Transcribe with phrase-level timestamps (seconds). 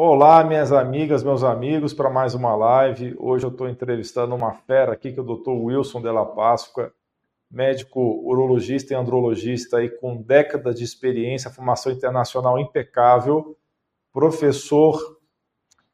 [0.00, 3.16] Olá, minhas amigas, meus amigos, para mais uma live.
[3.18, 5.50] Hoje eu estou entrevistando uma fera aqui, que é o Dr.
[5.50, 6.94] Wilson Della Páscoa,
[7.50, 13.58] médico urologista e andrologista aí com décadas de experiência, formação internacional impecável,
[14.12, 15.18] professor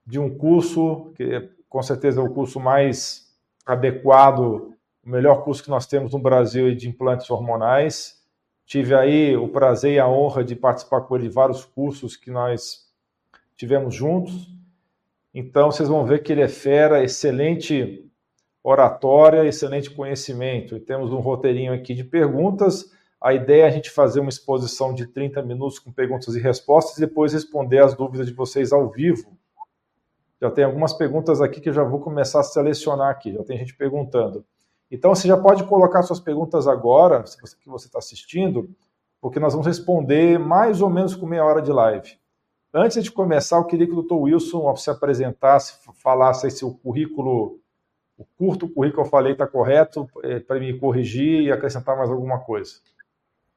[0.06, 3.34] de um curso que com certeza é o curso mais
[3.64, 8.22] adequado, o melhor curso que nós temos no Brasil de implantes hormonais.
[8.66, 12.30] Tive aí o prazer e a honra de participar com ele de vários cursos que
[12.30, 12.83] nós
[13.56, 14.52] tivemos juntos.
[15.32, 18.08] Então, vocês vão ver que ele é fera, excelente
[18.62, 20.76] oratória, excelente conhecimento.
[20.76, 22.92] E temos um roteirinho aqui de perguntas.
[23.20, 26.96] A ideia é a gente fazer uma exposição de 30 minutos com perguntas e respostas
[26.96, 29.36] e depois responder as dúvidas de vocês ao vivo.
[30.40, 33.32] Já tem algumas perguntas aqui que eu já vou começar a selecionar aqui.
[33.32, 34.44] Já tem gente perguntando.
[34.90, 38.70] Então, você já pode colocar suas perguntas agora, se você que você está assistindo,
[39.20, 42.18] porque nós vamos responder mais ou menos com meia hora de live.
[42.76, 44.14] Antes de começar, eu queria que o Dr.
[44.14, 47.60] Wilson se apresentasse, falasse se o currículo,
[48.18, 52.10] o curto currículo que eu falei está correto, é, para me corrigir e acrescentar mais
[52.10, 52.72] alguma coisa.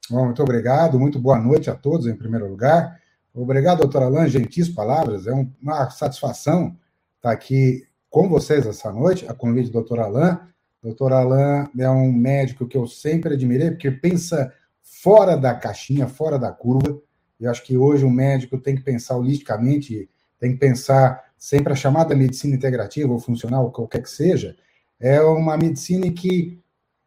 [0.07, 3.01] Bom, muito obrigado, muito boa noite a todos, em primeiro lugar.
[3.33, 5.25] Obrigado, doutora Alain, gentis palavras.
[5.25, 6.77] É uma satisfação
[7.15, 10.37] estar aqui com vocês essa noite, a convite do doutor Alain.
[10.81, 16.37] Doutor Alain é um médico que eu sempre admirei, porque pensa fora da caixinha, fora
[16.37, 17.01] da curva.
[17.39, 21.75] Eu acho que hoje o médico tem que pensar holisticamente, tem que pensar sempre a
[21.75, 24.55] chamada medicina integrativa ou funcional, qualquer que seja,
[24.99, 26.59] é uma medicina que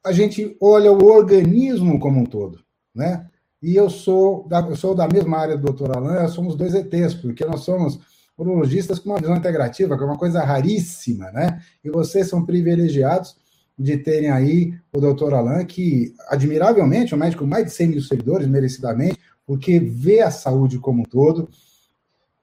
[0.05, 2.61] a gente olha o organismo como um todo,
[2.95, 3.27] né?
[3.63, 7.15] E eu sou da, eu sou da mesma área do doutor Alain, somos dois ETs,
[7.15, 8.01] porque nós somos
[8.39, 11.61] urologistas com uma visão integrativa, que é uma coisa raríssima, né?
[11.85, 13.37] E vocês são privilegiados
[13.79, 18.01] de terem aí o doutor Alain, que, admiravelmente, um médico com mais de 100 mil
[18.01, 19.19] seguidores, merecidamente,
[19.51, 21.49] porque vê a saúde como um todo.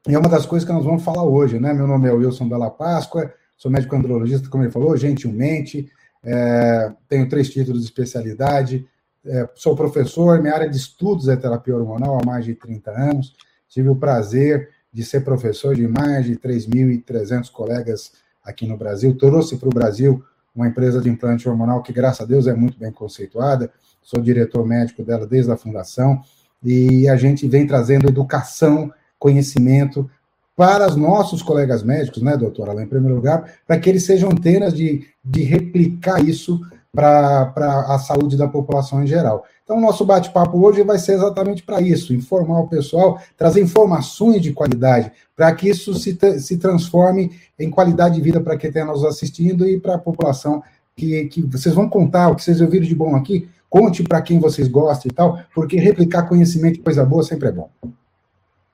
[0.10, 1.72] E é uma das coisas que nós vamos falar hoje, né?
[1.72, 5.90] Meu nome é Wilson Bela Páscoa, sou médico andrologista, como ele falou, gentilmente,
[6.22, 8.86] é, tenho três títulos de especialidade,
[9.26, 13.34] é, sou professor, minha área de estudos é terapia hormonal há mais de 30 anos,
[13.70, 18.12] tive o prazer de ser professor de mais de 3.300 colegas
[18.44, 20.22] aqui no Brasil, trouxe para o Brasil
[20.54, 24.67] uma empresa de implante hormonal que, graças a Deus, é muito bem conceituada, sou diretor
[24.67, 26.22] médico dela desde a fundação,
[26.64, 30.10] e a gente vem trazendo educação, conhecimento
[30.56, 34.73] para os nossos colegas médicos, né, doutora em primeiro lugar, para que eles sejam antenas
[34.73, 36.60] de, de replicar isso
[36.92, 37.54] para
[37.88, 39.46] a saúde da população em geral.
[39.64, 44.42] Então, o nosso bate-papo hoje vai ser exatamente para isso, informar o pessoal, trazer informações
[44.42, 48.84] de qualidade, para que isso se, se transforme em qualidade de vida para quem está
[48.84, 50.64] nos assistindo e para a população
[50.96, 54.39] que, que vocês vão contar o que vocês ouviram de bom aqui, conte para quem
[54.39, 57.70] vocês gostam e tal, porque replicar conhecimento e coisa boa sempre é bom.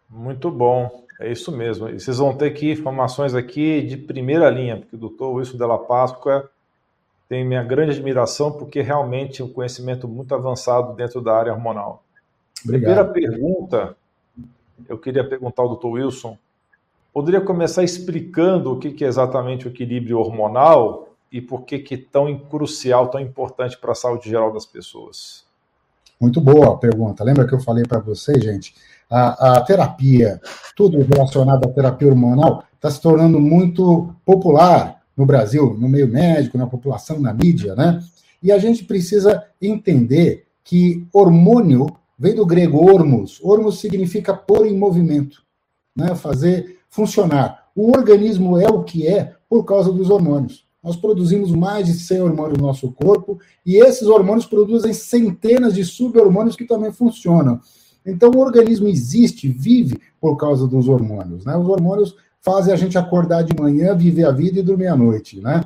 [0.09, 1.89] Muito bom, é isso mesmo.
[1.89, 5.77] E vocês vão ter aqui informações aqui de primeira linha, porque o doutor Wilson Della
[5.77, 6.49] Páscoa
[7.27, 12.03] tem minha grande admiração, porque realmente é um conhecimento muito avançado dentro da área hormonal.
[12.63, 13.05] Obrigado.
[13.05, 13.97] Primeira pergunta,
[14.87, 16.37] eu queria perguntar ao doutor Wilson,
[17.13, 22.37] poderia começar explicando o que é exatamente o equilíbrio hormonal e por que que tão
[22.37, 25.43] crucial, tão importante para a saúde geral das pessoas?
[26.21, 27.23] Muito boa pergunta.
[27.23, 28.75] Lembra que eu falei para vocês, gente?
[29.09, 30.39] A, a, terapia,
[30.75, 36.55] tudo relacionado à terapia hormonal, está se tornando muito popular no Brasil, no meio médico,
[36.55, 37.99] na população, na mídia, né?
[38.41, 43.39] E a gente precisa entender que hormônio vem do grego hormos.
[43.43, 45.41] Hormos significa pôr em movimento,
[45.95, 46.13] né?
[46.13, 47.69] fazer funcionar.
[47.75, 50.63] O organismo é o que é por causa dos hormônios.
[50.83, 55.85] Nós produzimos mais de 100 hormônios no nosso corpo e esses hormônios produzem centenas de
[55.85, 57.61] sub-hormônios que também funcionam.
[58.05, 61.45] Então, o organismo existe, vive por causa dos hormônios.
[61.45, 61.55] Né?
[61.55, 65.39] Os hormônios fazem a gente acordar de manhã, viver a vida e dormir à noite.
[65.39, 65.63] Né?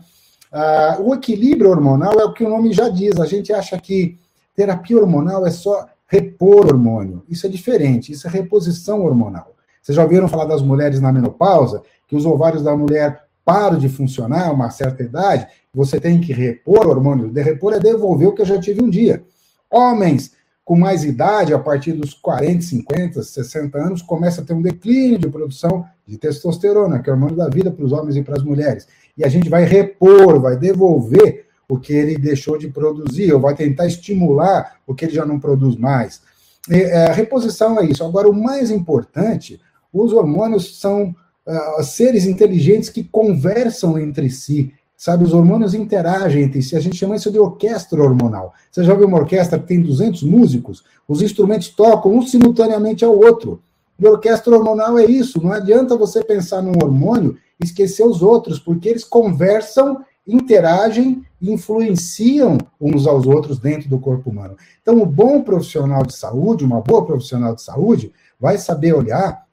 [0.51, 3.19] Ah, o equilíbrio hormonal é o que o nome já diz.
[3.19, 4.19] A gente acha que
[4.55, 7.23] terapia hormonal é só repor hormônio.
[7.27, 9.55] Isso é diferente, isso é reposição hormonal.
[9.81, 13.87] Vocês já ouviram falar das mulheres na menopausa, que os ovários da mulher param de
[13.87, 17.29] funcionar a uma certa idade, você tem que repor hormônio.
[17.29, 19.23] De repor é devolver o que eu já tive um dia.
[19.71, 20.33] Homens
[20.65, 25.17] com mais idade, a partir dos 40, 50, 60 anos, começa a ter um declínio
[25.17, 28.35] de produção de testosterona, que é o hormônio da vida para os homens e para
[28.35, 28.85] as mulheres.
[29.17, 33.55] E a gente vai repor, vai devolver o que ele deixou de produzir, ou vai
[33.55, 36.21] tentar estimular o que ele já não produz mais.
[36.69, 38.03] E, é, a reposição é isso.
[38.03, 39.61] Agora, o mais importante,
[39.93, 41.15] os hormônios são
[41.47, 45.23] uh, seres inteligentes que conversam entre si, sabe?
[45.23, 46.75] Os hormônios interagem entre si.
[46.75, 48.53] A gente chama isso de orquestra hormonal.
[48.69, 50.83] Você já viu uma orquestra que tem 200 músicos?
[51.07, 53.61] Os instrumentos tocam um simultaneamente ao outro.
[53.99, 55.41] E orquestra hormonal é isso.
[55.41, 61.51] Não adianta você pensar num hormônio e esquecer os outros, porque eles conversam, interagem e
[61.51, 64.55] influenciam uns aos outros dentro do corpo humano.
[64.81, 69.46] Então, o bom profissional de saúde, uma boa profissional de saúde, vai saber olhar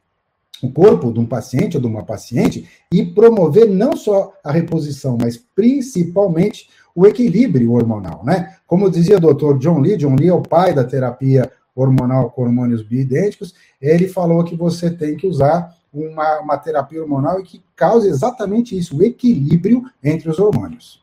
[0.65, 5.19] o corpo de um paciente ou de uma paciente e promover não só a reposição,
[5.21, 8.57] mas principalmente o equilíbrio hormonal, né?
[8.67, 12.43] Como dizia o doutor John Lee, John Lee é o pai da terapia hormonal com
[12.43, 17.63] hormônios bioidênticos, ele falou que você tem que usar uma, uma terapia hormonal e que
[17.75, 21.03] cause exatamente isso, o equilíbrio entre os hormônios.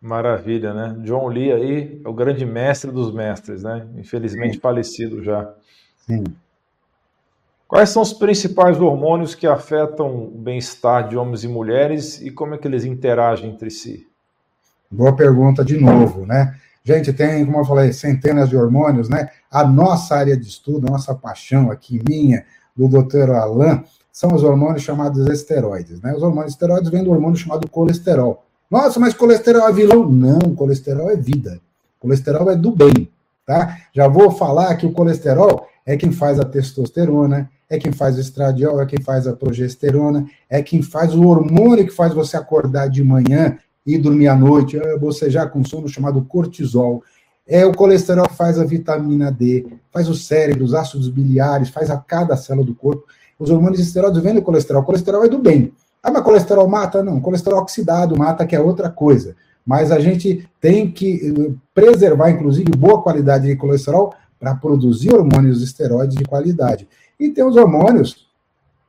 [0.00, 0.96] Maravilha, né?
[1.04, 3.86] John Lee aí é o grande mestre dos mestres, né?
[3.98, 4.60] Infelizmente Sim.
[4.60, 5.54] falecido já.
[6.06, 6.24] Sim.
[7.70, 12.52] Quais são os principais hormônios que afetam o bem-estar de homens e mulheres e como
[12.52, 14.08] é que eles interagem entre si?
[14.90, 16.56] Boa pergunta de novo, né?
[16.82, 19.28] Gente, tem, como eu falei, centenas de hormônios, né?
[19.48, 22.44] A nossa área de estudo, a nossa paixão aqui, minha,
[22.76, 26.12] do doutor Alain, são os hormônios chamados esteroides, né?
[26.12, 28.44] Os hormônios esteroides vêm do hormônio chamado colesterol.
[28.68, 30.10] Nossa, mas colesterol é vilão?
[30.10, 31.60] Não, colesterol é vida.
[32.00, 33.08] Colesterol é do bem,
[33.46, 33.78] tá?
[33.94, 38.20] Já vou falar que o colesterol é quem faz a testosterona, é quem faz o
[38.20, 42.88] estradiol, é quem faz a progesterona, é quem faz o hormônio que faz você acordar
[42.88, 43.56] de manhã
[43.86, 47.02] e dormir à noite, você já com sono chamado cortisol.
[47.46, 51.90] É o colesterol que faz a vitamina D, faz o cérebro, os ácidos biliares, faz
[51.90, 53.04] a cada célula do corpo.
[53.38, 54.82] Os hormônios esteroides vêm do colesterol.
[54.82, 55.72] O colesterol é do bem.
[56.02, 57.02] Ah, mas colesterol mata?
[57.02, 59.34] Não, colesterol oxidado mata, que é outra coisa.
[59.64, 65.62] Mas a gente tem que eh, preservar, inclusive, boa qualidade de colesterol para produzir hormônios
[65.62, 66.88] esteroides de qualidade.
[67.20, 68.26] E tem os hormônios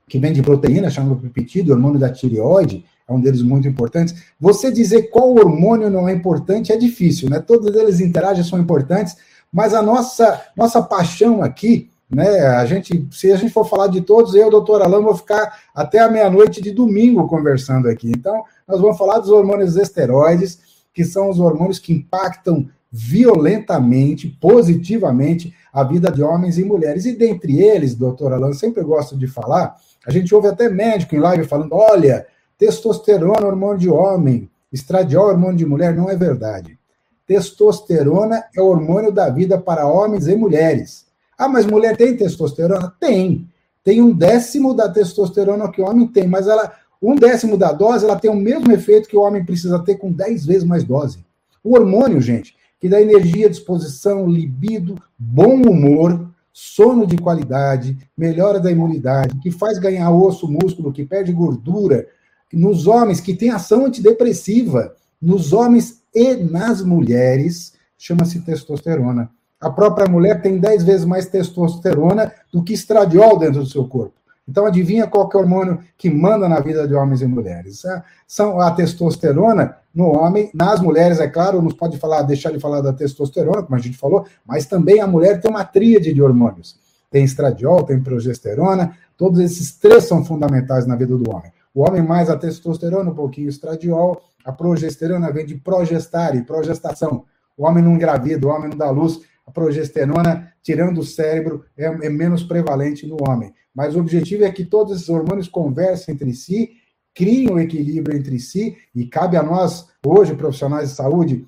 [0.08, 4.14] que vêm de proteína, chamado peptídeo, hormônio da tireoide, é um deles muito importante.
[4.40, 7.40] Você dizer qual hormônio não é importante é difícil, né?
[7.40, 9.18] Todos eles interagem, são importantes,
[9.52, 12.40] mas a nossa, nossa paixão aqui, né?
[12.48, 16.00] A gente, se a gente for falar de todos, eu, doutor Alain, vou ficar até
[16.00, 18.10] a meia-noite de domingo conversando aqui.
[18.10, 20.60] Então, nós vamos falar dos hormônios esteroides,
[20.94, 27.06] que são os hormônios que impactam violentamente, positivamente, a vida de homens e mulheres.
[27.06, 31.20] E dentre eles, doutor Alan, sempre gosto de falar, a gente ouve até médico em
[31.20, 32.26] live falando: olha,
[32.58, 35.96] testosterona, hormônio de homem, estradiol, hormônio de mulher.
[35.96, 36.78] Não é verdade.
[37.26, 41.06] Testosterona é o hormônio da vida para homens e mulheres.
[41.38, 42.94] Ah, mas mulher tem testosterona?
[43.00, 43.48] Tem.
[43.84, 48.06] Tem um décimo da testosterona que o homem tem, mas ela, um décimo da dose,
[48.06, 51.26] ela tem o mesmo efeito que o homem precisa ter com 10 vezes mais dose.
[51.64, 58.72] O hormônio, gente, que dá energia, disposição, libido, bom humor, sono de qualidade, melhora da
[58.72, 62.08] imunidade, que faz ganhar osso, músculo, que perde gordura,
[62.52, 69.30] nos homens que tem ação antidepressiva, nos homens e nas mulheres, chama-se testosterona.
[69.60, 74.16] A própria mulher tem 10 vezes mais testosterona do que estradiol dentro do seu corpo.
[74.48, 77.86] Então, adivinha qual é o hormônio que manda na vida de homens e mulheres?
[77.86, 82.60] É, são a testosterona no homem, nas mulheres, é claro, não pode falar, deixar de
[82.60, 86.22] falar da testosterona, como a gente falou, mas também a mulher tem uma tríade de
[86.22, 86.80] hormônios.
[87.10, 91.52] Tem estradiol, tem progesterona, todos esses três são fundamentais na vida do homem.
[91.74, 97.26] O homem mais a testosterona, um pouquinho estradiol, a progesterona vem de progestar e progestação.
[97.58, 101.86] O homem não engravida, o homem não dá luz, a progesterona, tirando o cérebro, é,
[101.86, 103.54] é menos prevalente no homem.
[103.74, 106.72] Mas o objetivo é que todos esses hormônios conversem entre si,
[107.14, 111.46] criem um equilíbrio entre si, e cabe a nós, hoje, profissionais de saúde,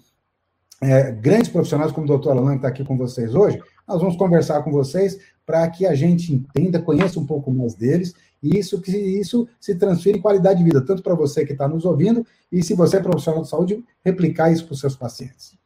[0.81, 4.17] é, grandes profissionais como o doutor Alan, que está aqui com vocês hoje, nós vamos
[4.17, 8.81] conversar com vocês para que a gente entenda, conheça um pouco mais deles, e isso,
[8.81, 12.25] que isso se transfira em qualidade de vida, tanto para você que está nos ouvindo,
[12.51, 15.57] e se você é profissional de saúde, replicar isso para os seus pacientes.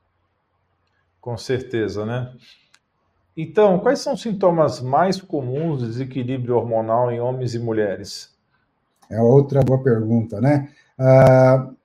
[1.27, 2.31] Com certeza, né?
[3.35, 8.33] Então, quais são os sintomas mais comuns de desequilíbrio hormonal em homens e mulheres?
[9.09, 10.69] É outra boa pergunta, né?
[10.97, 11.75] Uh,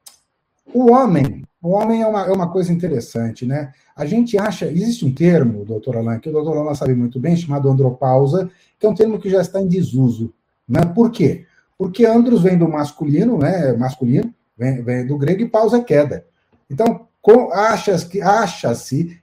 [0.73, 3.73] o homem, o homem é uma, é uma coisa interessante, né?
[3.97, 7.35] A gente acha, existe um termo, doutor Alain, que o doutor Alain sabe muito bem,
[7.35, 10.33] chamado andropausa, que é um termo que já está em desuso.
[10.69, 10.83] Né?
[10.95, 11.47] Por quê?
[11.77, 13.73] Porque andros vem do masculino, né?
[13.73, 16.25] Masculino, vem, vem do grego, e pausa é queda.
[16.71, 17.09] Então,
[17.53, 18.73] acha-se que, acha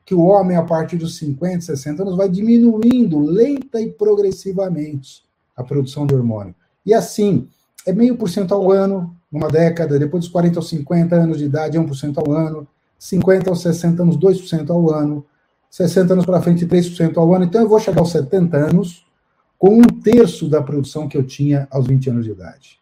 [0.06, 5.24] que o homem, a partir dos 50, 60 anos, vai diminuindo lenta e progressivamente
[5.56, 6.56] a produção de hormônio.
[6.86, 7.50] E assim,
[7.86, 11.46] é meio por cento ao ano, numa década, depois dos 40 aos 50 anos de
[11.46, 15.26] idade, é 1% ao ano, 50 aos 60 anos, 2% ao ano,
[15.70, 17.46] 60 anos para frente, 3% ao ano.
[17.46, 19.06] Então, eu vou chegar aos 70 anos
[19.58, 22.79] com um terço da produção que eu tinha aos 20 anos de idade.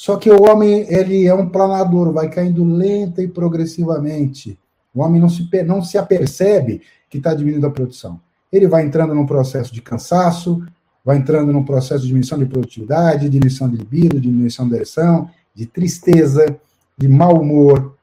[0.00, 4.58] Só que o homem, ele é um planador, vai caindo lenta e progressivamente.
[4.94, 6.80] O homem não se, não se apercebe
[7.10, 8.18] que está diminuindo a produção.
[8.50, 10.66] Ele vai entrando num processo de cansaço,
[11.04, 15.66] vai entrando num processo de diminuição de produtividade, diminuição de libido, diminuição de ereção, de
[15.66, 16.46] tristeza,
[16.96, 17.94] de mau humor,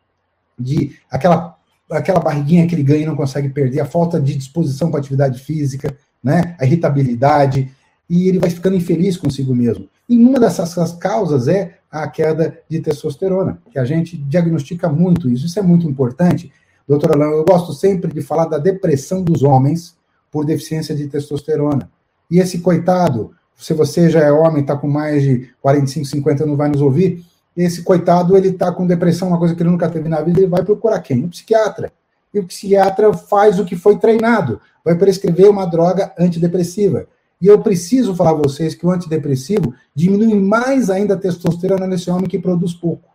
[0.55, 1.57] de aquela,
[1.89, 5.39] aquela barriguinha que ele ganha e não consegue perder, a falta de disposição para atividade
[5.39, 6.55] física, né?
[6.59, 7.71] a irritabilidade,
[8.07, 9.89] e ele vai ficando infeliz consigo mesmo.
[10.07, 15.45] E uma dessas causas é a queda de testosterona, que a gente diagnostica muito isso.
[15.45, 16.51] Isso é muito importante.
[16.87, 19.95] Doutora Alain, eu gosto sempre de falar da depressão dos homens
[20.31, 21.89] por deficiência de testosterona.
[22.29, 26.55] E esse coitado, se você já é homem, está com mais de 45, 50 não
[26.55, 27.25] vai nos ouvir,
[27.55, 30.47] esse coitado, ele está com depressão, uma coisa que ele nunca teve na vida, ele
[30.47, 31.23] vai procurar quem?
[31.23, 31.91] Um psiquiatra.
[32.31, 37.07] E o psiquiatra faz o que foi treinado, vai prescrever uma droga antidepressiva.
[37.41, 42.09] E eu preciso falar a vocês que o antidepressivo diminui mais ainda a testosterona nesse
[42.09, 43.09] homem que produz pouco.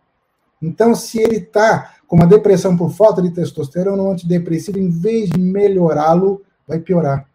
[0.61, 5.29] Então, se ele está com uma depressão por falta de testosterona, o antidepressivo, em vez
[5.29, 7.27] de melhorá-lo, vai piorar.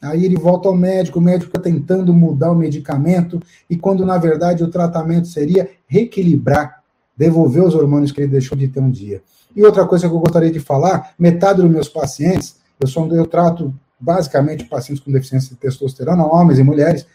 [0.00, 4.18] Aí ele volta ao médico, o médico fica tentando mudar o medicamento, e quando na
[4.18, 6.82] verdade o tratamento seria reequilibrar,
[7.16, 9.22] devolver os hormônios que ele deixou de ter um dia.
[9.56, 13.26] E outra coisa que eu gostaria de falar: metade dos meus pacientes, eu, sou, eu
[13.26, 17.06] trato basicamente pacientes com deficiência de testosterona, homens e mulheres.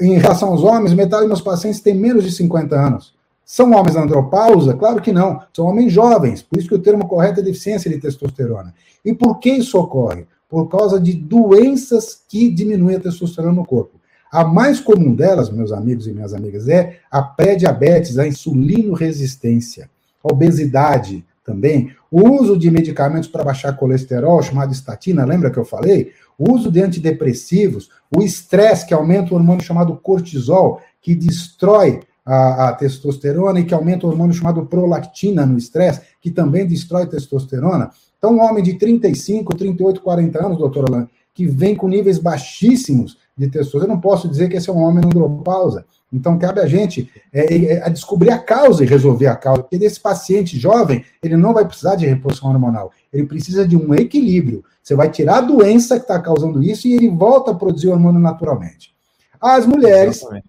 [0.00, 3.14] Em relação aos homens, metade dos meus pacientes têm menos de 50 anos.
[3.44, 4.74] São homens andropausa?
[4.74, 5.40] Claro que não.
[5.54, 6.42] São homens jovens.
[6.42, 8.74] Por isso que o termo correto é deficiência de testosterona.
[9.04, 10.26] E por que isso ocorre?
[10.52, 13.98] por causa de doenças que diminuem a testosterona no corpo.
[14.30, 19.88] A mais comum delas, meus amigos e minhas amigas, é a pré-diabetes, a insulino-resistência,
[20.22, 25.64] a obesidade também, o uso de medicamentos para baixar colesterol, chamado estatina, lembra que eu
[25.64, 26.12] falei?
[26.38, 32.68] O uso de antidepressivos, o estresse, que aumenta o hormônio chamado cortisol, que destrói a,
[32.68, 37.90] a, testosterona e que aumenta o hormônio chamado prolactina no estresse, que também destrói testosterona.
[38.18, 43.16] Então, um homem de 35, 38, 40 anos, doutor Alain, que vem com níveis baixíssimos
[43.34, 45.86] de testosterona, eu não posso dizer que esse é um homem andropausa.
[46.12, 49.62] Então, cabe a gente é, é, é, a descobrir a causa e resolver a causa.
[49.62, 52.90] Porque desse paciente jovem, ele não vai precisar de reposição hormonal.
[53.12, 54.62] Ele precisa de um equilíbrio.
[54.82, 58.20] Você vai tirar a doença que está causando isso e ele volta a produzir hormônio
[58.20, 58.94] naturalmente.
[59.40, 60.46] As mulheres, Exatamente.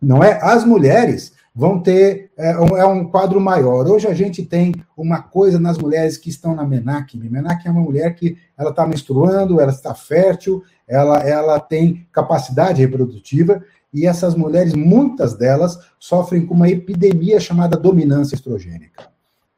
[0.00, 0.38] não é?
[0.40, 3.86] As mulheres, vão ter é um, é um, quadro maior.
[3.86, 7.28] Hoje a gente tem uma coisa nas mulheres que estão na menacme.
[7.28, 12.80] Menacme é uma mulher que ela está menstruando, ela está fértil, ela, ela tem capacidade
[12.80, 19.08] reprodutiva e essas mulheres, muitas delas, sofrem com uma epidemia chamada dominância estrogênica.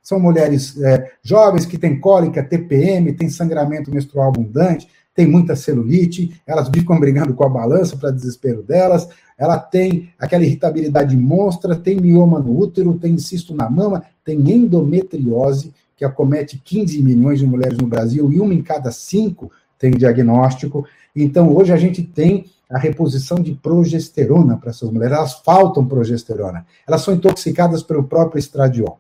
[0.03, 6.41] São mulheres é, jovens que têm cólica, TPM, têm sangramento menstrual abundante, tem muita celulite,
[6.47, 9.09] elas ficam brigando com a balança para desespero delas,
[9.39, 15.73] ela tem aquela irritabilidade monstra, tem mioma no útero, tem cisto na mama, tem endometriose,
[15.97, 20.87] que acomete 15 milhões de mulheres no Brasil e uma em cada cinco tem diagnóstico.
[21.15, 25.17] Então, hoje a gente tem a reposição de progesterona para essas mulheres.
[25.17, 26.65] Elas faltam progesterona.
[26.89, 28.99] Elas são intoxicadas pelo próprio estradiol.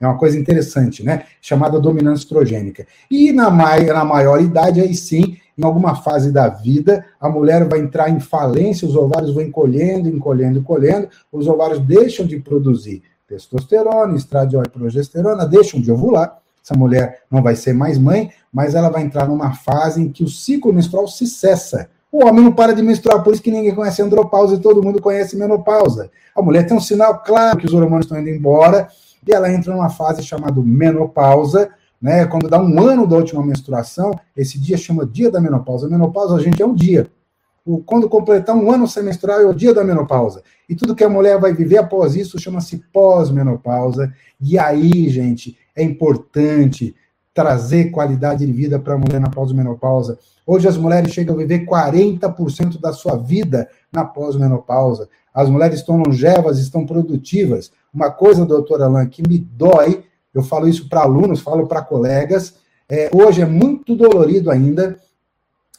[0.00, 1.24] É uma coisa interessante, né?
[1.42, 2.86] Chamada dominância estrogênica.
[3.10, 7.68] E na, mai na maior idade, aí sim, em alguma fase da vida, a mulher
[7.68, 13.02] vai entrar em falência, os ovários vão encolhendo, encolhendo, encolhendo, os ovários deixam de produzir
[13.28, 16.39] testosterona, estradiol e progesterona, deixam de ovular.
[16.62, 20.22] Essa mulher não vai ser mais mãe, mas ela vai entrar numa fase em que
[20.24, 21.88] o ciclo menstrual se cessa.
[22.12, 25.00] O homem não para de menstruar, por isso que ninguém conhece andropausa e todo mundo
[25.00, 26.10] conhece menopausa.
[26.34, 28.88] A mulher tem um sinal claro que os hormônios estão indo embora
[29.26, 31.70] e ela entra numa fase chamada menopausa,
[32.02, 32.26] né?
[32.26, 35.86] Quando dá um ano da última menstruação, esse dia chama dia da menopausa.
[35.86, 37.08] A menopausa, a gente, é um dia.
[37.64, 40.42] O, quando completar um ano sem menstruar, é o dia da menopausa.
[40.68, 44.12] E tudo que a mulher vai viver após isso chama-se pós-menopausa.
[44.40, 46.94] E aí, gente, é importante
[47.32, 50.18] trazer qualidade de vida para a mulher na pós-menopausa.
[50.46, 55.08] Hoje as mulheres chegam a viver 40% da sua vida na pós-menopausa.
[55.32, 57.70] As mulheres estão longevas, estão produtivas.
[57.92, 62.54] Uma coisa, doutora Alain, que me dói eu falo isso para alunos, falo para colegas.
[62.88, 64.98] É, hoje é muito dolorido ainda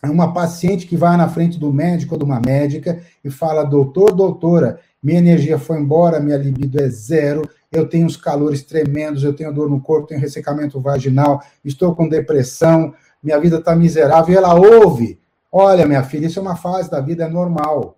[0.10, 4.13] uma paciente que vai na frente do médico ou de uma médica e fala: doutor,
[4.13, 9.34] doutora, minha energia foi embora, minha libido é zero, eu tenho os calores tremendos, eu
[9.34, 14.34] tenho dor no corpo, tenho ressecamento vaginal, estou com depressão, minha vida está miserável.
[14.34, 15.20] E ela ouve:
[15.51, 17.98] olha, minha filha, isso é uma fase da vida, é normal.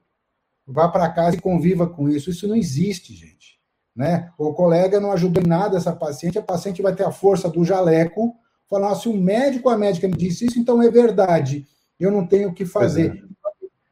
[0.66, 2.30] Vá para casa e conviva com isso.
[2.30, 3.44] Isso não existe, gente
[3.96, 4.32] né?
[4.38, 7.64] O colega não ajudou em nada essa paciente, a paciente vai ter a força do
[7.64, 8.36] jaleco,
[8.70, 11.68] falar, se o médico ou a médica me disse isso, então é verdade,
[12.00, 13.24] eu não tenho o que fazer.
[13.30, 13.34] É.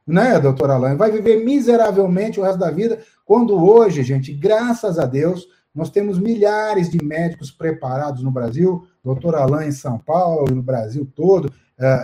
[0.05, 0.97] Né, doutora Alain?
[0.97, 6.19] Vai viver miseravelmente o resto da vida, quando hoje, gente, graças a Deus, nós temos
[6.19, 11.51] milhares de médicos preparados no Brasil, doutor Alain em São Paulo, no Brasil todo,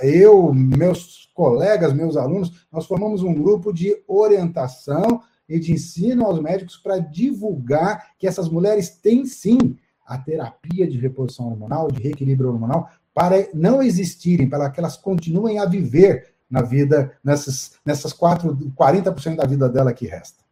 [0.01, 6.39] eu, meus colegas, meus alunos, nós formamos um grupo de orientação e de ensino aos
[6.39, 12.49] médicos para divulgar que essas mulheres têm sim a terapia de reposição hormonal, de reequilíbrio
[12.49, 18.55] hormonal, para não existirem, para que elas continuem a viver na vida, nessas, nessas quatro,
[18.79, 20.43] 40% da vida dela que resta.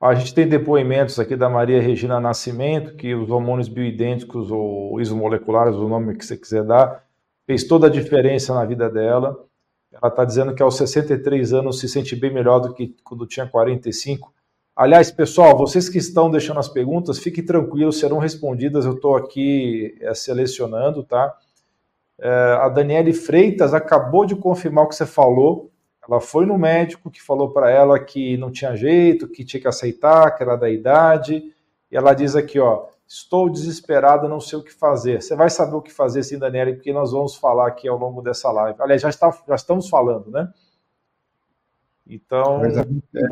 [0.00, 5.76] A gente tem depoimentos aqui da Maria Regina Nascimento, que os hormônios bioidênticos ou isomoleculares,
[5.76, 7.04] o nome que você quiser dar,
[7.46, 9.38] fez toda a diferença na vida dela.
[9.92, 13.46] Ela está dizendo que aos 63 anos se sente bem melhor do que quando tinha
[13.46, 14.34] 45.
[14.74, 18.84] Aliás, pessoal, vocês que estão deixando as perguntas, fiquem tranquilos, serão respondidas.
[18.84, 21.32] Eu estou aqui é, selecionando, tá?
[22.20, 25.70] É, a Daniele Freitas acabou de confirmar o que você falou.
[26.06, 29.68] Ela foi no médico que falou para ela que não tinha jeito, que tinha que
[29.68, 31.52] aceitar, que era da idade.
[31.90, 35.22] E ela diz aqui, ó, estou desesperada, não sei o que fazer.
[35.22, 38.20] Você vai saber o que fazer, sim, Daniele, porque nós vamos falar aqui ao longo
[38.20, 38.80] dessa live.
[38.80, 40.52] Aliás, já, está, já estamos falando, né?
[42.06, 42.62] Então,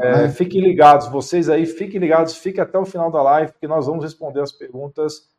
[0.02, 3.86] é, fiquem ligados, vocês aí, fiquem ligados, fiquem até o final da live, porque nós
[3.86, 5.30] vamos responder as perguntas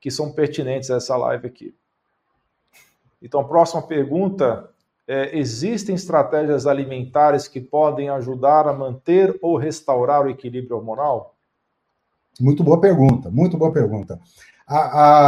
[0.00, 1.72] que são pertinentes a essa live aqui.
[3.22, 4.68] Então, próxima pergunta
[5.06, 11.36] é, existem estratégias alimentares que podem ajudar a manter ou restaurar o equilíbrio hormonal?
[12.40, 14.18] Muito boa pergunta, muito boa pergunta.
[14.66, 14.76] A,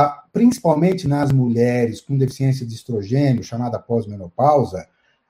[0.03, 4.87] a, principalmente nas mulheres com deficiência de estrogênio, chamada pós-menopausa,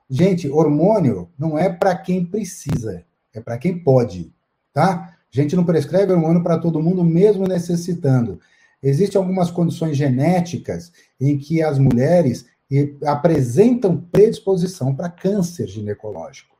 [0.09, 3.03] gente, hormônio não é para quem precisa,
[3.33, 4.31] é para quem pode,
[4.73, 5.15] tá?
[5.33, 8.39] A gente não prescreve hormônio para todo mundo, mesmo necessitando.
[8.81, 16.55] Existem algumas condições genéticas em que as mulheres e apresentam predisposição para câncer ginecológico.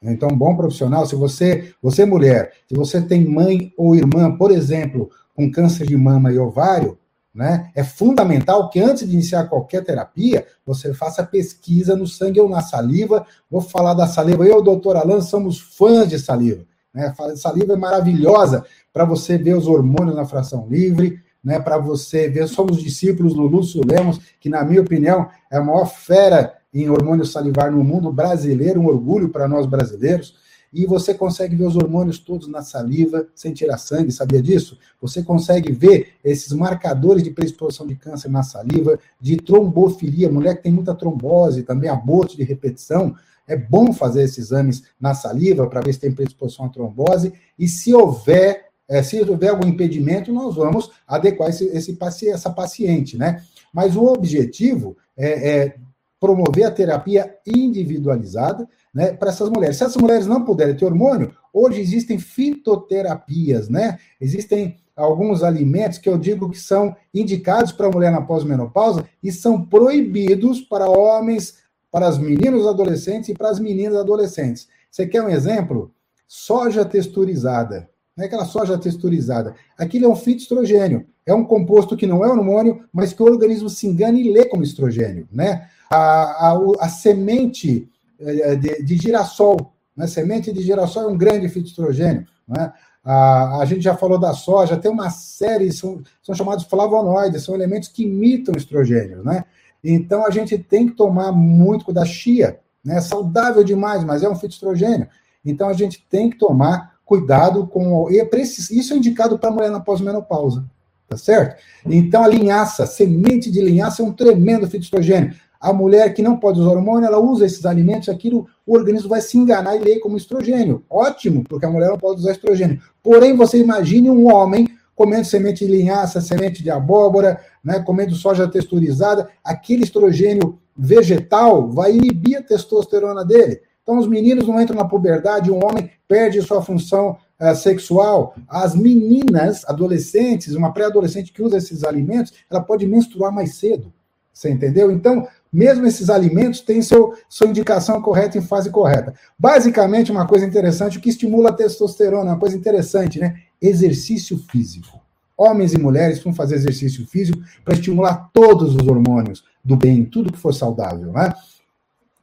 [0.00, 5.10] Então, bom profissional, se você, você mulher, se você tem mãe ou irmã, por exemplo,
[5.34, 6.96] com câncer de mama e ovário,
[7.34, 12.48] né, é fundamental que antes de iniciar qualquer terapia, você faça pesquisa no sangue ou
[12.48, 13.26] na saliva.
[13.50, 14.44] Vou falar da saliva.
[14.44, 16.64] Eu, doutor Alan, somos fãs de saliva.
[16.92, 17.14] Né?
[17.36, 22.46] Saliva é maravilhosa para você ver os hormônios na fração livre, né, para você ver.
[22.46, 27.24] Somos discípulos do Lúcio Lemos, que, na minha opinião, é a maior fera em hormônio
[27.24, 30.36] salivar no mundo brasileiro, um orgulho para nós brasileiros.
[30.70, 34.78] E você consegue ver os hormônios todos na saliva, sem tirar sangue, sabia disso?
[35.00, 40.64] Você consegue ver esses marcadores de predisposição de câncer na saliva, de trombofilia, mulher que
[40.64, 43.16] tem muita trombose, também aborto de repetição.
[43.46, 47.32] É bom fazer esses exames na saliva para ver se tem predisposição à trombose.
[47.58, 51.96] E se houver é, se houver algum impedimento, nós vamos adequar esse, esse
[52.28, 53.42] essa paciente, né?
[53.72, 55.76] Mas o objetivo é, é
[56.18, 59.76] promover a terapia individualizada né, para essas mulheres.
[59.76, 63.98] Se essas mulheres não puderem ter hormônio, hoje existem fitoterapias, né?
[64.20, 69.30] Existem alguns alimentos que eu digo que são indicados para a mulher na pós-menopausa e
[69.30, 71.58] são proibidos para homens,
[71.90, 74.66] para as meninos adolescentes e para as meninas adolescentes.
[74.90, 75.92] Você quer um exemplo?
[76.26, 79.54] Soja texturizada não é aquela soja texturizada.
[79.78, 81.06] Aquilo é um fitoestrogênio.
[81.24, 84.44] É um composto que não é hormônio, mas que o organismo se engana e lê
[84.44, 85.28] como estrogênio.
[85.30, 85.68] Né?
[85.88, 90.08] A, a, a semente eh, de, de, girassol, né?
[90.08, 92.26] semente de girassol é um grande fitoestrogênio.
[92.48, 92.72] Né?
[93.04, 97.54] A, a gente já falou da soja, tem uma série, são, são chamados flavonoides, são
[97.54, 99.22] elementos que imitam estrogênio.
[99.22, 99.44] Né?
[99.84, 102.58] Então a gente tem que tomar muito da chia.
[102.84, 102.96] Né?
[102.96, 105.06] É saudável demais, mas é um fitoestrogênio.
[105.44, 108.06] Então a gente tem que tomar cuidado com.
[108.10, 110.62] É isso é indicado para mulher na pós-menopausa,
[111.08, 111.56] tá certo?
[111.86, 115.34] Então, a linhaça, semente de linhaça é um tremendo fitoestrogênio.
[115.58, 119.22] A mulher que não pode usar hormônio, ela usa esses alimentos, aquilo, o organismo vai
[119.22, 120.84] se enganar e ler como estrogênio.
[120.88, 122.78] Ótimo, porque a mulher não pode usar estrogênio.
[123.02, 128.46] Porém, você imagine um homem comendo semente de linhaça, semente de abóbora, né, comendo soja
[128.46, 133.60] texturizada, aquele estrogênio vegetal vai inibir a testosterona dele.
[133.82, 138.34] Então, os meninos não entram na puberdade, um homem perde sua função uh, sexual.
[138.48, 143.92] As meninas, adolescentes, uma pré-adolescente que usa esses alimentos, ela pode menstruar mais cedo.
[144.32, 144.90] Você entendeu?
[144.90, 149.12] Então, mesmo esses alimentos têm seu, sua indicação correta em fase correta.
[149.38, 153.42] Basicamente, uma coisa interessante, o que estimula a testosterona, uma coisa interessante, né?
[153.60, 155.00] Exercício físico.
[155.36, 160.32] Homens e mulheres vão fazer exercício físico para estimular todos os hormônios do bem, tudo
[160.32, 161.34] que for saudável, né?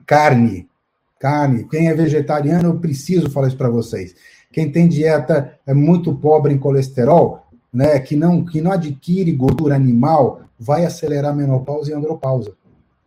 [0.06, 0.70] Carne,
[1.20, 1.68] carne.
[1.70, 4.16] Quem é vegetariano, eu preciso falar isso para vocês.
[4.52, 9.76] Quem tem dieta é muito pobre em colesterol, né, que não que não adquire gordura
[9.76, 12.54] animal, vai acelerar a menopausa e andropausa.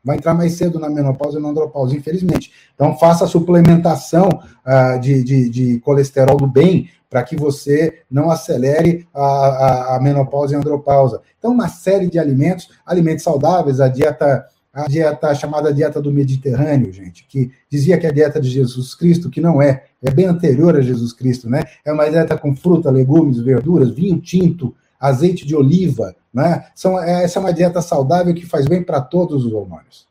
[0.04, 2.52] Vai entrar mais cedo na menopausa e na andropausa, infelizmente.
[2.74, 8.30] Então, faça a suplementação uh, de, de, de, colesterol do bem para que você não
[8.30, 11.20] acelere a, a, a menopausa e a andropausa.
[11.38, 14.46] Então, uma série de alimentos, alimentos saudáveis, a dieta
[14.78, 18.94] a dieta chamada dieta do Mediterrâneo, gente, que dizia que é a dieta de Jesus
[18.94, 21.64] Cristo, que não é, é bem anterior a Jesus Cristo, né?
[21.84, 26.66] É uma dieta com fruta, legumes, verduras, vinho tinto, azeite de oliva, né?
[26.76, 30.06] São, é, essa é uma dieta saudável que faz bem para todos os hormônios.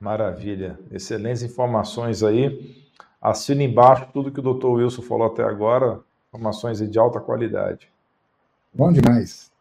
[0.00, 2.82] Maravilha, excelentes informações aí.
[3.20, 7.88] Assina embaixo tudo que o doutor Wilson falou até agora, informações de alta qualidade.
[8.74, 9.52] Bom demais.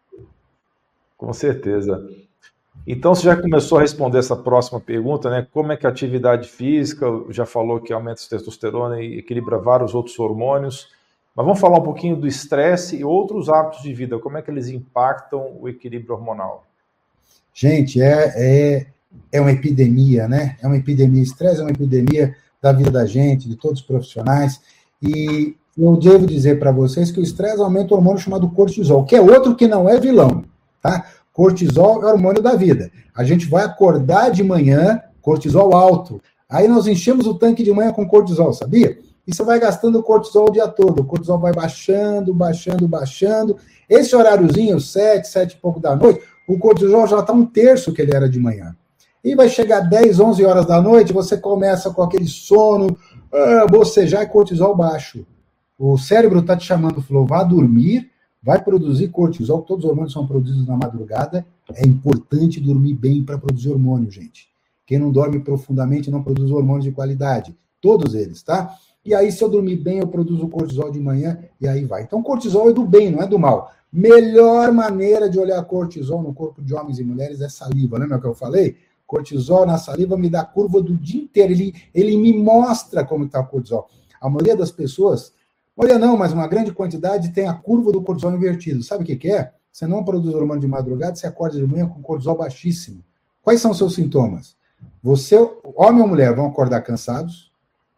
[1.15, 2.03] Com certeza.
[2.85, 5.47] Então, você já começou a responder essa próxima pergunta, né?
[5.53, 9.93] Como é que a atividade física, já falou que aumenta a testosterona e equilibra vários
[9.93, 10.89] outros hormônios,
[11.35, 14.51] mas vamos falar um pouquinho do estresse e outros hábitos de vida, como é que
[14.51, 16.65] eles impactam o equilíbrio hormonal?
[17.53, 18.87] Gente, é, é,
[19.31, 20.57] é uma epidemia, né?
[20.61, 24.61] É uma epidemia, estresse é uma epidemia da vida da gente, de todos os profissionais,
[25.01, 29.15] e eu devo dizer para vocês que o estresse aumenta o hormônio chamado cortisol, que
[29.15, 30.43] é outro que não é vilão,
[30.81, 31.05] tá?
[31.33, 32.91] Cortisol é o hormônio da vida.
[33.15, 36.21] A gente vai acordar de manhã, cortisol alto.
[36.49, 38.97] Aí nós enchemos o tanque de manhã com cortisol, sabia?
[39.25, 41.01] E você vai gastando cortisol o dia todo.
[41.01, 43.55] O cortisol vai baixando, baixando, baixando.
[43.89, 48.01] Esse horáriozinho, 7, 7 e pouco da noite, o cortisol já está um terço que
[48.01, 48.75] ele era de manhã.
[49.23, 52.97] E vai chegar 10, 11 horas da noite, você começa com aquele sono,
[53.31, 55.25] ah, bocejar e cortisol baixo.
[55.77, 58.10] O cérebro está te chamando, falou, vá dormir,
[58.41, 61.45] vai produzir cortisol, todos os hormônios são produzidos na madrugada.
[61.75, 64.49] É importante dormir bem para produzir hormônio, gente.
[64.85, 67.55] Quem não dorme profundamente não produz hormônios de qualidade.
[67.79, 68.75] Todos eles, tá?
[69.05, 72.03] E aí, se eu dormir bem, eu produzo cortisol de manhã e aí vai.
[72.03, 73.71] Então, cortisol é do bem, não é do mal.
[73.91, 77.97] Melhor maneira de olhar cortisol no corpo de homens e mulheres é saliva.
[77.97, 78.77] Lembra que eu falei?
[79.07, 81.51] Cortisol na saliva me dá curva do dia inteiro.
[81.51, 83.87] Ele, ele me mostra como está o cortisol.
[84.19, 85.33] A maioria das pessoas
[85.75, 88.83] Olha, não, mas uma grande quantidade tem a curva do cortisol invertido.
[88.83, 89.51] Sabe o que, que é?
[89.71, 93.03] Você não produz hormônio de madrugada, você acorda de manhã com cortisol baixíssimo.
[93.41, 94.55] Quais são os seus sintomas?
[95.01, 95.35] Você,
[95.75, 97.51] homem ou mulher, vão acordar cansados,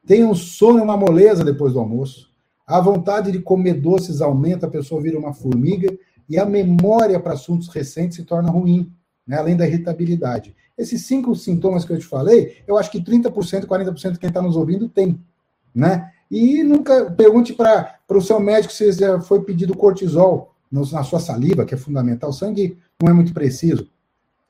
[0.05, 2.31] tem um sono e uma moleza depois do almoço,
[2.65, 5.93] a vontade de comer doces aumenta, a pessoa vira uma formiga,
[6.29, 8.91] e a memória para assuntos recentes se torna ruim,
[9.27, 9.38] né?
[9.38, 10.55] além da irritabilidade.
[10.77, 14.41] Esses cinco sintomas que eu te falei, eu acho que 30%, 40% de quem está
[14.41, 15.19] nos ouvindo tem.
[15.75, 16.12] Né?
[16.34, 21.63] E nunca pergunte para o seu médico se já foi pedido cortisol na sua saliva,
[21.63, 22.32] que é fundamental.
[22.32, 23.88] O sangue não é muito preciso.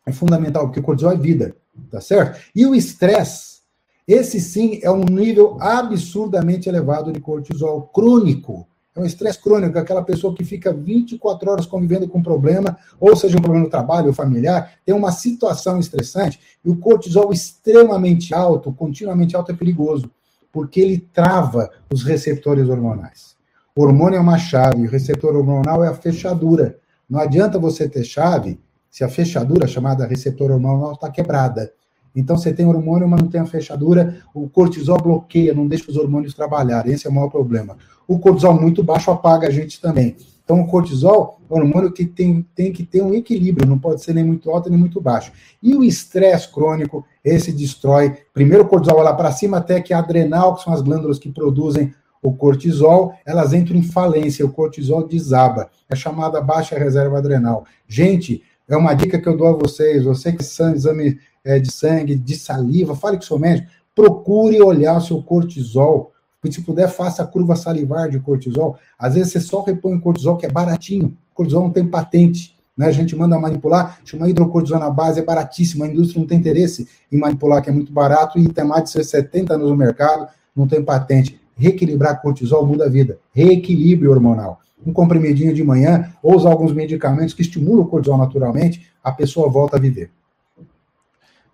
[0.06, 1.54] É fundamental, porque cortisol é vida,
[1.91, 2.39] tá certo?
[2.56, 3.63] E o estresse,
[4.08, 8.65] esse sim é um nível absurdamente elevado de cortisol crônico.
[8.96, 13.13] É um estresse crônico, aquela pessoa que fica 24 horas convivendo com um problema, ou
[13.13, 18.34] seja, um problema no trabalho ou familiar, tem uma situação estressante, e o cortisol extremamente
[18.34, 20.10] alto, continuamente alto, é perigoso
[20.53, 23.35] porque ele trava os receptores hormonais.
[23.75, 26.77] O hormônio é uma chave, o receptor hormonal é a fechadura.
[27.09, 31.73] Não adianta você ter chave se a fechadura, chamada receptor hormonal, está quebrada.
[32.15, 35.97] Então você tem hormônio, mas não tem a fechadura, o cortisol bloqueia, não deixa os
[35.97, 36.93] hormônios trabalharem.
[36.93, 37.75] Esse é o maior problema.
[38.07, 40.15] O cortisol muito baixo apaga a gente também.
[40.43, 44.03] Então, o cortisol é um hormônio que tem, tem que ter um equilíbrio, não pode
[44.03, 45.31] ser nem muito alto nem muito baixo.
[45.61, 48.17] E o estresse crônico, esse destrói.
[48.33, 51.31] Primeiro o cortisol lá para cima, até que a adrenal, que são as glândulas que
[51.31, 55.69] produzem o cortisol, elas entram em falência, o cortisol desaba.
[55.89, 57.65] É chamada baixa reserva adrenal.
[57.88, 60.03] Gente, é uma dica que eu dou a vocês.
[60.03, 64.97] Você que faz exame é, de sangue, de saliva, fale com seu médico, procure olhar
[64.97, 66.13] o seu cortisol
[66.51, 68.77] se puder, faça a curva salivar de cortisol.
[68.97, 71.17] Às vezes você só repõe o cortisol, que é baratinho.
[71.31, 72.55] O cortisol não tem patente.
[72.77, 72.88] Né?
[72.88, 75.83] A gente manda manipular, chama hidrocortisona base, é baratíssimo.
[75.83, 79.03] A indústria não tem interesse em manipular, que é muito barato, e tem mais de
[79.03, 81.39] 70 anos no mercado, não tem patente.
[81.55, 83.19] Reequilibrar cortisol muda a vida.
[83.33, 84.59] Reequilíbrio hormonal.
[84.86, 89.49] Um comprimidinho de manhã, ou usar alguns medicamentos que estimulam o cortisol naturalmente, a pessoa
[89.49, 90.12] volta a viver.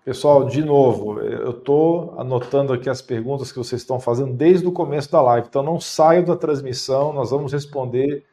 [0.02, 4.72] Pessoal, de novo, eu estou anotando aqui as perguntas que vocês estão fazendo desde o
[4.72, 8.24] começo da live, então não saio da transmissão, nós vamos responder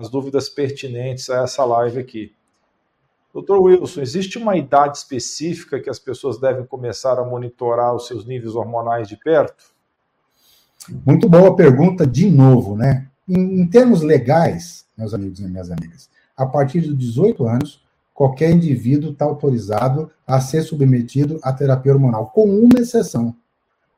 [0.00, 2.34] as dúvidas pertinentes a essa live aqui.
[3.32, 8.26] Doutor Wilson, existe uma idade específica que as pessoas devem começar a monitorar os seus
[8.26, 9.72] níveis hormonais de perto?
[11.06, 13.08] Muito boa pergunta, de novo, né?
[13.28, 18.50] Em, em termos legais, meus amigos e minhas amigas, a partir dos 18 anos, qualquer
[18.50, 23.34] indivíduo está autorizado a ser submetido à terapia hormonal, com uma exceção: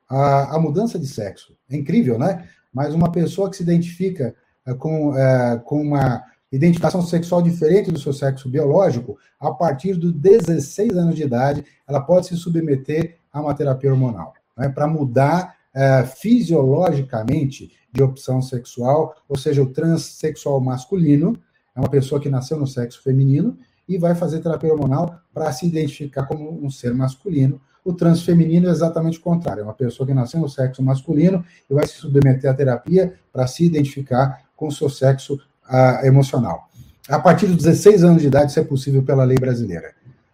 [0.09, 1.57] a, a mudança de sexo.
[1.69, 2.49] É incrível, né?
[2.73, 4.35] Mas uma pessoa que se identifica
[4.73, 10.97] com, é, com uma identificação sexual diferente do seu sexo biológico, a partir dos 16
[10.97, 16.05] anos de idade, ela pode se submeter a uma terapia hormonal, né, para mudar é,
[16.05, 21.37] fisiologicamente de opção sexual, ou seja, o transexual masculino
[21.75, 25.67] é uma pessoa que nasceu no sexo feminino e vai fazer terapia hormonal para se
[25.67, 27.61] identificar como um ser masculino.
[27.85, 31.75] O transfeminino é exatamente o contrário, é uma pessoa que nasceu no sexo masculino e
[31.75, 36.71] vai se submeter à terapia para se identificar com seu sexo uh, emocional.
[37.07, 39.93] A partir dos 16 anos de idade, isso é possível pela lei brasileira.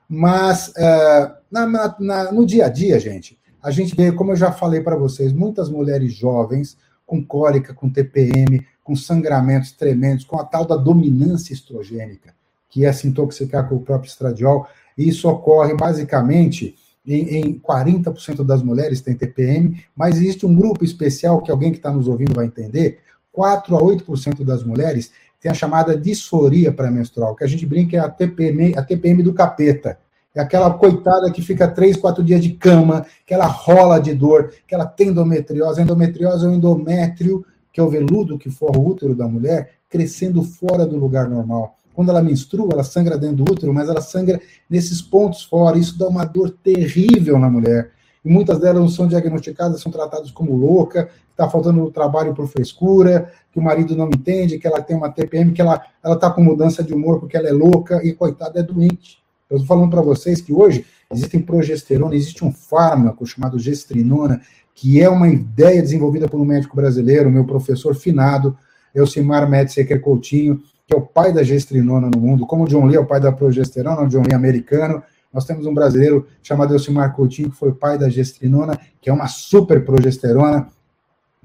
[0.08, 4.52] Mas uh, na, na, no dia a dia, gente, a gente vê, como eu já
[4.52, 10.44] falei para vocês, muitas mulheres jovens com cólica, com TPM, com sangramentos tremendos, com a
[10.44, 12.32] tal da dominância estrogênica,
[12.68, 14.68] que é se intoxicar com o próprio estradiol.
[14.96, 20.84] E isso ocorre basicamente em, em 40% das mulheres tem TPM, mas existe um grupo
[20.84, 23.00] especial que alguém que está nos ouvindo vai entender.
[23.32, 28.00] 4 a 8% das mulheres tem a chamada disforia pré-menstrual, que a gente brinca é
[28.00, 29.98] a TPM, a TPM do capeta.
[30.34, 34.52] É aquela coitada que fica três, quatro dias de cama, que ela rola de dor,
[34.66, 35.80] que ela tem endometriose.
[35.80, 39.70] A endometriose é o endométrio, que é o veludo que forra o útero da mulher,
[39.88, 41.76] crescendo fora do lugar normal.
[41.94, 45.76] Quando ela menstrua, ela sangra dentro do útero, mas ela sangra nesses pontos fora.
[45.76, 47.90] Isso dá uma dor terrível na mulher.
[48.24, 53.32] E muitas delas não são diagnosticadas, são tratadas como louca, está faltando trabalho por frescura,
[53.50, 56.82] que o marido não entende, que ela tem uma TPM, que ela está com mudança
[56.82, 59.18] de humor porque ela é louca e, coitada, é doente.
[59.48, 64.40] Eu estou falando para vocês que hoje existem progesterona, existe um fármaco chamado gestrinona,
[64.74, 68.56] que é uma ideia desenvolvida por um médico brasileiro, meu professor finado,
[68.94, 72.96] Elcimar Metzeker Coutinho, que é o pai da gestrinona no mundo, como o John Lee
[72.96, 76.74] é o pai da progesterona, o John Lee é americano, nós temos um brasileiro chamado
[76.74, 80.68] Elcimar Coutinho, que foi pai da gestrinona, que é uma super progesterona,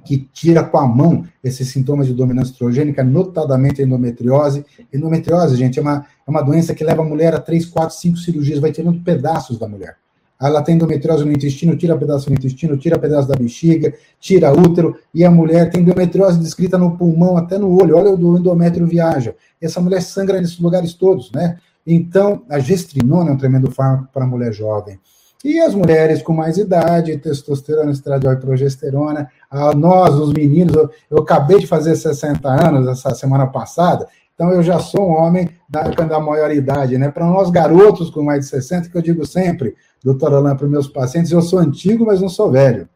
[0.06, 4.64] que tira com a mão esses sintomas de dominância estrogênica, notadamente endometriose.
[4.94, 8.18] Endometriose, gente, é uma, é uma doença que leva a mulher a 3, 4, 5
[8.18, 9.98] cirurgias, vai tirando pedaços da mulher.
[10.40, 14.96] Ela tem endometriose no intestino, tira pedaço do intestino, tira pedaço da bexiga, tira útero,
[15.14, 17.96] e a mulher tem endometriose descrita no pulmão, até no olho.
[17.98, 19.34] Olha o endométrio viaja.
[19.62, 21.58] Essa mulher sangra nesses lugares todos, né?
[21.88, 25.00] Então, a gestrinona é um tremendo fármaco para a mulher jovem.
[25.44, 29.30] E as mulheres com mais idade, testosterona, estradiol e progesterona,
[29.76, 34.62] nós, os meninos, eu, eu, acabei de fazer 60 anos essa semana passada, então eu
[34.62, 37.10] já sou um homem da, da maioridade, né?
[37.10, 40.88] Para nós garotos com mais de 60, que eu digo sempre, doutor Alain, para meus
[40.88, 42.90] pacientes, eu sou antigo, mas não sou velho.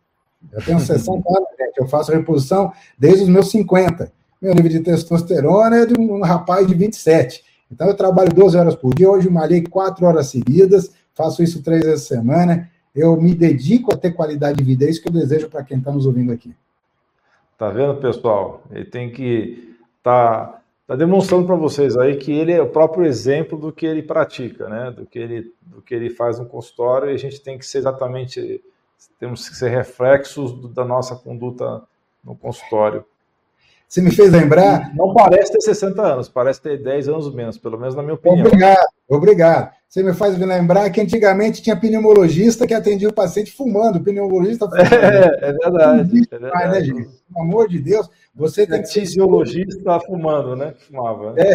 [0.51, 4.11] Eu tenho 60 anos, gente, eu faço reposição desde os meus 50.
[4.41, 7.43] Meu nível de testosterona é de um rapaz de 27.
[7.71, 11.83] Então eu trabalho 12 horas por dia, hoje malhei 4 horas seguidas, faço isso três
[11.83, 12.69] vezes por semana.
[12.95, 15.77] Eu me dedico a ter qualidade de vida, é isso que eu desejo para quem
[15.77, 16.55] está nos ouvindo aqui.
[17.57, 18.63] Tá vendo, pessoal?
[18.71, 23.57] Ele tem que tá, tá demonstrando para vocês aí que ele é o próprio exemplo
[23.57, 24.91] do que ele pratica, né?
[24.91, 27.79] Do que ele, do que ele faz no consultório e a gente tem que ser
[27.79, 28.63] exatamente,
[29.19, 31.83] temos que ser reflexos da nossa conduta
[32.23, 33.05] no consultório.
[33.87, 34.95] Você me fez lembrar.
[34.95, 38.45] Não parece ter 60 anos, parece ter 10 anos menos, pelo menos na minha opinião.
[38.45, 39.78] Obrigado, obrigado.
[39.89, 44.93] Você me faz lembrar que antigamente tinha pneumologista que atendia o paciente fumando, pneumologista fumando.
[44.93, 46.27] É, é verdade.
[46.29, 46.71] É verdade.
[46.71, 47.09] Né, gente?
[47.27, 48.99] Pelo amor de Deus, você tem que ser.
[48.99, 50.75] Fisiologista fumando, né?
[50.77, 51.33] Fumava.
[51.37, 51.51] É,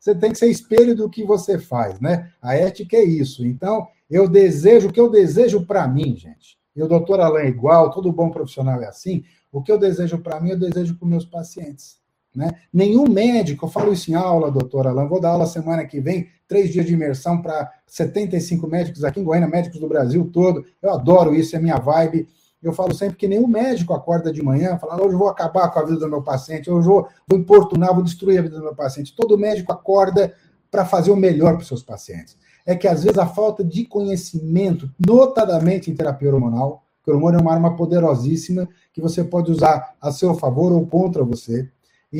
[0.00, 2.32] você tem que ser espelho do que você faz, né?
[2.40, 3.46] A ética é isso.
[3.46, 7.48] Então, eu desejo, o que eu desejo para mim, gente, e o doutor Alain é
[7.48, 11.04] igual, todo bom profissional é assim, o que eu desejo para mim, eu desejo para
[11.04, 11.98] os meus pacientes.
[12.34, 12.50] Né?
[12.72, 16.28] Nenhum médico, eu falo isso em aula, doutora Alain, vou dar aula semana que vem,
[16.48, 20.64] três dias de imersão para 75 médicos aqui em Goiânia, médicos do Brasil todo.
[20.82, 22.28] Eu adoro isso, é minha vibe.
[22.62, 25.84] Eu falo sempre que nenhum médico acorda de manhã falando, hoje vou acabar com a
[25.84, 29.14] vida do meu paciente, hoje vou, vou importunar, vou destruir a vida do meu paciente.
[29.14, 30.34] Todo médico acorda
[30.70, 32.36] para fazer o melhor para os seus pacientes.
[32.64, 37.38] É que às vezes a falta de conhecimento, notadamente em terapia hormonal, que o hormônio
[37.38, 41.68] é uma arma poderosíssima que você pode usar a seu favor ou contra você.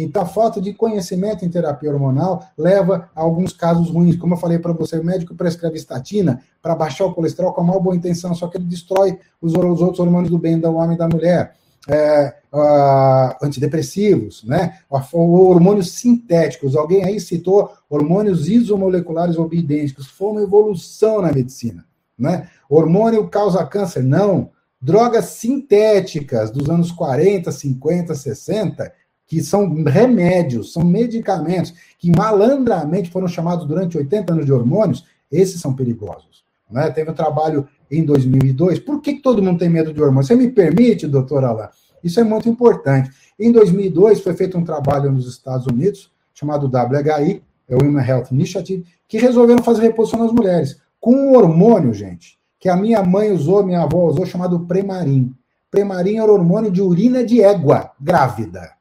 [0.03, 4.17] Então, a falta de conhecimento em terapia hormonal leva a alguns casos ruins.
[4.17, 7.65] Como eu falei para você, o médico prescreve estatina para baixar o colesterol com a
[7.65, 10.97] maior boa intenção, só que ele destrói os, os outros hormônios do bem do homem
[10.97, 11.55] e da mulher.
[11.87, 14.79] É, uh, antidepressivos, né?
[15.13, 16.75] hormônios sintéticos.
[16.75, 20.07] Alguém aí citou hormônios isomoleculares ou biidênticos.
[20.07, 21.85] Foi uma evolução na medicina.
[22.19, 22.49] Né?
[22.71, 24.03] Hormônio causa câncer?
[24.03, 24.51] Não
[24.85, 28.93] drogas sintéticas dos anos 40, 50, 60,
[29.27, 35.61] que são remédios, são medicamentos, que malandramente foram chamados durante 80 anos de hormônios, esses
[35.61, 36.45] são perigosos.
[36.71, 36.91] Né?
[36.91, 38.79] Teve um trabalho em 2002.
[38.81, 40.27] Por que, todo mundo tem medo de hormônios?
[40.27, 41.69] Você me permite, doutor Alain?
[42.03, 43.11] Isso é muito importante.
[43.39, 48.27] Em 2002, foi feito um trabalho nos Estados Unidos, chamado WHI, é o Women Health
[48.31, 50.77] Initiative, que resolveram fazer reposição nas mulheres.
[51.01, 55.35] Com um hormônio, gente, que a minha mãe usou, minha avó usou, chamado Premarin.
[55.71, 58.73] Premarin era hormônio de urina de égua grávida.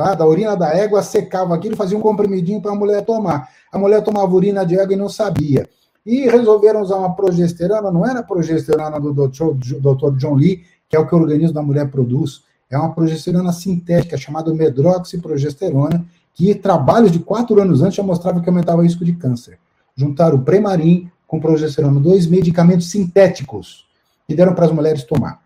[0.00, 0.14] Tá?
[0.14, 3.50] Da urina da égua, secava aquilo, fazia um comprimidinho para a mulher tomar.
[3.70, 5.68] A mulher tomava urina de égua e não sabia.
[6.04, 10.16] E resolveram usar uma progesterona, não era a progesterona do Dr.
[10.16, 14.16] John Lee, que é o que o organismo da mulher produz, é uma progesterona sintética
[14.16, 19.12] chamada medroxiprogesterona, que trabalhos de quatro anos antes já mostravam que aumentava o risco de
[19.12, 19.58] câncer.
[19.94, 23.86] Juntaram o Premarin com progesterona, dois medicamentos sintéticos,
[24.28, 25.42] e deram para as mulheres tomar.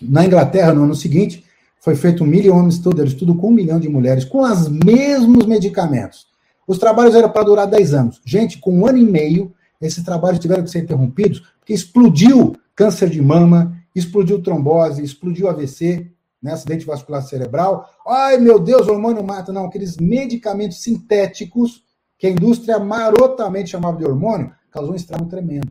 [0.00, 1.44] Na Inglaterra, no ano seguinte,
[1.84, 6.26] foi feito um million estudo, estudo com um milhão de mulheres, com os mesmos medicamentos.
[6.66, 8.22] Os trabalhos eram para durar 10 anos.
[8.24, 13.10] Gente, com um ano e meio, esses trabalhos tiveram que ser interrompidos, porque explodiu câncer
[13.10, 16.10] de mama, explodiu trombose, explodiu AVC,
[16.42, 17.86] né, acidente vascular cerebral.
[18.08, 19.52] Ai, meu Deus, o hormônio mata.
[19.52, 21.82] Não, aqueles medicamentos sintéticos
[22.16, 25.70] que a indústria marotamente chamava de hormônio, causou um estrago tremendo.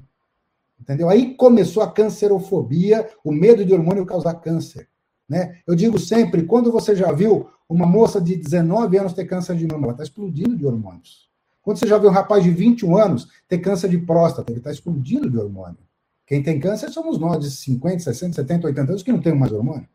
[0.80, 1.10] Entendeu?
[1.10, 4.93] Aí começou a cancerofobia, o medo de hormônio causar câncer.
[5.28, 5.60] Né?
[5.66, 9.66] Eu digo sempre, quando você já viu uma moça de 19 anos ter câncer de
[9.66, 11.30] mama, ela está explodindo de hormônios.
[11.62, 14.72] Quando você já viu um rapaz de 21 anos ter câncer de próstata, ele está
[14.72, 15.78] explodindo de hormônio.
[16.26, 19.52] Quem tem câncer somos nós, de 50, 60, 70, 80 anos, que não temos mais
[19.52, 19.88] hormônio.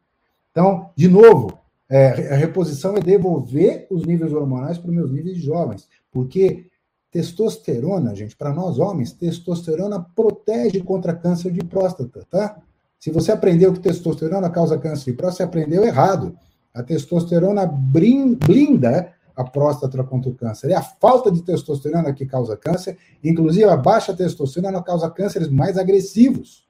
[0.50, 5.38] Então, de novo, é, a reposição é devolver os níveis hormonais para os meus níveis
[5.38, 5.88] jovens.
[6.10, 6.66] Porque
[7.10, 12.60] testosterona, gente, para nós homens, testosterona protege contra câncer de próstata, tá?
[12.98, 16.36] Se você aprendeu que testosterona causa câncer de próstata, você aprendeu errado.
[16.74, 20.70] A testosterona blinda a próstata contra o câncer.
[20.70, 25.78] É a falta de testosterona que causa câncer, inclusive a baixa testosterona causa cânceres mais
[25.78, 26.66] agressivos.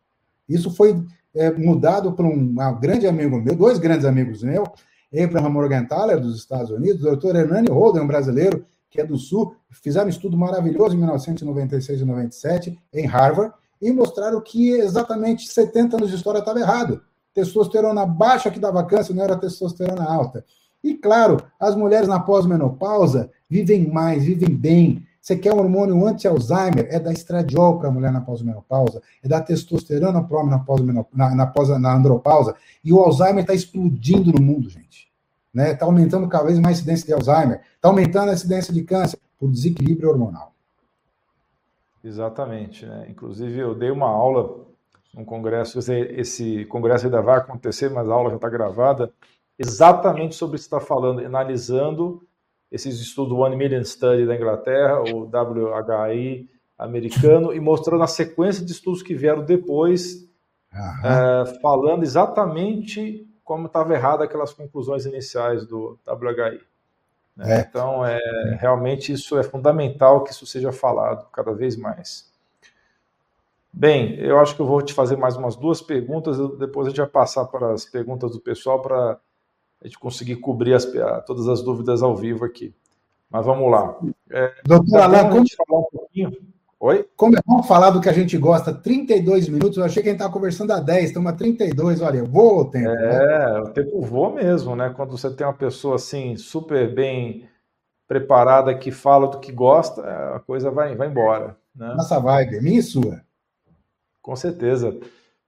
[0.47, 1.03] Isso foi
[1.35, 4.69] é, mudado por um, grande amigo meu, dois grandes amigos meus,
[5.13, 7.37] Abraham Morgenthaler, dos Estados Unidos, o Dr.
[7.37, 12.05] Hernani Holden, um brasileiro que é do Sul, fizeram um estudo maravilhoso em 1996 e
[12.05, 17.03] 97 em Harvard e mostraram que exatamente 70 anos de história estava errado.
[17.35, 20.45] Testosterona baixa que dava câncer, não era testosterona alta.
[20.83, 25.07] E claro, as mulheres na pós-menopausa vivem mais, vivem bem.
[25.21, 26.89] Você quer um hormônio anti-Alzheimer?
[26.91, 30.81] É da estradiol para a mulher na pós-menopausa, é da testosterona para homem na, pós
[31.13, 32.55] na, na, pós na andropausa.
[32.83, 35.09] E o Alzheimer está explodindo no mundo, gente.
[35.55, 35.75] Está né?
[35.75, 39.19] Tá aumentando cada vez mais a incidência de Alzheimer, está aumentando a incidência de câncer
[39.39, 40.55] por desequilíbrio hormonal.
[42.03, 42.87] Exatamente.
[42.87, 43.07] Né?
[43.11, 44.67] Inclusive, eu dei uma aula
[45.15, 49.13] num congresso, esse congresso ainda vai acontecer, mas a aula já está gravada,
[49.59, 52.23] exatamente sobre o que você está falando, analisando
[52.71, 58.71] esses estudos One Million Study da Inglaterra, o WHI americano, e mostrando a sequência de
[58.71, 60.29] estudos que vieram depois,
[60.73, 66.61] é, falando exatamente como estava errada aquelas conclusões iniciais do WHI.
[67.39, 67.59] Né?
[67.59, 67.61] É.
[67.61, 68.19] Então, é,
[68.61, 72.29] realmente isso é fundamental que isso seja falado cada vez mais.
[73.73, 76.99] Bem, eu acho que eu vou te fazer mais umas duas perguntas, depois a gente
[76.99, 79.21] vai passar para as perguntas do pessoal para
[79.81, 80.85] a gente conseguir cobrir as,
[81.25, 82.75] todas as dúvidas ao vivo aqui.
[83.31, 83.97] Mas vamos lá.
[84.31, 85.45] É, Doutor Alain, como...
[85.55, 86.33] falar um pouquinho?
[86.81, 87.09] Oi?
[87.17, 90.13] Como é bom falar do que a gente gosta, 32 minutos, eu achei que a
[90.13, 92.89] gente estava conversando a 10, estamos a 32, olha, voa o tempo.
[92.89, 93.61] É, né?
[93.61, 94.93] o tempo voa mesmo, né?
[94.95, 97.49] Quando você tem uma pessoa assim, super bem
[98.07, 100.03] preparada, que fala do que gosta,
[100.37, 101.57] a coisa vai, vai embora.
[101.75, 101.95] Né?
[101.95, 103.23] Nossa vibe, minha e sua.
[104.23, 104.97] Com certeza.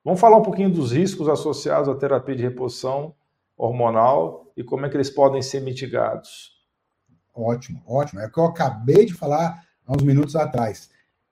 [0.04, 3.14] Vamos falar um pouquinho dos riscos associados à terapia de reposição
[3.56, 6.58] hormonal e como é que eles podem ser mitigados.
[7.32, 8.20] Ótimo, ótimo.
[8.20, 10.90] É o que eu acabei de falar há uns minutos atrás.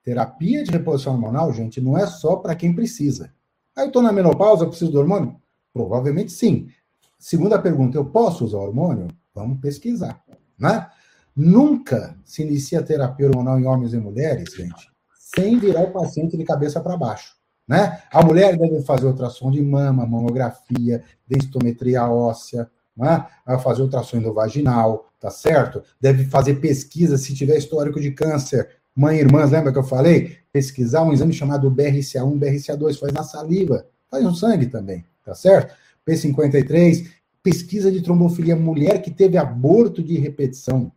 [0.08, 3.30] Terapia de reposição hormonal, gente, não é só para quem precisa.
[3.76, 5.36] Aí eu estou na menopausa, preciso do hormônio?
[5.70, 6.68] Provavelmente sim.
[7.18, 9.08] Segunda pergunta, eu posso usar hormônio?
[9.34, 10.24] Vamos pesquisar,
[10.58, 10.88] né?
[11.36, 16.44] Nunca se inicia terapia hormonal em homens e mulheres, gente, sem virar o paciente de
[16.44, 17.36] cabeça para baixo.
[17.68, 18.00] Né?
[18.10, 22.66] A mulher deve fazer ultrassom de mama, mamografia, densitometria óssea,
[22.96, 23.26] né?
[23.62, 25.82] fazer ultrassom vaginal, tá certo?
[26.00, 28.77] Deve fazer pesquisa se tiver histórico de câncer.
[28.98, 30.38] Mãe e irmãs, lembra que eu falei?
[30.52, 35.72] Pesquisar um exame chamado BRCA1, BRCA2, faz na saliva, faz no sangue também, tá certo?
[36.04, 37.08] P53,
[37.40, 40.90] pesquisa de trombofilia, mulher que teve aborto de repetição,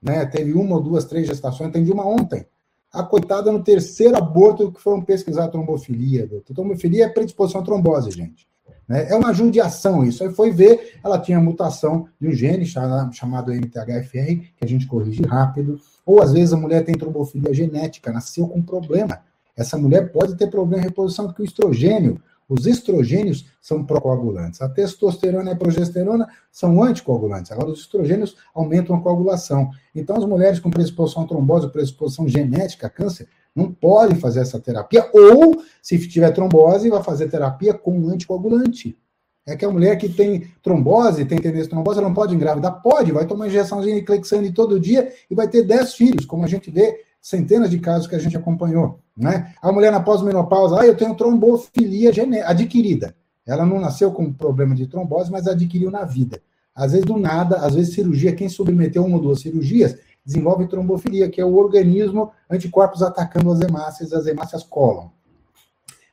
[0.00, 0.24] né?
[0.24, 2.46] Teve uma ou duas, três gestações, atendi uma ontem
[2.92, 6.30] a coitada no terceiro aborto que foram pesquisar a trombofilia.
[6.48, 8.48] A trombofilia é predisposição à trombose, gente.
[8.88, 9.08] Né?
[9.10, 10.22] É uma judiação isso.
[10.22, 15.22] Aí foi ver, ela tinha mutação de um gene chamado MTHFR, que a gente corrige
[15.22, 15.80] rápido.
[16.04, 19.20] Ou às vezes a mulher tem trombofilia genética, nasceu com problema.
[19.56, 24.62] Essa mulher pode ter problema de reposição, porque o estrogênio os estrogênios são procoagulantes.
[24.62, 27.50] A testosterona e a progesterona são anticoagulantes.
[27.50, 29.70] Agora, os estrogênios aumentam a coagulação.
[29.94, 34.60] Então, as mulheres com predisposição a trombose, predisposição genética a câncer, não podem fazer essa
[34.60, 35.08] terapia.
[35.14, 38.96] Ou, se tiver trombose, vai fazer terapia com um anticoagulante.
[39.46, 42.82] É que a mulher que tem trombose, tem tendência trombose, ela não pode engravidar?
[42.82, 46.48] Pode, vai tomar injeçãozinha de Clexane todo dia e vai ter 10 filhos, como a
[46.48, 48.98] gente vê centenas de casos que a gente acompanhou.
[49.16, 49.54] Né?
[49.62, 52.12] A mulher na pós-menopausa, ah, eu tenho trombofilia
[52.44, 53.14] adquirida.
[53.46, 56.42] Ela não nasceu com problema de trombose, mas adquiriu na vida.
[56.74, 59.96] Às vezes, do nada, às vezes, cirurgia, quem submeteu uma ou duas cirurgias,
[60.26, 65.12] desenvolve trombofilia, que é o organismo anticorpos atacando as hemácias, as hemácias colam.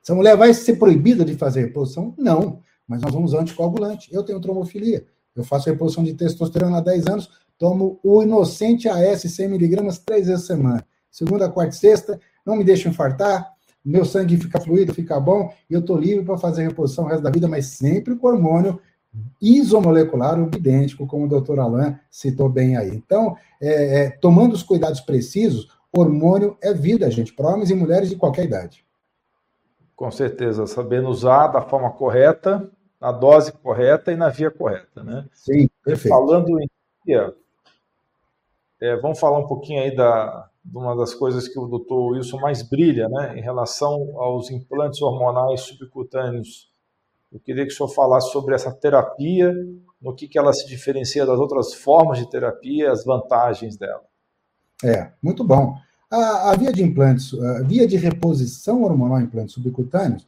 [0.04, 2.14] Essa mulher vai ser proibida de fazer reposição?
[2.18, 4.14] Não, mas nós vamos anticoagulante.
[4.14, 5.06] Eu tenho trombofilia,
[5.36, 10.28] eu faço reposição de testosterona há 10 anos, tomo o inocente AS 100 miligramas três
[10.28, 10.86] vezes a semana.
[11.10, 13.52] Segunda, quarta e sexta, não me deixa infartar,
[13.84, 17.24] meu sangue fica fluido, fica bom, e eu estou livre para fazer reposição o resto
[17.24, 18.80] da vida, mas sempre com hormônio
[19.42, 22.90] isomolecular ou idêntico, como o doutor Alain citou bem aí.
[22.90, 28.10] Então, é, é, tomando os cuidados precisos, hormônio é vida, gente, para homens e mulheres
[28.10, 28.84] de qualquer idade.
[29.96, 35.26] Com certeza, sabendo usar da forma correta, na dose correta e na via correta, né?
[35.34, 36.14] Sim, perfeito.
[36.14, 36.68] Falando em
[37.06, 37.34] via,
[38.82, 42.40] é, vamos falar um pouquinho aí da, de uma das coisas que o doutor Wilson
[42.40, 46.73] mais brilha, né, em relação aos implantes hormonais subcutâneos.
[47.34, 49.52] Eu queria que o senhor falasse sobre essa terapia,
[50.00, 54.04] no que, que ela se diferencia das outras formas de terapia, as vantagens dela.
[54.84, 55.76] É, muito bom.
[56.12, 57.32] A, a via de implantes,
[57.66, 60.26] via de reposição hormonal em implantes subcutâneos,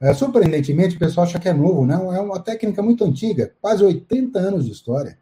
[0.00, 1.94] é, surpreendentemente, o pessoal acha que é novo, né?
[1.94, 5.18] É uma técnica muito antiga, quase 80 anos de história.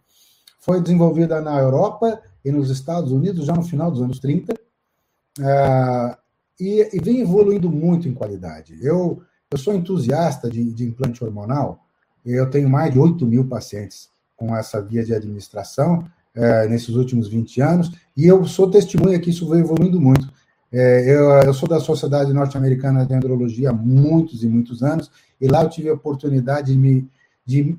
[0.58, 6.16] Foi desenvolvida na Europa e nos Estados Unidos já no final dos anos 30, uh,
[6.58, 8.76] e, e, vem evoluindo muito em qualidade.
[8.82, 9.22] Eu,
[9.54, 11.86] eu sou entusiasta de, de implante hormonal,
[12.26, 16.04] eu tenho mais de 8 mil pacientes com essa via de administração
[16.36, 20.28] uh, nesses últimos 20 anos, e eu sou testemunha que isso vem evoluindo muito.
[20.72, 25.08] É, eu, eu, sou da Sociedade Norte-Americana de Andrologia há muitos e muitos anos,
[25.40, 27.08] e lá eu tive a oportunidade de me,
[27.46, 27.78] de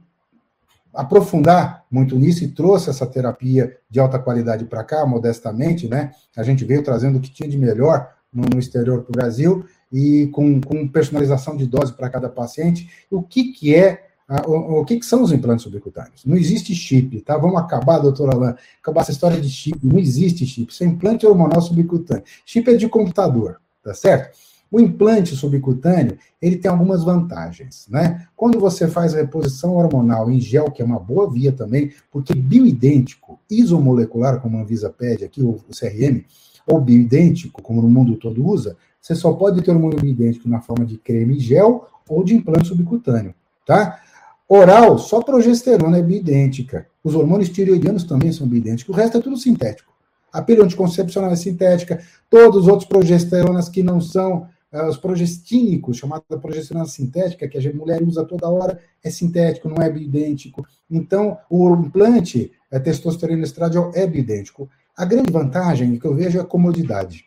[0.93, 6.13] aprofundar muito nisso e trouxe essa terapia de alta qualidade para cá, modestamente, né?
[6.37, 9.65] A gente veio trazendo o que tinha de melhor no, no exterior para o Brasil
[9.91, 12.89] e com, com, personalização de dose para cada paciente.
[13.09, 14.05] O que, que é,
[14.47, 16.25] o, que, que são os implantes subcutâneos?
[16.25, 17.37] Não existe chip, tá?
[17.37, 19.79] Vamos acabar, doutor Alain, acabar essa história de chip.
[19.83, 20.71] Não existe chip.
[20.71, 22.23] Isso é implante hormonal subcutâneo.
[22.45, 24.35] Chip é de computador, tá certo?
[24.71, 28.27] O implante subcutâneo, ele tem algumas vantagens, né?
[28.35, 33.39] Quando você faz reposição hormonal em gel, que é uma boa via também, porque bioidêntico,
[33.49, 36.25] isomolecular, como a Anvisa pede aqui, o CRM,
[36.67, 38.75] ou bioidêntico, como no mundo todo usa,
[39.05, 43.35] você só pode ter hormônio bioidêntico na forma de creme gel ou de implante subcutâneo,
[43.63, 44.01] tá?
[44.49, 46.87] Oral, só progesterona é bioidêntica.
[47.03, 49.93] Os hormônios tireoidianos também são bioidênticos, o resto é tudo sintético.
[50.33, 52.01] A pílula anticoncepcional é sintética,
[52.31, 57.73] todos os outros progesteronas que não são uh, os progestínicos, chamada progesterona sintética, que a
[57.73, 60.65] mulher usa toda hora, é sintético, não é bioidêntico.
[60.89, 64.67] Então, o implante é testosterona estradiol é bioidêntico.
[64.97, 67.24] A grande vantagem que eu vejo é a comodidade.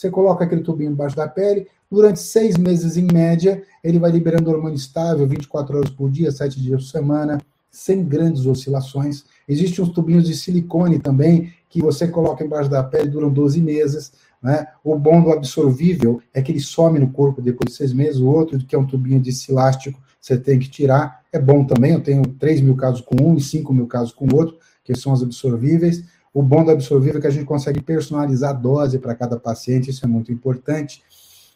[0.00, 4.50] Você coloca aquele tubinho embaixo da pele, durante seis meses em média, ele vai liberando
[4.50, 7.38] hormônio estável, 24 horas por dia, 7 dias por semana,
[7.70, 9.26] sem grandes oscilações.
[9.46, 14.10] Existem uns tubinhos de silicone também, que você coloca embaixo da pele, duram 12 meses.
[14.42, 14.66] Né?
[14.82, 18.26] O bom do absorvível é que ele some no corpo depois de seis meses, o
[18.26, 21.92] outro, que é um tubinho de elástico, você tem que tirar, é bom também.
[21.92, 24.94] Eu tenho 3 mil casos com um e 5 mil casos com o outro, que
[24.94, 26.02] são os absorvíveis.
[26.32, 29.90] O bom do absorvível é que a gente consegue personalizar a dose para cada paciente,
[29.90, 31.02] isso é muito importante.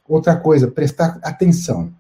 [0.09, 1.93] Outra coisa, prestar atenção.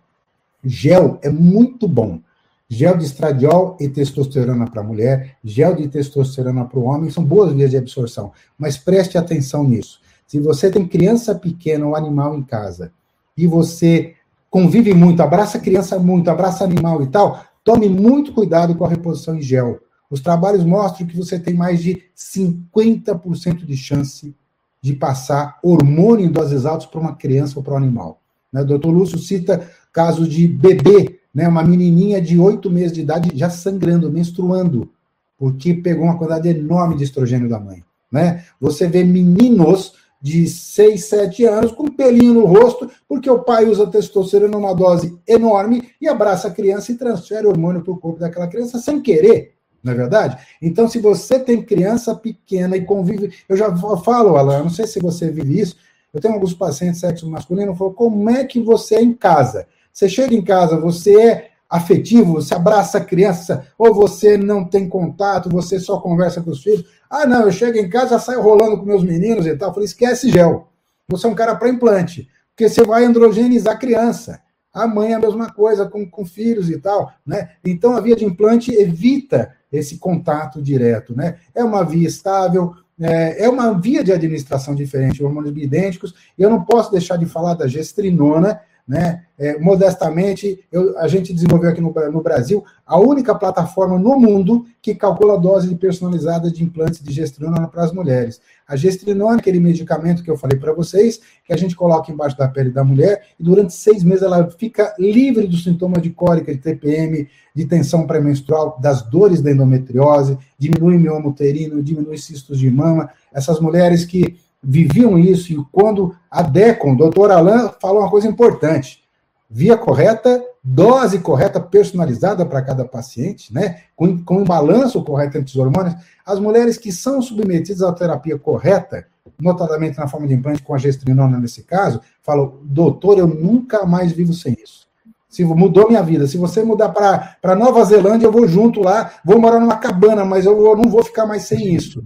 [0.64, 2.20] Gel é muito bom.
[2.68, 7.22] Gel de estradiol e testosterona para a mulher, gel de testosterona para o homem, são
[7.22, 10.00] boas vias de absorção, mas preste atenção nisso.
[10.26, 12.90] Se você tem criança pequena ou animal em casa
[13.36, 14.14] e você
[14.50, 19.36] convive muito, abraça criança muito, abraça animal e tal, tome muito cuidado com a reposição
[19.36, 19.80] em gel.
[20.14, 24.32] Os trabalhos mostram que você tem mais de 50% de chance
[24.80, 28.20] de passar hormônio em doses altas para uma criança ou para um animal.
[28.52, 28.62] Né?
[28.62, 31.48] O doutor Lúcio cita casos de bebê, né?
[31.48, 34.88] uma menininha de oito meses de idade já sangrando, menstruando,
[35.36, 37.82] porque pegou uma quantidade enorme de estrogênio da mãe.
[38.08, 38.44] Né?
[38.60, 43.88] Você vê meninos de 6, 7 anos com pelinho no rosto, porque o pai usa
[43.88, 48.46] testosterona numa dose enorme e abraça a criança e transfere hormônio para o corpo daquela
[48.46, 49.54] criança sem querer,
[49.84, 50.38] não é verdade?
[50.62, 53.34] Então, se você tem criança pequena e convive.
[53.46, 55.76] Eu já falo, Alan, não sei se você vive isso.
[56.12, 59.66] Eu tenho alguns pacientes sexo masculino, falo, como é que você é em casa?
[59.92, 64.88] Você chega em casa, você é afetivo, você abraça a criança, ou você não tem
[64.88, 66.84] contato, você só conversa com os filhos.
[67.10, 69.68] Ah, não, eu chego em casa, saio rolando com meus meninos e tal.
[69.70, 70.68] Eu falei, esquece gel.
[71.08, 74.40] Você é um cara para implante, porque você vai androgenizar a criança.
[74.72, 77.50] A mãe é a mesma coisa, com, com filhos e tal, né?
[77.64, 81.36] Então, a via de implante evita esse contato direto, né?
[81.54, 86.50] É uma via estável, é, é uma via de administração diferente, hormônios idênticos, e eu
[86.50, 89.24] não posso deixar de falar da gestrinona, né?
[89.36, 94.64] É, modestamente, eu, a gente desenvolveu aqui no, no, Brasil a única plataforma no mundo
[94.80, 98.40] que calcula a dose personalizada de implantes de gestrinona para as mulheres.
[98.68, 102.36] A gestrinona é aquele medicamento que eu falei para vocês, que a gente coloca embaixo
[102.36, 106.54] da pele da mulher, e durante seis meses ela fica livre do sintoma de cólica,
[106.54, 112.70] de TPM, de tensão pré-menstrual, das dores da endometriose, diminui mioma uterino, diminui cistos de
[112.70, 113.10] mama.
[113.32, 118.26] Essas mulheres que viviam isso, e quando a DECOM, o doutor Alain, falou uma coisa
[118.26, 119.04] importante:
[119.48, 123.82] via correta, dose correta, personalizada para cada paciente, né?
[123.94, 125.94] com, com um balanço correto entre os hormônios.
[126.24, 129.06] As mulheres que são submetidas à terapia correta,
[129.38, 134.12] notadamente na forma de implante com a gestrinona nesse caso, falam: doutor, eu nunca mais
[134.12, 134.84] vivo sem isso.
[135.28, 136.28] Se mudou minha vida.
[136.28, 140.46] Se você mudar para Nova Zelândia, eu vou junto lá, vou morar numa cabana, mas
[140.46, 142.04] eu, eu não vou ficar mais sem isso.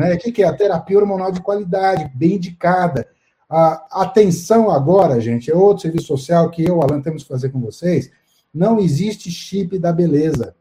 [0.00, 0.14] Né?
[0.14, 0.46] O que, é?
[0.46, 3.06] A terapia hormonal de qualidade, bem indicada.
[3.48, 7.60] A atenção agora, gente, é outro serviço social que eu, Alan, temos que fazer com
[7.60, 8.10] vocês.
[8.54, 10.54] Não existe chip da beleza.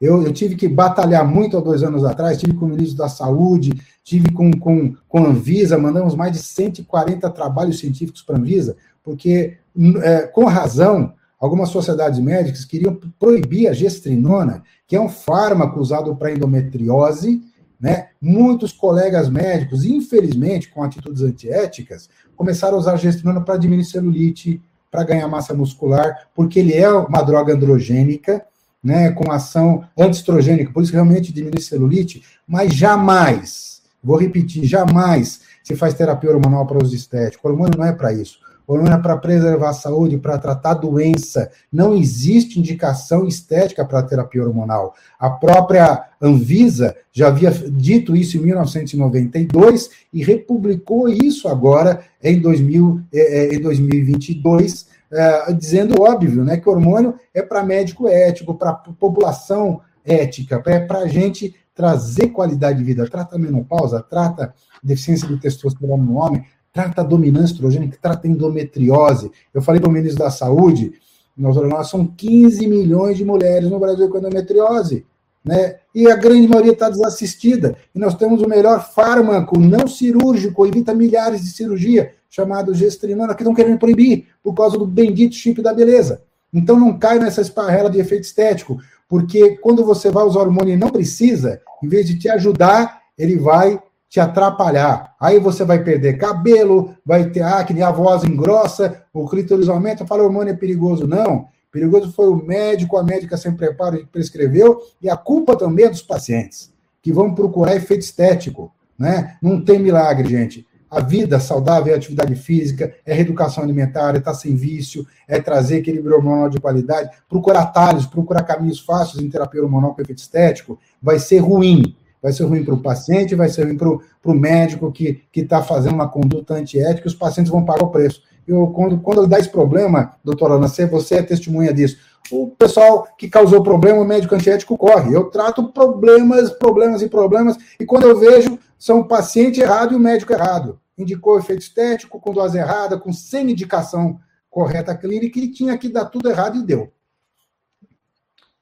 [0.00, 3.08] Eu, eu, tive que batalhar muito há dois anos atrás, tive com o ministro da
[3.08, 8.38] Saúde, tive com, com, com a Anvisa, mandamos mais de 140 trabalhos científicos para a
[8.38, 9.56] Anvisa, porque,
[10.02, 16.14] é, com razão, algumas sociedades médicas queriam proibir a gestrinona, que é um fármaco usado
[16.16, 17.40] para endometriose,
[17.84, 18.06] né?
[18.18, 25.04] Muitos colegas médicos, infelizmente, com atitudes antiéticas, começaram a usar gestrinona para diminuir celulite, para
[25.04, 28.42] ganhar massa muscular, porque ele é uma droga androgênica,
[28.82, 35.76] né, com ação antiestrogênica, por isso realmente diminui celulite, mas jamais, vou repetir, jamais se
[35.76, 37.46] faz terapia hormonal para uso estético.
[37.46, 41.50] O hormônio não é para isso hormônio é para preservar a saúde, para tratar doença.
[41.72, 44.94] Não existe indicação estética para terapia hormonal.
[45.18, 53.00] A própria Anvisa já havia dito isso em 1992 e republicou isso agora em, 2000,
[53.12, 60.62] em 2022, é, dizendo óbvio, né, que hormônio é para médico ético, para população ética,
[60.66, 63.08] é para a gente trazer qualidade de vida.
[63.08, 66.44] Trata a menopausa, trata deficiência de testosterona no homem,
[66.74, 69.30] trata dominância estrogênica, trata endometriose.
[69.54, 70.92] Eu falei para o ministro da Saúde,
[71.36, 75.06] nós, nós são 15 milhões de mulheres no Brasil com endometriose.
[75.44, 75.76] Né?
[75.94, 77.76] E a grande maioria está desassistida.
[77.94, 83.42] E nós temos o melhor fármaco não cirúrgico, evita milhares de cirurgia, chamado gestrinona, que
[83.42, 86.22] estão querendo proibir por causa do bendito chip da beleza.
[86.52, 90.76] Então não cai nessa esparrela de efeito estético, porque quando você vai usar hormônio e
[90.76, 93.80] não precisa, em vez de te ajudar, ele vai
[94.14, 95.12] te atrapalhar.
[95.18, 100.22] Aí você vai perder cabelo, vai ter acne, a voz engrossa, o clítoris aumenta, fala
[100.22, 101.04] hormônio é perigoso.
[101.04, 101.48] Não.
[101.72, 105.90] Perigoso foi o médico, a médica sem preparo que prescreveu, e a culpa também é
[105.90, 108.72] dos pacientes, que vão procurar efeito estético.
[108.96, 109.36] Né?
[109.42, 110.64] Não tem milagre, gente.
[110.88, 115.78] A vida saudável é atividade física, é reeducação alimentar, é estar sem vício, é trazer
[115.78, 117.10] equilíbrio hormonal de qualidade.
[117.28, 122.32] Procurar atalhos, procurar caminhos fáceis em terapia hormonal com efeito estético vai ser ruim vai
[122.32, 126.08] ser ruim para o paciente, vai ser ruim para o médico que está fazendo uma
[126.08, 128.22] conduta antiética, os pacientes vão pagar o preço.
[128.48, 131.98] Eu, quando, quando dá esse problema, doutora Ana, você é testemunha disso.
[132.30, 135.14] O pessoal que causou problema, o médico antiético corre.
[135.14, 139.96] Eu trato problemas, problemas e problemas, e quando eu vejo, são o paciente errado e
[139.96, 140.80] o médico errado.
[140.96, 144.18] Indicou efeito estético, com dose errada, com sem indicação
[144.48, 146.90] correta clínica, e tinha que dar tudo errado e deu.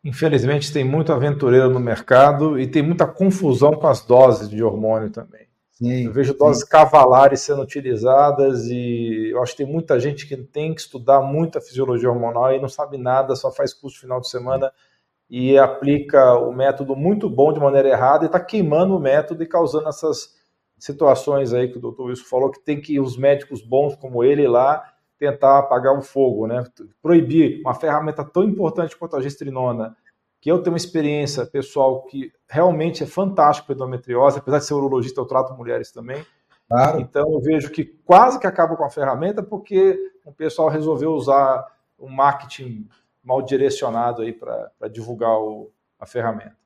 [0.05, 5.11] Infelizmente, tem muito aventureiro no mercado e tem muita confusão com as doses de hormônio
[5.11, 5.47] também.
[5.71, 6.69] Sim, eu vejo doses sim.
[6.69, 11.59] cavalares sendo utilizadas e eu acho que tem muita gente que tem que estudar muito
[11.59, 14.73] a fisiologia hormonal e não sabe nada, só faz curso final de semana
[15.31, 19.47] e aplica o método muito bom de maneira errada e está queimando o método e
[19.47, 20.35] causando essas
[20.79, 24.47] situações aí que o doutor Wilson falou, que tem que os médicos bons como ele
[24.47, 24.92] lá
[25.23, 26.65] tentar apagar o fogo, né?
[27.01, 29.97] Proibir uma ferramenta tão importante quanto a gestrinona,
[30.41, 34.75] que eu tenho uma experiência pessoal que realmente é fantástico para endometriose, apesar de ser
[34.75, 36.27] urologista, eu trato mulheres também.
[36.69, 36.99] Claro.
[36.99, 39.97] Então eu vejo que quase que acaba com a ferramenta porque
[40.27, 41.65] o pessoal resolveu usar
[41.97, 42.89] um marketing
[43.23, 45.71] mal direcionado aí para divulgar o,
[46.01, 46.57] a ferramenta.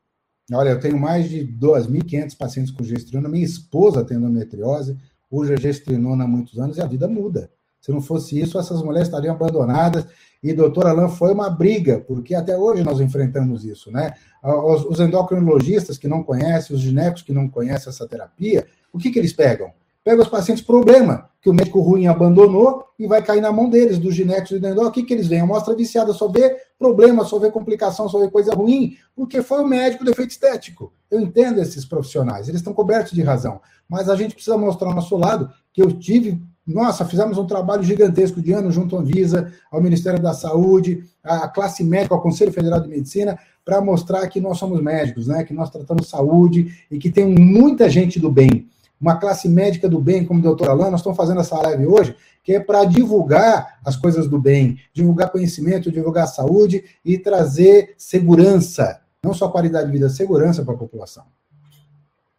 [0.50, 3.28] Olha, eu tenho mais de 2.500 pacientes com gestrinona.
[3.28, 4.96] Minha esposa tem endometriose,
[5.30, 7.50] usa gestrinona há muitos anos e a vida muda.
[7.86, 10.04] Se não fosse isso, essas mulheres estariam abandonadas.
[10.42, 14.12] E, doutor Alain, foi uma briga, porque até hoje nós enfrentamos isso, né?
[14.42, 19.12] Os, os endocrinologistas que não conhecem, os ginecos que não conhecem essa terapia, o que,
[19.12, 19.70] que eles pegam?
[20.06, 23.98] pega os pacientes problema, que o médico ruim abandonou e vai cair na mão deles,
[23.98, 24.86] dos ginetes e do endó.
[24.86, 25.40] O que, que eles veem?
[25.40, 29.66] Amostra viciada, só vê problema, só vê complicação, só vê coisa ruim, porque foi o
[29.66, 30.92] médico defeito estético.
[31.10, 33.60] Eu entendo esses profissionais, eles estão cobertos de razão.
[33.88, 37.84] Mas a gente precisa mostrar ao nosso lado que eu tive nossa, fizemos um trabalho
[37.84, 42.52] gigantesco de ano junto à Anvisa, ao Ministério da Saúde, à classe médica, ao Conselho
[42.52, 45.44] Federal de Medicina, para mostrar que nós somos médicos, né?
[45.44, 48.68] que nós tratamos saúde e que tem muita gente do bem.
[49.00, 52.16] Uma classe médica do bem, como o doutor Alain, nós estamos fazendo essa live hoje,
[52.42, 59.00] que é para divulgar as coisas do bem, divulgar conhecimento, divulgar saúde e trazer segurança,
[59.22, 61.24] não só qualidade de vida, segurança para a população.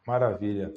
[0.06, 0.72] Maravilha.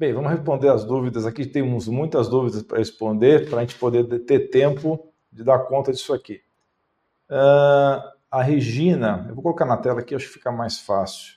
[0.00, 1.44] Bem, vamos responder as dúvidas aqui.
[1.44, 6.14] Temos muitas dúvidas para responder, para a gente poder ter tempo de dar conta disso
[6.14, 6.40] aqui.
[7.28, 11.34] Uh, a Regina, eu vou colocar na tela aqui, acho que fica mais fácil.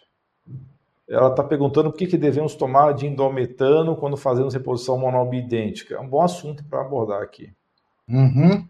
[1.09, 5.95] Ela está perguntando por que, que devemos tomar de indometano quando fazemos reposição monobidêntica.
[5.95, 7.51] É um bom assunto para abordar aqui.
[8.07, 8.65] Uhum.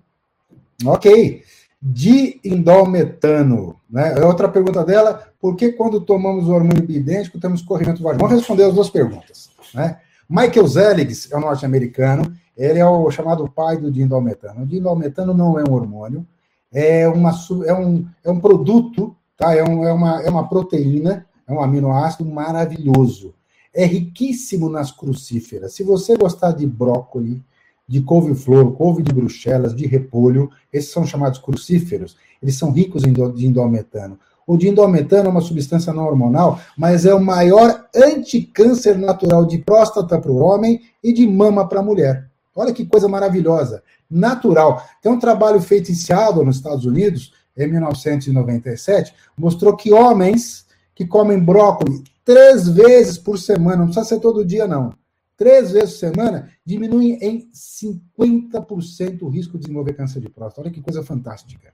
[0.88, 1.44] Ok.
[1.80, 3.80] De indometano.
[3.88, 4.20] Né?
[4.20, 8.30] É outra pergunta dela, por que quando tomamos o hormônio bidêntico temos corrimento vaginal?
[8.30, 9.50] Vamos responder as duas perguntas.
[9.74, 10.00] Né?
[10.30, 14.64] Michael Zeligs é um norte-americano, ele é o chamado pai do dindometano.
[14.64, 16.26] O dindometano não é um hormônio,
[16.72, 17.32] é, uma,
[17.66, 19.54] é, um, é um produto, tá?
[19.54, 23.34] é, um, é, uma, é uma proteína, é um aminoácido maravilhoso.
[23.74, 25.74] É riquíssimo nas crucíferas.
[25.74, 27.42] Se você gostar de brócolis,
[27.86, 33.12] de couve-flor, couve de bruxelas, de repolho, esses são chamados crucíferos, eles são ricos em
[33.34, 34.18] dindometano.
[34.46, 40.20] O dindometano é uma substância não hormonal, mas é o maior anticâncer natural de próstata
[40.20, 42.30] para o homem e de mama para a mulher.
[42.56, 43.82] Olha que coisa maravilhosa.
[44.10, 44.84] Natural.
[45.02, 50.66] Tem um trabalho feito em Seattle, nos Estados Unidos, em 1997, mostrou que homens
[50.96, 54.94] que comem brócolis três vezes por semana, não precisa ser todo dia, não.
[55.36, 60.62] Três vezes por semana, diminuem em 50% o risco de desenvolver câncer de próstata.
[60.62, 61.74] Olha que coisa fantástica.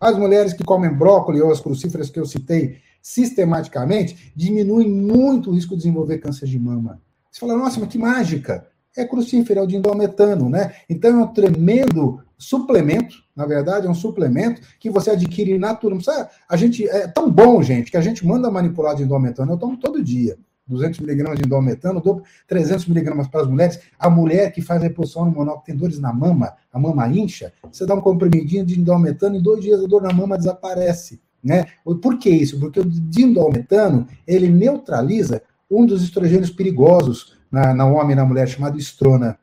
[0.00, 5.54] As mulheres que comem brócolis ou as crucíferas que eu citei sistematicamente diminuem muito o
[5.54, 7.00] risco de desenvolver câncer de mama.
[7.30, 8.66] Você fala, nossa, mas que mágica!
[8.96, 10.74] É crucífero, é o dindometano, né?
[10.90, 16.08] Então é um tremendo suplemento, na verdade, é um suplemento que você adquire naturalmente.
[16.48, 20.02] A gente é tão bom, gente, que a gente manda manipular dindometano, eu tomo todo
[20.02, 20.36] dia.
[20.68, 23.80] 200 miligramas de indometano, dou 300 miligramas para as mulheres.
[23.98, 27.86] A mulher que faz reposição hormonal, que tem dores na mama, a mama incha, você
[27.86, 31.20] dá um comprimidinho de indometano, em dois dias a dor na mama desaparece.
[31.42, 31.66] Né?
[31.84, 32.58] Por que isso?
[32.58, 38.48] Porque o dindometano, ele neutraliza um dos estrogênios perigosos na, na homem e na mulher,
[38.48, 39.38] chamado estrona.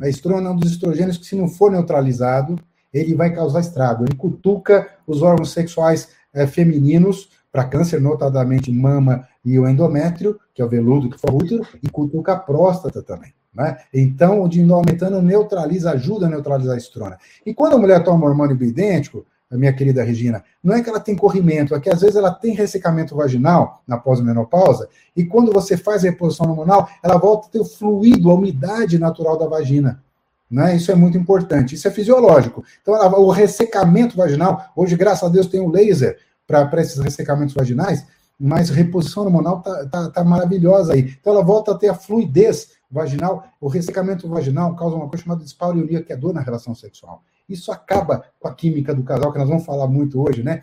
[0.00, 2.58] A estrona é um dos estrogênios que, se não for neutralizado,
[2.92, 4.04] ele vai causar estrago.
[4.04, 10.62] Ele cutuca os órgãos sexuais é, femininos para câncer, notadamente mama e o endométrio, que
[10.62, 13.32] é o veludo que for útero, e cutuca a próstata também.
[13.54, 13.76] Né?
[13.92, 17.18] Então, o dinometano neutraliza, ajuda a neutralizar a estrona.
[17.44, 21.14] E quando a mulher toma hormônio bioidêntico, minha querida Regina, não é que ela tem
[21.14, 26.02] corrimento, é que às vezes ela tem ressecamento vaginal na pós-menopausa, e quando você faz
[26.02, 30.02] a reposição hormonal, ela volta a ter o fluido, a umidade natural da vagina.
[30.50, 30.76] Né?
[30.76, 32.64] Isso é muito importante, isso é fisiológico.
[32.80, 38.06] Então, o ressecamento vaginal, hoje, graças a Deus, tem o laser para esses ressecamentos vaginais,
[38.44, 41.16] mas reposição hormonal está tá, tá maravilhosa aí.
[41.20, 43.44] Então ela volta a ter a fluidez vaginal.
[43.60, 47.22] O ressecamento vaginal causa uma coisa chamada dispareunia, que é dor na relação sexual.
[47.48, 50.62] Isso acaba com a química do casal, que nós vamos falar muito hoje, né?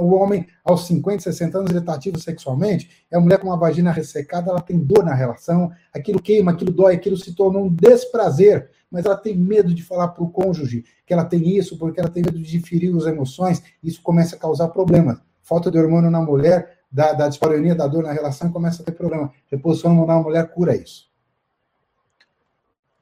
[0.00, 3.56] O homem, aos 50, 60 anos, ele está ativo sexualmente, e a mulher com uma
[3.56, 7.68] vagina ressecada, ela tem dor na relação, aquilo queima, aquilo dói, aquilo se torna um
[7.68, 12.00] desprazer, mas ela tem medo de falar para o cônjuge que ela tem isso, porque
[12.00, 15.18] ela tem medo de ferir as emoções, isso começa a causar problemas.
[15.42, 18.84] Falta de hormônio na mulher da, da dispareunia, da dor na relação e começa a
[18.84, 19.32] ter problema.
[19.50, 21.08] Reposição hormonal na mulher cura isso.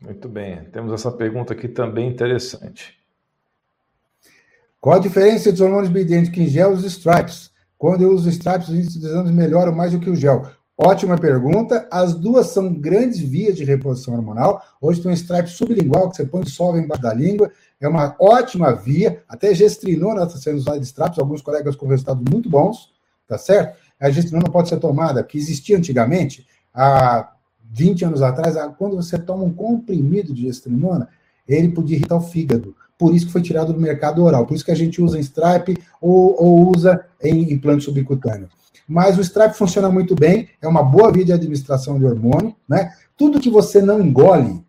[0.01, 0.65] Muito bem.
[0.71, 2.97] Temos essa pergunta aqui também interessante.
[4.81, 7.51] Qual a diferença dos hormônios bioidênticos em gel e os stripes?
[7.77, 10.47] Quando eu uso stripes, os índices de exames melhoram mais do que o gel.
[10.77, 11.89] Ótima pergunta.
[11.91, 14.63] As duas são grandes vias de reposição hormonal.
[14.81, 17.51] Hoje tem um stripe sublingual que você põe dissolve embaixo da língua.
[17.81, 19.25] É uma ótima via.
[19.29, 22.97] Até gestrinona está sendo usada de stripes, alguns colegas com resultados muito bons
[23.29, 23.77] tá certo?
[24.01, 27.33] A gestrinona pode ser tomada, que existia antigamente, há
[27.71, 31.09] 20 anos atrás, quando você toma um comprimido de gestrinona,
[31.47, 32.75] ele podia irritar o fígado.
[32.97, 34.47] Por isso que foi tirado do mercado oral.
[34.47, 38.49] Por isso que a gente usa em stripe ou, ou usa em implante subcutâneo.
[38.89, 42.93] Mas o stripe funciona muito bem, é uma boa via de administração de hormônio, né?
[43.17, 44.65] Tudo que você não engole,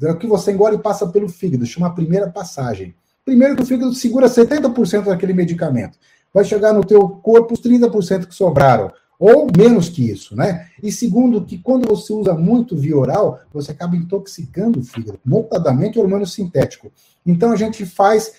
[0.00, 2.94] o que você engole passa pelo fígado, chama a primeira passagem.
[3.24, 5.98] Primeiro que o fígado segura 70% daquele medicamento
[6.32, 8.90] vai chegar no teu corpo os 30% que sobraram.
[9.18, 10.66] ou menos que isso, né?
[10.82, 15.96] E segundo, que quando você usa muito via oral, você acaba intoxicando o fígado, notadamente
[15.96, 16.90] o hormônio sintético.
[17.24, 18.32] Então a gente faz,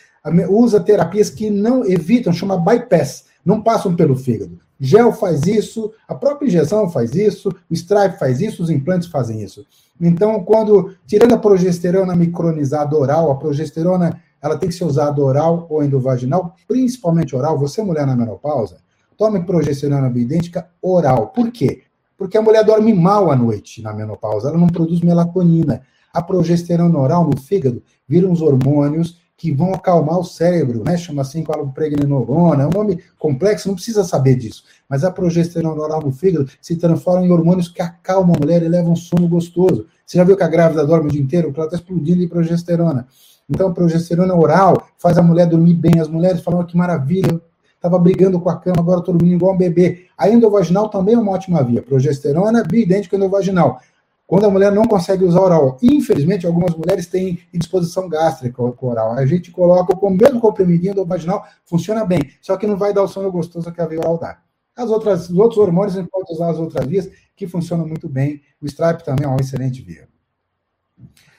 [0.50, 4.60] usa terapias que não evitam, chama bypass, não passam pelo fígado.
[4.80, 9.41] Gel faz isso, a própria injeção faz isso, o Stripe faz isso, os implantes fazem
[9.41, 9.66] isso.
[10.02, 15.66] Então, quando, tirando a progesterona micronizada oral, a progesterona ela tem que ser usada oral
[15.70, 17.58] ou endovaginal, principalmente oral.
[17.58, 18.78] Você, mulher na menopausa,
[19.18, 21.28] tome progesterona bioidêntica oral.
[21.28, 21.84] Por quê?
[22.18, 25.82] Porque a mulher dorme mal à noite na menopausa, ela não produz melatonina.
[26.14, 30.96] A progesterona oral no fígado vira uns hormônios que vão acalmar o cérebro, né?
[30.96, 34.64] Chama assim pregnenolona, é um nome complexo, não precisa saber disso.
[34.88, 38.68] Mas a progesterona oral no fígado se transforma em hormônios que acalmam a mulher e
[38.68, 39.88] levam um sono gostoso.
[40.06, 41.48] Você já viu que a grávida dorme o dia inteiro?
[41.48, 43.08] Porque ela está explodindo de progesterona.
[43.50, 46.00] Então, a progesterona oral faz a mulher dormir bem.
[46.00, 47.41] As mulheres falam, oh, que maravilha,
[47.76, 50.08] estava brigando com a cama, agora estou dormindo igual um bebê.
[50.18, 51.82] A endovaginal também é uma ótima via.
[51.82, 53.80] Progesterona bioidêntica endovaginal.
[54.26, 59.12] Quando a mulher não consegue usar oral, infelizmente, algumas mulheres têm indisposição gástrica com oral.
[59.12, 63.04] A gente coloca o mesmo comprimidinho do vaginal, funciona bem, só que não vai dar
[63.04, 64.39] o sono gostoso que a via oral dá.
[64.76, 68.10] As outras, os outros hormônios, a gente pode usar as outras vias, que funcionam muito
[68.10, 68.41] bem.
[68.62, 70.08] O Stripe também é uma excelente via.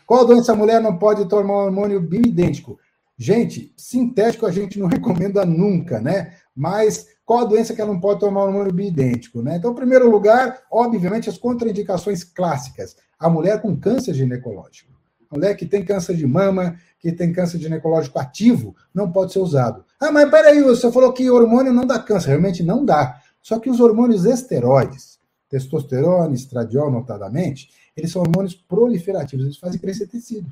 [0.07, 2.79] Qual doença a mulher não pode tomar um hormônio bioidêntico?
[3.17, 6.35] Gente, sintético a gente não recomenda nunca, né?
[6.55, 9.57] Mas qual a doença que ela não pode tomar um hormônio bioidêntico, né?
[9.57, 12.97] Então, em primeiro lugar, obviamente, as contraindicações clássicas.
[13.19, 14.93] A mulher com câncer ginecológico.
[15.31, 19.39] A mulher que tem câncer de mama, que tem câncer ginecológico ativo, não pode ser
[19.39, 19.85] usado.
[19.99, 22.29] Ah, mas peraí, você falou que hormônio não dá câncer.
[22.29, 23.21] Realmente não dá.
[23.43, 30.07] Só que os hormônios esteroides, testosterona, estradiol, notadamente, eles são hormônios proliferativos, eles fazem crescer
[30.07, 30.51] tecido,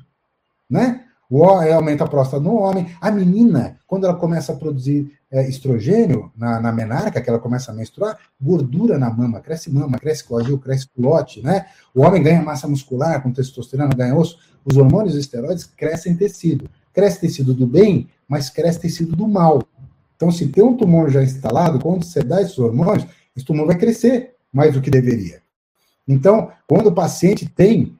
[0.69, 1.05] né?
[1.29, 2.95] O é, aumenta a próstata no homem.
[3.01, 7.71] A menina, quando ela começa a produzir é, estrogênio na, na menarca, que ela começa
[7.71, 11.65] a menstruar, gordura na mama, cresce mama, cresce coagil, cresce culote, né?
[11.95, 14.37] O homem ganha massa muscular com testosterona, ganha osso.
[14.63, 16.69] Os hormônios esteroides crescem tecido.
[16.93, 19.63] Cresce tecido do bem, mas cresce tecido do mal.
[20.15, 23.77] Então, se tem um tumor já instalado, quando você dá esses hormônios, esse tumor vai
[23.77, 25.42] crescer mais do que deveria.
[26.07, 27.97] Então, quando o paciente tem,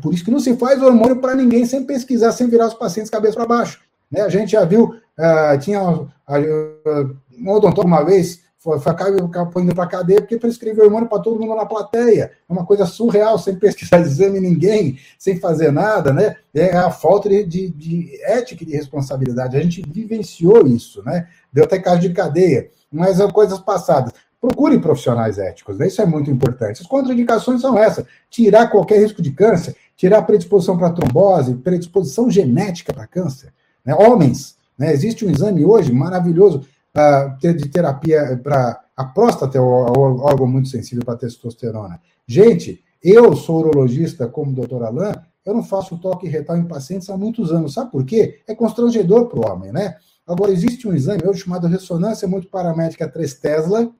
[0.00, 3.10] por isso que não se faz hormônio para ninguém sem pesquisar, sem virar os pacientes
[3.10, 3.80] cabeça para baixo.
[4.10, 4.22] Né?
[4.22, 9.86] A gente já viu, uh, tinha uh, um odontólogo uma vez, foi, foi indo para
[9.86, 12.32] cadeia porque prescreveu hormônio para todo mundo na plateia.
[12.48, 16.36] É uma coisa surreal, sem pesquisar exame ninguém, sem fazer nada, né?
[16.52, 19.56] É a falta de, de, de ética e de responsabilidade.
[19.56, 21.28] A gente vivenciou isso, né?
[21.52, 24.12] Deu até caso de cadeia, mas são coisas passadas.
[24.40, 25.88] Procure profissionais éticos, né?
[25.88, 26.80] isso é muito importante.
[26.80, 32.92] As contraindicações são essas: tirar qualquer risco de câncer, tirar predisposição para trombose, predisposição genética
[32.92, 33.52] para câncer.
[33.84, 33.94] Né?
[33.94, 34.92] Homens, né?
[34.92, 36.64] existe um exame hoje maravilhoso
[36.96, 42.00] uh, de terapia para a próstata, é um órgão muito sensível para testosterona.
[42.26, 45.14] Gente, eu sou urologista como o doutor Alain,
[45.44, 47.74] eu não faço toque retal em pacientes há muitos anos.
[47.74, 48.40] Sabe por quê?
[48.46, 49.96] É constrangedor para o homem, né?
[50.26, 53.90] Agora, existe um exame hoje chamado ressonância muito paramétrica 3 Tesla,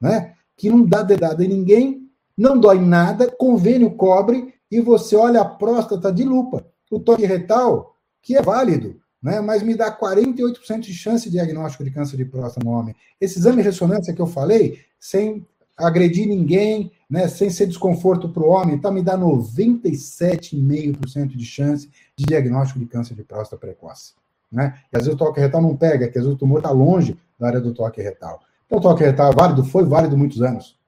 [0.00, 0.34] né?
[0.56, 5.44] Que não dá dedada em ninguém, não dói nada, convênio cobre e você olha a
[5.44, 6.64] próstata de lupa.
[6.90, 9.40] O toque retal, que é válido, né?
[9.40, 12.94] mas me dá 48% de chance de diagnóstico de câncer de próstata no homem.
[13.20, 15.46] Esse exame de ressonância que eu falei, sem
[15.76, 21.88] agredir ninguém, né, sem ser desconforto para o homem, tá, me dá 97,5% de chance
[22.16, 24.14] de diagnóstico de câncer de próstata precoce.
[24.50, 24.76] Né?
[24.92, 27.16] E às vezes o toque retal não pega, que às vezes o tumor está longe
[27.38, 28.40] da área do toque retal.
[28.68, 30.78] Então, o toque retal é válido, foi válido muitos anos.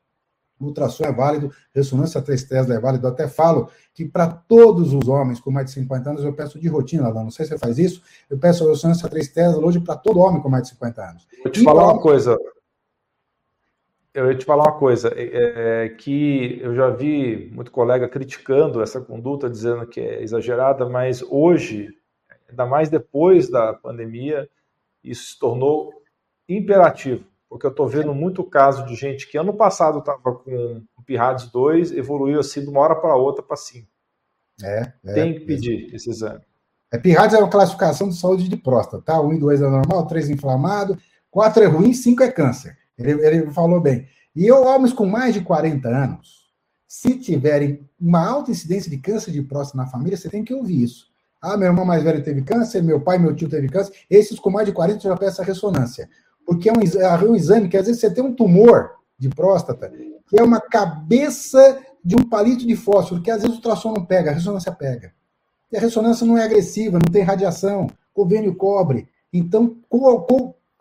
[0.60, 3.06] Ultrassom é válido, ressonância 3 Tesla é válido.
[3.06, 6.60] Eu até falo que para todos os homens com mais de 50 anos, eu peço
[6.60, 7.24] de rotina, lá.
[7.24, 10.20] Não sei se você faz isso, eu peço a ressonância 3 Tesla hoje para todo
[10.20, 11.26] homem com mais de 50 anos.
[11.42, 12.38] Vou te e falar uma coisa.
[14.12, 18.82] Eu ia te falar uma coisa, é, é, que eu já vi muito colega criticando
[18.82, 21.96] essa conduta, dizendo que é exagerada, mas hoje,
[22.48, 24.50] ainda mais depois da pandemia,
[25.02, 25.94] isso se tornou
[26.48, 31.02] imperativo porque eu estou vendo muito caso de gente que ano passado estava com o
[31.02, 33.88] Pirades 2, evoluiu assim de uma hora para outra para 5.
[34.62, 35.96] É, é, Tem que pedir é.
[35.96, 36.40] esse exame.
[36.92, 39.20] É, Pirades é uma classificação de saúde de próstata, tá?
[39.20, 40.96] 1 e 2 é normal, 3 inflamado,
[41.28, 42.78] 4 é ruim, 5 é câncer.
[42.96, 44.06] Ele, ele falou bem.
[44.34, 46.52] E homens com mais de 40 anos,
[46.86, 50.84] se tiverem uma alta incidência de câncer de próstata na família, você tem que ouvir
[50.84, 51.10] isso.
[51.42, 53.92] Ah, meu irmão mais velho teve câncer, meu pai, meu tio teve câncer.
[54.08, 56.08] Esses com mais de 40 já peçam ressonância
[56.50, 59.88] porque é um, é um exame que às vezes você tem um tumor de próstata,
[60.26, 64.04] que é uma cabeça de um palito de fósforo, que às vezes o ultrassom não
[64.04, 65.12] pega, a ressonância pega.
[65.70, 69.06] E a ressonância não é agressiva, não tem radiação, convênio cobre.
[69.32, 69.76] Então,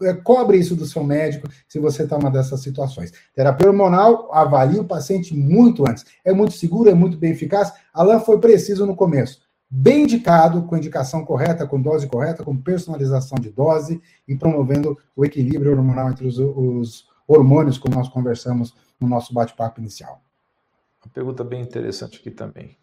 [0.01, 3.13] é, cobre isso do seu médico se você está uma dessas situações.
[3.36, 6.03] Terapia hormonal, avalie o paciente muito antes.
[6.26, 7.72] É muito seguro, é muito bem eficaz.
[7.93, 9.39] Alan foi preciso no começo.
[9.72, 15.24] Bem indicado, com indicação correta, com dose correta, com personalização de dose e promovendo o
[15.24, 20.22] equilíbrio hormonal entre os, os hormônios, como nós conversamos no nosso bate-papo inicial.
[21.05, 22.76] Uma pergunta bem interessante aqui também.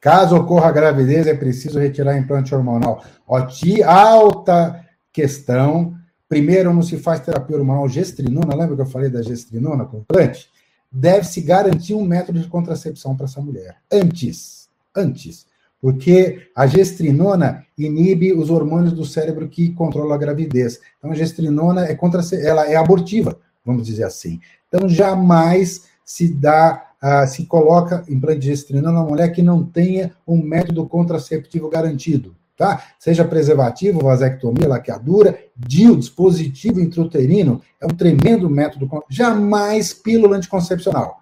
[0.00, 3.04] Caso ocorra gravidez, é preciso retirar implante hormonal.
[3.26, 5.96] Oti, alta questão.
[6.28, 8.54] Primeiro, não se faz terapia hormonal gestrinona.
[8.54, 10.50] Lembra que eu falei da gestrinona com implante?
[10.90, 13.76] Deve-se garantir um método de contracepção para essa mulher.
[13.90, 14.57] Antes.
[14.98, 15.46] Antes.
[15.80, 20.80] Porque a gestrinona inibe os hormônios do cérebro que controlam a gravidez.
[20.98, 24.40] Então, a gestrinona é, contra, ela é abortiva, vamos dizer assim.
[24.68, 30.12] Então, jamais se dá ah, se coloca implante de gestrina numa mulher que não tenha
[30.26, 32.82] um método contraceptivo garantido, tá?
[32.98, 41.18] Seja preservativo, vasectomia, laqueadura, DIU, dispositivo intrauterino, é um tremendo método, jamais pílula anticoncepcional.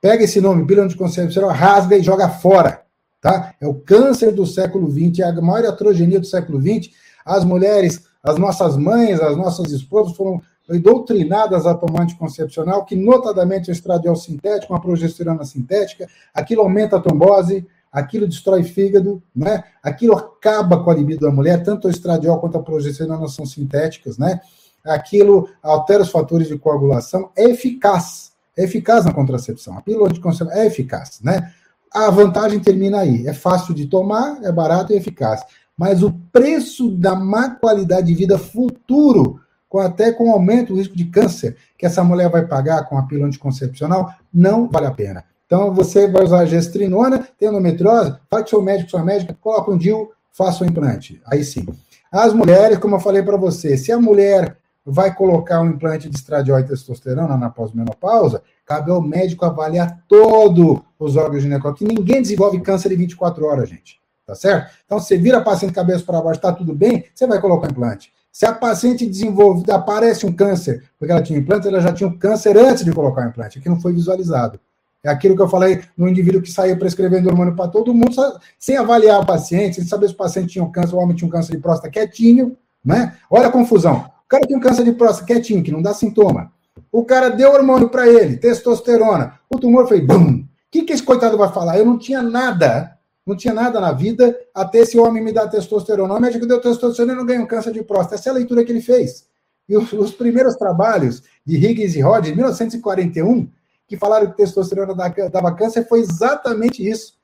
[0.00, 2.82] Pega esse nome, pílula anticoncepcional, rasga e joga fora,
[3.24, 3.54] tá?
[3.58, 6.92] É o câncer do século XX, é a maior atrogenia do século XX.
[7.24, 10.42] As mulheres, as nossas mães, as nossas esposas foram
[10.82, 17.00] doutrinadas a tomar anticoncepcional, que notadamente o estradiol sintético, uma progesterona sintética, aquilo aumenta a
[17.00, 19.64] trombose, aquilo destrói fígado, né?
[19.82, 24.18] Aquilo acaba com a libido da mulher, tanto o estradiol quanto a progesterona são sintéticas,
[24.18, 24.38] né?
[24.84, 29.78] Aquilo altera os fatores de coagulação, é eficaz, é eficaz na contracepção.
[29.78, 31.54] A pílula anticoncepcional é eficaz, né?
[31.94, 35.42] A vantagem termina aí, é fácil de tomar, é barato e eficaz.
[35.78, 40.96] Mas o preço da má qualidade de vida futuro com até com aumento do risco
[40.96, 45.24] de câncer que essa mulher vai pagar com a pílula anticoncepcional, não vale a pena.
[45.46, 49.78] Então, você vai usar gestrinona, tem endometriose, vai com seu médico, sua médica, coloca um
[49.78, 51.20] DIU, faça o implante.
[51.26, 51.64] Aí sim.
[52.10, 56.16] As mulheres, como eu falei para você, se a mulher vai colocar um implante de
[56.16, 61.88] estradiol e testosterona na pós-menopausa, cabe ao médico avaliar todos os órgãos ginecológicos.
[61.88, 64.00] Ninguém desenvolve câncer em 24 horas, gente.
[64.26, 64.72] Tá certo?
[64.86, 68.10] Então, você vira paciente cabeça para baixo, está tudo bem, você vai colocar implante.
[68.32, 72.18] Se a paciente desenvolve, aparece um câncer, porque ela tinha implante, ela já tinha um
[72.18, 74.58] câncer antes de colocar o implante, que não foi visualizado.
[75.04, 78.16] É aquilo que eu falei no indivíduo que saiu prescrevendo hormônio para todo mundo,
[78.58, 81.28] sem avaliar o paciente, sem saber se o paciente tinha um câncer, o homem tinha
[81.28, 83.14] um câncer de próstata quietinho, né?
[83.30, 84.10] Olha a confusão.
[84.24, 86.50] O cara tem um câncer de próstata quietinho, que não dá sintoma.
[86.90, 89.38] O cara deu hormônio para ele, testosterona.
[89.48, 90.40] O tumor foi bum.
[90.40, 91.78] O que, que esse coitado vai falar?
[91.78, 92.94] Eu não tinha nada
[93.26, 96.14] não tinha nada na vida, até esse homem me dá testosterona.
[96.14, 98.16] O médico deu testosterona e não ganhou câncer de próstata.
[98.16, 99.26] Essa é a leitura que ele fez.
[99.68, 103.48] E os, os primeiros trabalhos de Higgins e Rod, em 1941,
[103.88, 104.94] que falaram que testosterona
[105.30, 107.14] dava câncer, foi exatamente isso.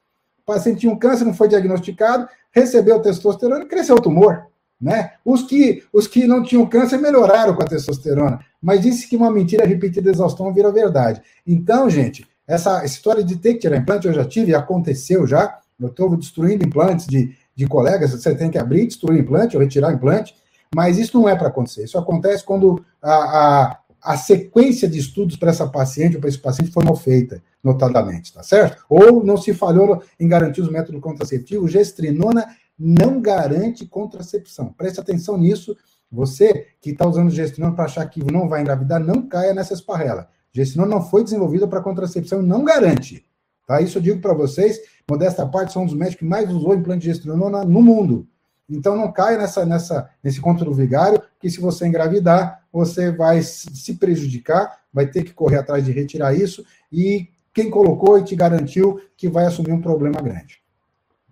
[0.42, 4.46] O paciente tinha um câncer, não foi diagnosticado, recebeu testosterona e cresceu o tumor.
[4.80, 5.12] Né?
[5.22, 9.30] Os, que, os que não tinham câncer melhoraram com a testosterona, mas disse que uma
[9.30, 11.22] mentira repetida exaustão vira verdade.
[11.46, 15.88] Então, gente, essa história de ter que tirar implante, eu já tive, aconteceu já, eu
[15.88, 20.34] estou destruindo implantes de, de colegas, você tem que abrir, destruir implante ou retirar implante,
[20.74, 21.84] mas isso não é para acontecer.
[21.84, 26.38] Isso acontece quando a, a, a sequência de estudos para essa paciente ou para esse
[26.38, 28.84] paciente foi mal feita, notadamente, tá certo?
[28.88, 32.46] Ou não se falhou em garantir os métodos contraceptivos, gestrinona
[32.78, 34.72] não garante contracepção.
[34.72, 35.76] Preste atenção nisso.
[36.10, 40.28] Você que está usando gestrinona para achar que não vai engravidar, não caia nessa esparrela.
[40.52, 43.24] Gestrinona não foi desenvolvida para contracepção não garante.
[43.66, 43.80] Tá?
[43.80, 47.02] Isso eu digo para vocês, modesta parte, são um dos médicos que mais usou implante
[47.02, 48.26] de gestrinona no mundo.
[48.68, 53.42] Então não caia nessa, nessa, nesse conto do vigário, que se você engravidar, você vai
[53.42, 58.36] se prejudicar, vai ter que correr atrás de retirar isso, e quem colocou e te
[58.36, 60.60] garantiu que vai assumir um problema grande.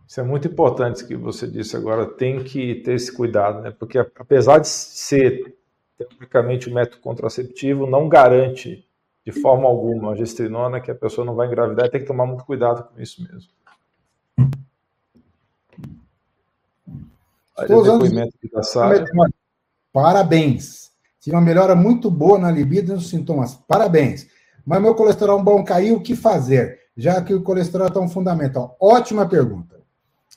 [0.08, 3.70] Isso é muito importante que você disse agora, tem que ter esse cuidado, né?
[3.70, 5.54] Porque apesar de ser
[5.98, 8.88] teoricamente o um método contraceptivo, não garante
[9.22, 12.42] de forma alguma a gestrinona que a pessoa não vai engravidar tem que tomar muito
[12.44, 13.50] cuidado com isso mesmo.
[17.60, 18.06] Estou usando
[19.92, 20.90] Parabéns.
[21.20, 23.56] Tive uma melhora muito boa na libido e nos sintomas.
[23.68, 24.26] Parabéns.
[24.64, 26.78] Mas meu colesterol bom caiu, o que fazer?
[26.96, 28.74] Já que o colesterol é tão fundamental.
[28.80, 29.77] Ótima pergunta.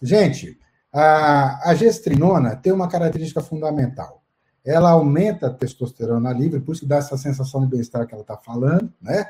[0.01, 0.57] Gente,
[0.91, 4.21] a, a gestrinona tem uma característica fundamental
[4.63, 8.37] ela aumenta a testosterona livre, por isso dá essa sensação de bem-estar que ela está
[8.37, 9.25] falando, né?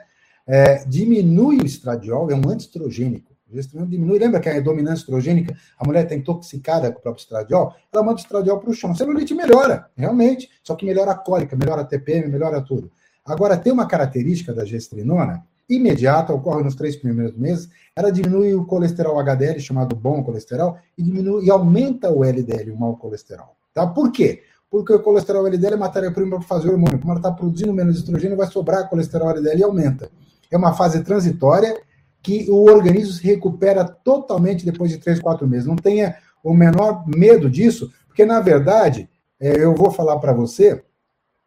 [0.46, 3.32] É, diminui o estradiol, é um antiestrogênico.
[3.50, 7.22] O estradiol diminui, lembra que a dominância estrogênica, a mulher está intoxicada com o próprio
[7.22, 8.92] estradiol, ela manda o estradiol para o chão.
[8.92, 12.92] A celulite melhora, realmente, só que melhora a cólica, melhora a TPM, melhora tudo.
[13.26, 15.46] Agora, tem uma característica da gestrinona,
[15.76, 21.04] imediata, ocorre nos três primeiros meses, ela diminui o colesterol HDL, chamado bom colesterol, e
[21.04, 23.56] diminui e aumenta o LDL, o mau colesterol.
[23.74, 23.88] Tá?
[23.88, 24.44] Por quê?
[24.72, 26.98] porque o colesterol LDL é matéria-prima para fazer hormônio.
[26.98, 30.10] Como ela está produzindo menos estrogênio, vai sobrar colesterol LDL e aumenta.
[30.50, 31.78] É uma fase transitória
[32.24, 35.68] que o organismo se recupera totalmente depois de 3, 4 meses.
[35.68, 39.10] Não tenha o menor medo disso, porque, na verdade,
[39.42, 40.82] é, eu vou falar para você,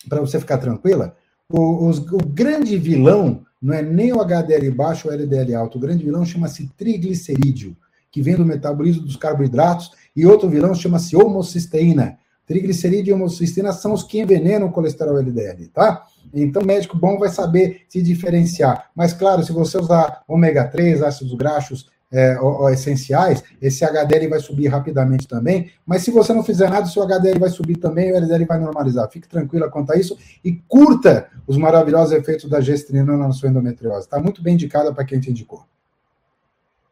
[0.06, 1.16] para você ficar tranquila,
[1.48, 5.80] o, os, o grande vilão não é nem o HDL baixo ou LDL alto, o
[5.80, 7.74] grande vilão chama-se triglicerídeo,
[8.12, 12.18] que vem do metabolismo dos carboidratos, e outro vilão chama-se homocisteína.
[12.46, 16.04] Triglicerídeo e homocisteína são os que envenenam o colesterol LDL, tá?
[16.34, 18.90] Então, médico bom vai saber se diferenciar.
[18.94, 22.38] Mas, claro, se você usar ômega 3, ácidos graxos é,
[22.72, 25.72] essenciais, esse HDL vai subir rapidamente também.
[25.84, 28.44] Mas se você não fizer nada, o seu HDL vai subir também e o LDL
[28.44, 29.10] vai normalizar.
[29.10, 34.06] Fique tranquila quanto a isso e curta os maravilhosos efeitos da gestrina na sua endometriose.
[34.06, 35.64] Está muito bem indicada para quem te indicou.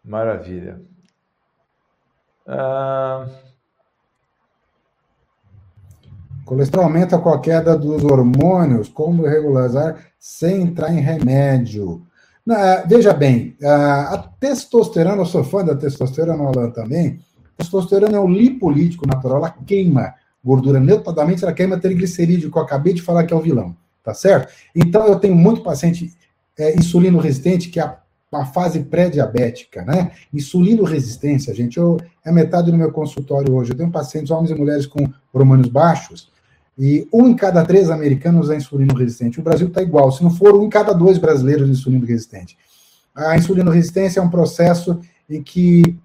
[0.04, 0.80] Maravilha.
[2.44, 3.52] Uh...
[6.44, 12.04] Colesterol aumenta com a queda dos hormônios, como regularizar sem entrar em remédio.
[12.50, 17.20] É, veja bem, a testosterona, eu sou fã da testosterona, Alan também.
[17.54, 20.14] A testosterona é um lipolítico natural, ela queima
[20.44, 24.12] gordura notadamente, ela queima triglicerídeo, que eu acabei de falar que é o vilão, tá
[24.12, 24.52] certo?
[24.74, 26.12] Então, eu tenho muito paciente
[26.58, 27.96] é, insulino resistente, que é a,
[28.32, 30.10] a fase pré-diabética, né?
[30.34, 33.70] Insulino resistência, gente, eu, é metade do meu consultório hoje.
[33.70, 36.28] Eu tenho pacientes, homens e mulheres com hormônios baixos,
[36.78, 39.40] e um em cada três americanos é insulino resistente.
[39.40, 40.10] O Brasil está igual.
[40.10, 42.56] Se não for um em cada dois brasileiros insulino resistente.
[43.14, 44.98] A insulino resistência é um processo
[45.28, 45.98] em que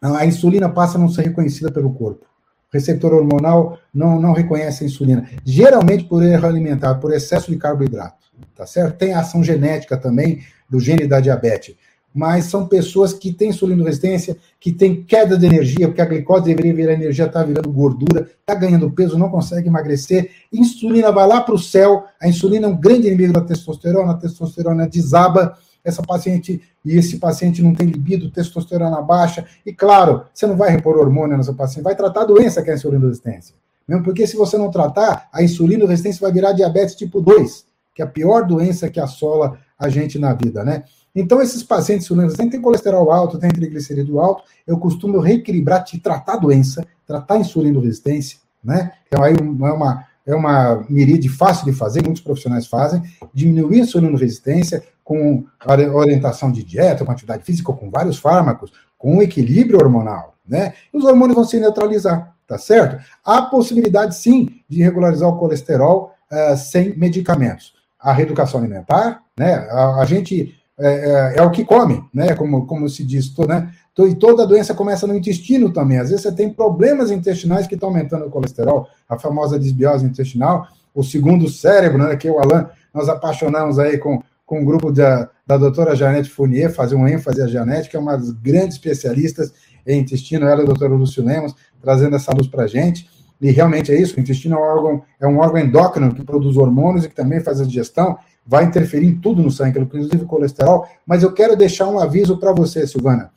[0.00, 2.26] a insulina passa a não ser reconhecida pelo corpo.
[2.70, 5.28] O receptor hormonal não, não reconhece a insulina.
[5.44, 8.24] Geralmente por erro alimentar, por excesso de carboidrato.
[8.54, 8.98] Tá certo?
[8.98, 11.76] Tem ação genética também do gene da diabetes
[12.14, 16.72] mas são pessoas que têm resistência, que têm queda de energia, porque a glicose deveria
[16.72, 20.30] virar energia, está virando gordura, está ganhando peso, não consegue emagrecer.
[20.52, 24.16] Insulina vai lá para o céu, a insulina é um grande inimigo da testosterona, a
[24.16, 30.46] testosterona desaba, essa paciente e esse paciente não tem libido, testosterona baixa, e claro, você
[30.46, 33.56] não vai repor hormônio nessa paciente, vai tratar a doença que é a resistência.
[33.86, 38.04] Mesmo porque se você não tratar, a resistência vai virar diabetes tipo 2, que é
[38.04, 40.84] a pior doença que assola a gente na vida, né?
[41.14, 46.34] Então, esses pacientes insulinos têm colesterol alto, têm triglicerídeo alto, eu costumo reequilibrar, te tratar
[46.34, 48.92] a doença, tratar a insulino resistência, né?
[49.06, 53.00] Então, aí é uma, é uma miride fácil de fazer, muitos profissionais fazem,
[53.32, 55.44] diminuir a insulino resistência com
[55.94, 60.72] orientação de dieta, com atividade física, com vários fármacos, com equilíbrio hormonal, né?
[60.92, 63.04] E os hormônios vão se neutralizar, tá certo?
[63.24, 67.74] Há possibilidade, sim, de regularizar o colesterol uh, sem medicamentos.
[68.00, 69.54] A reeducação alimentar, né?
[69.70, 72.34] a, a gente é, é, é, o que come, né?
[72.34, 73.70] Como, como se diz, né?
[73.98, 75.98] E toda doença começa no intestino também.
[75.98, 80.66] Às vezes você tem problemas intestinais que estão aumentando o colesterol, a famosa desbiose intestinal,
[80.92, 82.16] o segundo cérebro, né?
[82.16, 86.72] Que o Alan, nós apaixonamos aí com, com um grupo da, da doutora Janete Fournier,
[86.72, 89.52] fazer um ênfase a Janete, que é uma das grandes especialistas
[89.86, 93.08] em intestino, ela e o doutor Lúcio Lemos, trazendo essa luz para a gente.
[93.40, 96.56] E realmente é isso, o intestino é um órgão, é um órgão endócrino que produz
[96.56, 98.16] hormônios e que também faz a digestão
[98.46, 100.86] vai interferir em tudo no sangue, inclusive o colesterol.
[101.06, 103.30] Mas eu quero deixar um aviso para você, Silvana.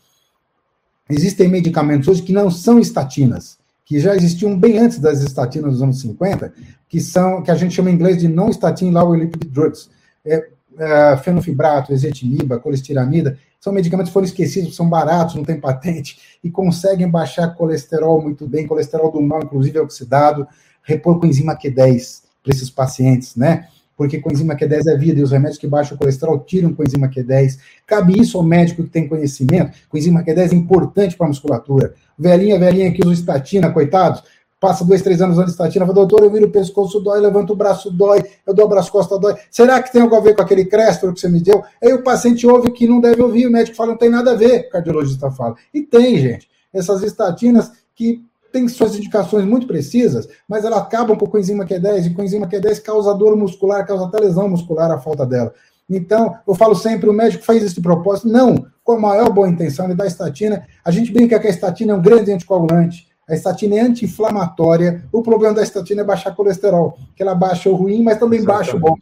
[1.09, 5.81] Existem medicamentos hoje que não são estatinas, que já existiam bem antes das estatinas dos
[5.81, 6.53] anos 50,
[6.89, 9.89] que são que a gente chama em inglês de non-statin lipid drugs.
[10.25, 10.49] É,
[10.79, 16.51] é, fenofibrato, ezetimiba, colestiramida, são medicamentos que foram esquecidos, são baratos, não têm patente, e
[16.51, 20.47] conseguem baixar colesterol muito bem, colesterol do mal, inclusive oxidado,
[20.83, 23.67] repor com enzima Q10 para esses pacientes, né?
[23.97, 27.57] Porque coenzima Q10 é vida e os remédios que baixam o colesterol tiram coenzima Q10.
[27.85, 29.75] Cabe isso ao médico que tem conhecimento.
[29.89, 31.95] Coenzima Q10 é importante para a musculatura.
[32.17, 34.23] Velhinha, velhinha que usa estatina, coitados,
[34.59, 37.55] passa dois, três anos usando estatina, fala, doutor, eu viro o pescoço, dói, levanto o
[37.55, 39.35] braço, dói, eu dou o braço, costa, dói.
[39.49, 41.63] Será que tem algo a ver com aquele créstolo que você me deu?
[41.83, 44.35] Aí o paciente ouve que não deve ouvir, o médico fala, não tem nada a
[44.35, 45.55] ver, o cardiologista fala.
[45.73, 46.47] E tem, gente.
[46.71, 52.13] Essas estatinas que tem suas indicações muito precisas, mas ela acaba com coenzima Q10, e
[52.13, 55.53] coenzima Q10 causa dor muscular, causa até lesão muscular a falta dela.
[55.89, 59.85] Então, eu falo sempre, o médico faz esse propósito, não, com a maior boa intenção,
[59.85, 60.65] ele dá estatina.
[60.83, 65.21] A gente brinca que a estatina é um grande anticoagulante, a estatina é anti-inflamatória, o
[65.21, 68.65] problema da estatina é baixar colesterol, que ela baixa o ruim, mas também Exatamente.
[68.65, 68.95] baixa o bom,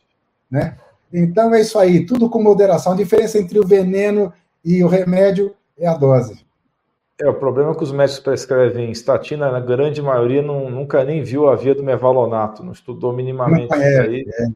[0.50, 0.78] né?
[1.12, 2.94] Então é isso aí, tudo com moderação.
[2.94, 4.34] A diferença entre o veneno
[4.64, 6.45] e o remédio é a dose.
[7.22, 11.24] É, o problema é que os médicos prescrevem estatina, na grande maioria, não, nunca nem
[11.24, 14.48] viu a via do mevalonato, não estudou minimamente não, é, isso aí, é,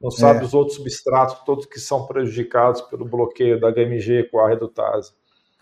[0.00, 0.42] não sabe é.
[0.42, 5.12] os outros substratos, todos que são prejudicados pelo bloqueio da HMG com a redutase.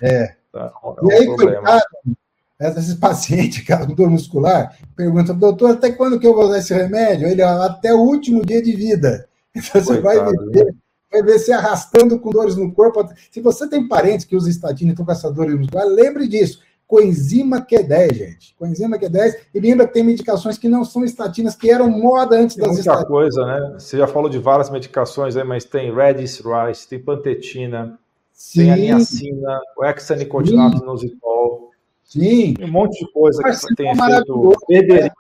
[0.01, 0.37] É.
[0.51, 0.73] Tá?
[1.03, 1.63] e aí, problema.
[1.63, 6.75] Coitado, esses pacientes com dor muscular perguntam, doutor, até quando que eu vou usar esse
[6.75, 7.29] remédio?
[7.29, 9.27] Ele, até o último dia de vida.
[9.57, 10.73] Então você Coitado, vai viver, né?
[11.11, 13.09] Vai ver se arrastando com dores no corpo.
[13.31, 16.61] Se você tem parentes que usam estatina e estão com essa dor muscular, lembre disso.
[16.87, 18.57] Coenzima Q10, gente.
[18.59, 19.37] Coenzima Q10.
[19.55, 22.73] E lembra que tem medicações que não são estatinas, que eram moda antes tem das
[22.73, 23.09] muita estatinas.
[23.09, 23.77] coisa, né?
[23.79, 27.99] Você já falou de várias medicações aí, mas tem Redis Rice, tem pantetina,
[28.33, 28.61] Sim.
[28.61, 31.73] tem a niacina, o hexanicotinato inositol.
[32.03, 32.55] Sim.
[32.55, 35.13] Tem um monte de coisa que tem efeito berberina,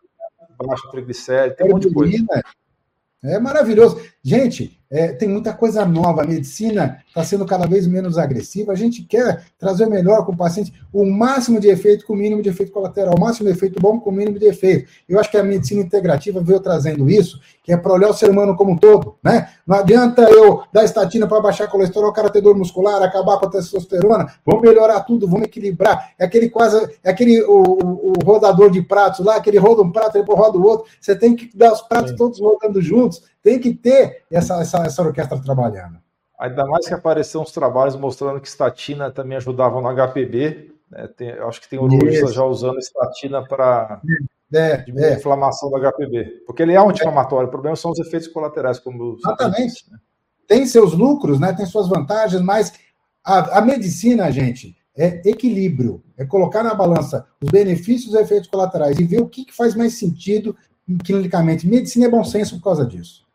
[0.66, 2.24] baixo triglicérido, tem um monte de coisa.
[3.22, 4.00] É maravilhoso.
[4.22, 8.72] Gente, é, tem muita coisa nova, a medicina está sendo cada vez menos agressiva.
[8.72, 12.16] A gente quer trazer o melhor com o paciente, o máximo de efeito com o
[12.16, 14.88] mínimo de efeito colateral, o máximo de efeito bom com o mínimo de efeito.
[15.06, 18.30] Eu acho que a medicina integrativa veio trazendo isso, que é para olhar o ser
[18.30, 19.16] humano como um todo.
[19.22, 19.48] Né?
[19.66, 23.46] Não adianta eu dar estatina para baixar colesterol, o cara ter dor muscular, acabar com
[23.46, 24.26] a testosterona.
[24.44, 26.12] Vamos melhorar tudo, vamos equilibrar.
[26.18, 29.92] É aquele quase, é aquele o, o, o rodador de pratos lá, aquele roda um
[29.92, 30.86] prato, depois roda o outro.
[30.98, 32.16] Você tem que dar os pratos Sim.
[32.16, 33.22] todos rodando juntos.
[33.48, 35.98] Tem que ter essa, essa, essa orquestra trabalhando.
[36.38, 40.70] Ainda mais que apareceram uns trabalhos mostrando que estatina também ajudava no HPB.
[40.90, 41.08] Né?
[41.16, 44.02] Tem, eu acho que tem urologista já usando estatina para
[44.52, 45.12] é, é.
[45.14, 46.42] a inflamação do HPB.
[46.46, 47.48] Porque ele é anti-inflamatório.
[47.48, 49.76] O problema são os efeitos colaterais, como Exatamente.
[49.76, 49.98] Disse, né?
[50.46, 51.54] Tem seus lucros, né?
[51.54, 52.74] tem suas vantagens, mas
[53.24, 56.02] a, a medicina, gente, é equilíbrio.
[56.18, 59.74] É colocar na balança os benefícios e efeitos colaterais e ver o que, que faz
[59.74, 60.54] mais sentido
[61.02, 61.66] clinicamente.
[61.66, 63.26] Medicina é bom senso por causa disso.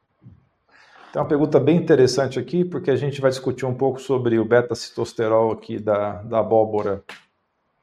[1.13, 4.45] Tem uma pergunta bem interessante aqui, porque a gente vai discutir um pouco sobre o
[4.45, 7.03] beta-citosterol aqui da, da abóbora.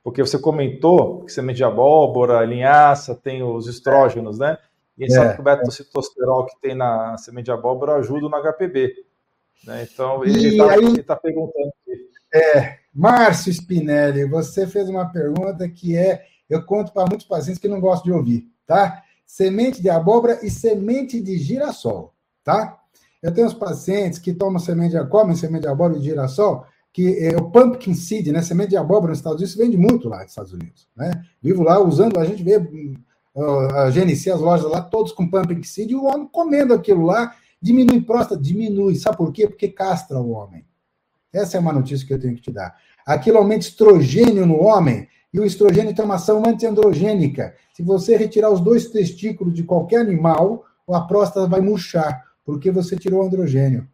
[0.03, 4.59] Porque você comentou que semente de abóbora, linhaça, tem os estrógenos, né?
[4.99, 8.29] E a gente é, sabe que o beta-citosterol que tem na semente de abóbora ajuda
[8.29, 8.97] no HPB.
[9.65, 9.87] Né?
[9.89, 10.49] Então, ele
[10.99, 12.11] está tá perguntando aqui.
[12.35, 17.69] É, Márcio Spinelli, você fez uma pergunta que é, eu conto para muitos pacientes que
[17.69, 19.05] não gostam de ouvir, tá?
[19.25, 22.13] Semente de abóbora e semente de girassol,
[22.43, 22.80] tá?
[23.23, 26.65] Eu tenho os pacientes que tomam semente de comem semente de abóbora e de girassol,
[26.93, 28.43] que é o pumpkin seed, né?
[28.43, 31.11] Semente de abóbora nos Estados Unidos vende muito lá nos Estados Unidos, né?
[31.43, 35.63] Vivo lá usando, a gente vê uh, a GNC, as lojas lá, todos com pumpkin
[35.63, 38.97] seed, e o homem comendo aquilo lá, diminui próstata, diminui.
[38.97, 39.47] Sabe por quê?
[39.47, 40.65] Porque castra o homem.
[41.33, 42.75] Essa é uma notícia que eu tenho que te dar.
[43.07, 47.55] Aquilo aumenta estrogênio no homem, e o estrogênio tem uma ação antiandrogênica.
[47.73, 52.97] Se você retirar os dois testículos de qualquer animal, a próstata vai murchar porque você
[52.97, 53.87] tirou o androgênio.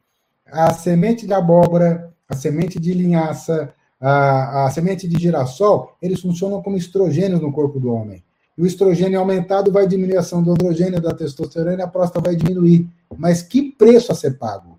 [0.50, 6.62] A semente de abóbora, a semente de linhaça, a, a semente de girassol, eles funcionam
[6.62, 8.24] como estrogênios no corpo do homem.
[8.56, 12.30] E o estrogênio aumentado vai diminuir a ação do androgênio, da testosterona, e a próstata
[12.30, 12.88] vai diminuir.
[13.18, 14.78] Mas que preço a ser pago?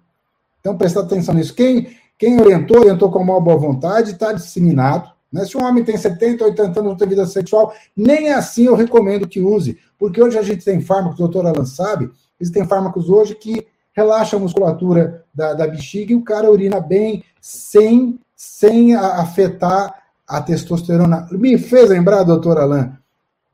[0.60, 1.54] Então, presta atenção nisso.
[1.54, 5.12] Quem, quem orientou, orientou com uma boa vontade, está disseminado.
[5.32, 5.46] Né?
[5.46, 9.28] Se um homem tem 70, 80 anos, não tem vida sexual, nem assim eu recomendo
[9.28, 9.78] que use.
[10.00, 12.10] Porque hoje a gente tem fármacos, o doutor Alan sabe,
[12.40, 17.24] Existem fármacos hoje que relaxam a musculatura da, da bexiga e o cara urina bem
[17.42, 19.94] sem, sem afetar
[20.28, 21.28] a testosterona.
[21.32, 22.92] Me fez lembrar, doutor Alain,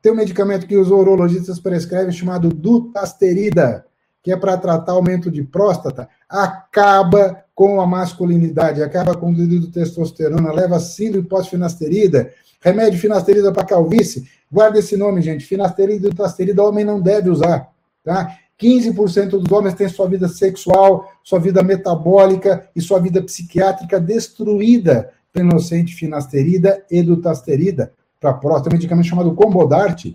[0.02, 3.86] tem um medicamento que os urologistas prescrevem chamado dutasterida,
[4.22, 9.68] que é para tratar aumento de próstata, acaba com a masculinidade, acaba com o de
[9.68, 12.30] testosterona, leva síndrome pós-finasterida,
[12.60, 14.28] remédio finasterida para calvície.
[14.50, 15.46] Guarda esse nome, gente.
[15.46, 17.68] Finasterida e dutasterida, homem não deve usar.
[18.02, 18.36] Tá?
[18.60, 25.10] 15% dos homens têm sua vida sexual, sua vida metabólica e sua vida psiquiátrica destruída
[25.32, 28.70] pela inocente finasterida e dutasterida para próstata.
[28.70, 30.06] Um medicamento chamado Combodart,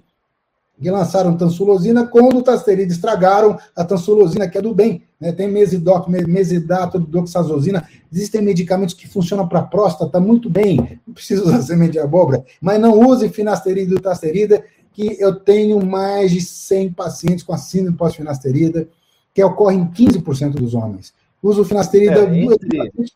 [0.81, 5.03] que lançaram tansulosina com dutasterida, estragaram a tansulosina, que é do bem.
[5.19, 5.33] Né?
[5.33, 7.85] Tem mesidoc, mesidato, doxazosina.
[8.11, 10.99] Existem medicamentos que funcionam para próstata muito bem.
[11.05, 14.63] Não precisa usar semente de abóbora, mas não use finasterida e dutasterida
[14.99, 18.85] que eu tenho mais de 100 pacientes com a síndrome pós-finasterida,
[19.33, 21.13] que ocorre em 15% dos homens.
[21.41, 22.19] Uso finasterida...
[22.19, 23.13] É, entre,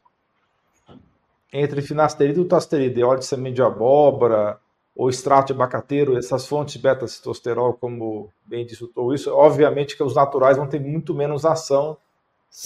[1.51, 4.57] entre finasterida e utasterida, e óleo de semente de abóbora,
[4.95, 10.15] ou extrato de abacateiro, essas fontes beta-citosterol, como bem disse o isso, obviamente que os
[10.15, 11.97] naturais vão ter muito menos ação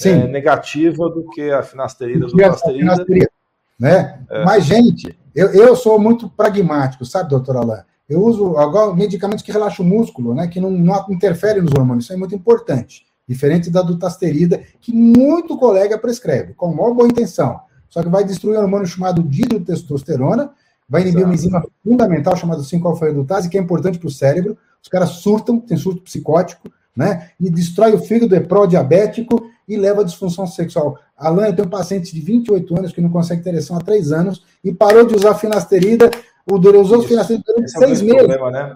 [0.06, 3.31] é, negativa do que a finasterida do utasterida.
[3.80, 4.23] Né?
[4.30, 4.45] É.
[4.45, 7.81] Mas, gente, eu, eu sou muito pragmático, sabe, doutor Alain?
[8.09, 12.05] Eu uso agora medicamentos que relaxam o músculo, né, que não, não interferem nos hormônios.
[12.05, 13.05] Isso é muito importante.
[13.27, 17.59] Diferente da dutasterida, que muito colega prescreve, com maior boa intenção.
[17.89, 20.51] Só que vai destruir um hormônio chamado dihidrotestosterona,
[20.88, 21.27] vai inibir Exato.
[21.27, 24.57] uma enzima fundamental chamada 5-alfa-redutase, que é importante para o cérebro.
[24.81, 27.31] Os caras surtam, tem surto psicótico, né?
[27.39, 30.97] E destrói o fígado, é pró-diabético e leva à disfunção sexual.
[31.17, 34.11] Alan, eu tenho um paciente de 28 anos que não consegue ter ereção há 3
[34.13, 36.09] anos e parou de usar finasterida
[36.49, 38.18] O Duro usou finasterida durante Esse é seis o meses.
[38.28, 38.76] problema, né?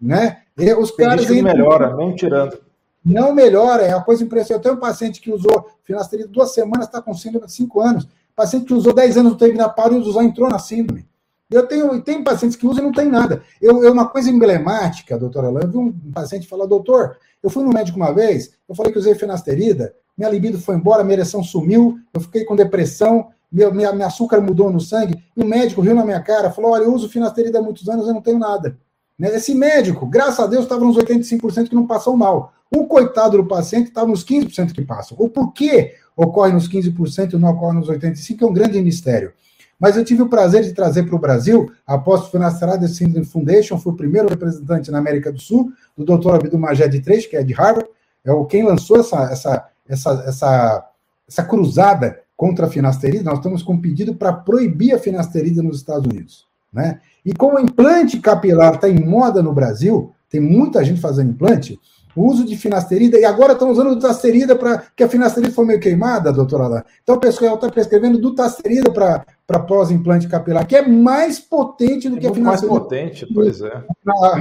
[0.00, 0.38] né?
[0.58, 2.58] E os Tem caras ainda- melhora, mesmo tirando.
[3.04, 4.58] não melhora, é uma coisa impressionante.
[4.58, 8.06] Eu tenho um paciente que usou finasterida duas semanas, está com síndrome de cinco anos.
[8.34, 11.06] Paciente que usou 10 anos, não teve na parou de usar, entrou na síndrome.
[11.50, 13.42] Eu tenho, tem pacientes que usam e não tem nada.
[13.60, 17.62] Eu, eu uma coisa emblemática, doutora Alain, eu vi um paciente falar, doutor, eu fui
[17.62, 21.44] no médico uma vez, eu falei que usei finasterida, minha libido foi embora, minha ereção
[21.44, 25.80] sumiu, eu fiquei com depressão, meu, minha, minha açúcar mudou no sangue, e o médico
[25.80, 28.38] riu na minha cara, falou, olha, eu uso finasterida há muitos anos, eu não tenho
[28.38, 28.78] nada.
[29.18, 29.34] Né?
[29.36, 32.52] Esse médico, graças a Deus, estava nos 85% que não passou mal.
[32.74, 35.16] O coitado do paciente estava nos 15% que passam.
[35.20, 39.32] O porquê ocorre nos 15% e não ocorre nos 85% é um grande mistério.
[39.78, 43.78] Mas eu tive o prazer de trazer para o Brasil, após o Finasterada Syndrome Foundation,
[43.78, 46.36] fui o primeiro representante na América do Sul, do Dr.
[46.36, 47.88] Abdul Majed III, que é de Harvard,
[48.24, 50.90] é o quem lançou essa, essa, essa, essa,
[51.28, 53.22] essa cruzada contra a finasterida.
[53.22, 56.44] Nós estamos com um pedido para proibir a finasterida nos Estados Unidos.
[56.72, 56.98] Né?
[57.24, 61.78] E como o implante capilar está em moda no Brasil, tem muita gente fazendo implante,
[62.16, 64.82] o uso de finasterida, e agora estão usando dutasterida para.
[64.96, 66.82] que a finasterida foi meio queimada, doutora Alain.
[67.04, 72.20] Então o pessoal está prescrevendo dutasterida para pós-implante capilar, que é mais potente do É
[72.20, 72.84] que a muito mais finasterida.
[72.84, 73.84] potente, pois é.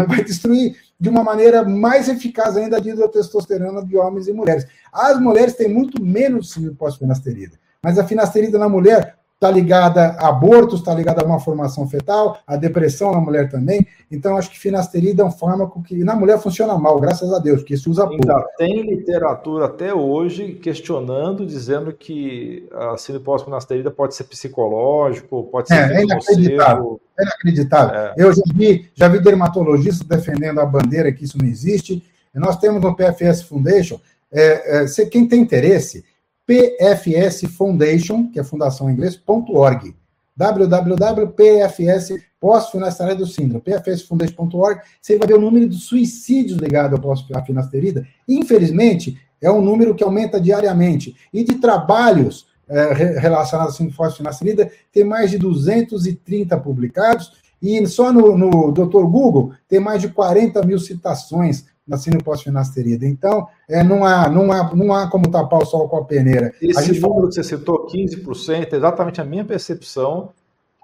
[0.07, 4.65] Vai destruir de uma maneira mais eficaz ainda a dihidrotestosterona de homens e mulheres.
[4.91, 10.80] As mulheres têm muito menos pós-finasterida, mas a finasterida na mulher está ligada a abortos,
[10.80, 13.88] está ligada a uma formação fetal, a depressão na mulher também.
[14.12, 17.62] Então, acho que finasterida é um fármaco que na mulher funciona mal, graças a Deus,
[17.62, 18.22] porque se usa pouco.
[18.32, 25.70] Ainda tem literatura até hoje questionando, dizendo que a síndrome pós-finasterida pode ser psicológico, pode
[25.70, 27.02] ser É, é inacreditável.
[27.20, 27.99] É inacreditável.
[27.99, 28.14] É.
[28.18, 32.03] Eu já vi, já vi dermatologistas defendendo a bandeira que isso não existe.
[32.36, 33.99] Nós temos no PFS Foundation,
[34.32, 36.06] é, é, se quem tem interesse,
[36.52, 39.95] PFS Foundation, que é fundação em inglês, ponto .org.
[40.36, 42.10] www.pfs
[42.40, 48.06] pós-finasterida do síndrome, pfsfoundation.org, você vai ver o número de suicídios ligados ao pós-finasterida.
[48.28, 51.15] Infelizmente, é um número que aumenta diariamente.
[51.32, 57.86] E de trabalhos é, re- relacionados à síndrome pós-finasterida, tem mais de 230 publicados, e
[57.86, 59.03] só no, no Dr.
[59.03, 63.06] Google tem mais de 40 mil citações na síndrome pós-finasterida.
[63.06, 66.53] Então, é, não, há, não, há, não há como tapar o sol com a peneira.
[66.62, 70.30] A Esse gente número que você citou, 15%, é exatamente a minha percepção,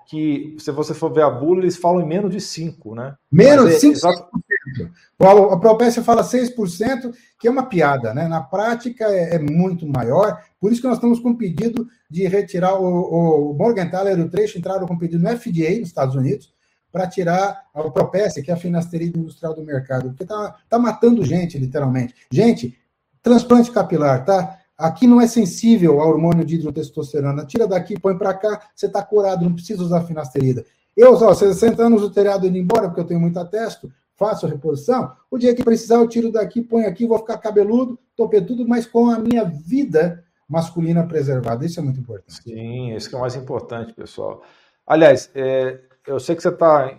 [0.10, 3.15] que se você for ver a bula, eles falam em menos de 5%, né?
[3.32, 3.91] Menos é 5%.
[3.91, 4.28] exato-
[5.18, 8.28] Paulo, A Propécia fala 6%, que é uma piada, né?
[8.28, 10.40] Na prática é, é muito maior.
[10.60, 14.57] Por isso que nós estamos com pedido de retirar o, o Morgenthaler e o Trecho
[14.57, 16.53] entraram com pedido no FDA, nos Estados Unidos,
[16.98, 21.24] para tirar a Propécia, que é a finasterida industrial do mercado, porque está tá matando
[21.24, 22.15] gente, literalmente.
[22.32, 22.76] Gente,
[23.22, 24.57] transplante capilar, tá?
[24.76, 27.45] Aqui não é sensível ao hormônio de hidrotestosterona.
[27.45, 30.65] Tira daqui, põe para cá, você está curado, não precisa usar finasterida.
[30.95, 34.49] Eu, ó, 60 anos o telhado indo embora, porque eu tenho muito atesto, faço a
[34.49, 35.11] reposição.
[35.30, 39.11] O dia que precisar, eu tiro daqui, ponho aqui, vou ficar cabeludo, topetudo, mas com
[39.11, 41.64] a minha vida masculina preservada.
[41.64, 42.41] Isso é muito importante.
[42.41, 44.41] Sim, isso que é o mais importante, pessoal.
[44.88, 46.97] Aliás, é, eu sei que você está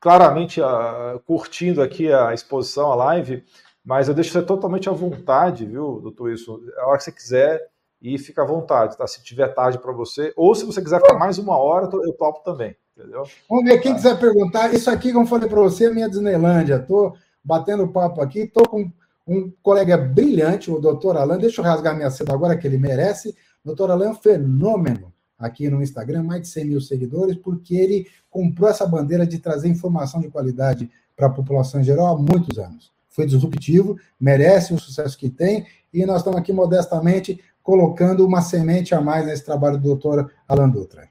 [0.00, 3.44] claramente ah, curtindo aqui a exposição, a live,
[3.84, 6.60] mas eu deixo você totalmente à vontade, viu, doutor Wilson?
[6.78, 7.68] A hora que você quiser
[8.00, 9.06] e fica à vontade, tá?
[9.06, 12.42] Se tiver tarde para você, ou se você quiser ficar mais uma hora, eu topo
[12.42, 13.24] também, entendeu?
[13.48, 16.76] Vamos ver, quem quiser perguntar, isso aqui, como eu falei para você, é minha Disneylândia.
[16.76, 17.14] Estou
[17.44, 18.90] batendo papo aqui, estou com
[19.26, 21.38] um colega brilhante, o doutor Alan.
[21.38, 23.36] Deixa eu rasgar minha seda agora, que ele merece.
[23.64, 28.06] Doutor Alan é um fenômeno aqui no Instagram, mais de 100 mil seguidores, porque ele
[28.30, 32.58] comprou essa bandeira de trazer informação de qualidade para a população em geral há muitos
[32.58, 32.92] anos.
[33.08, 38.94] Foi disruptivo, merece o sucesso que tem, e nós estamos aqui modestamente colocando uma semente
[38.94, 41.08] a mais nesse trabalho do doutor Alan Dutra.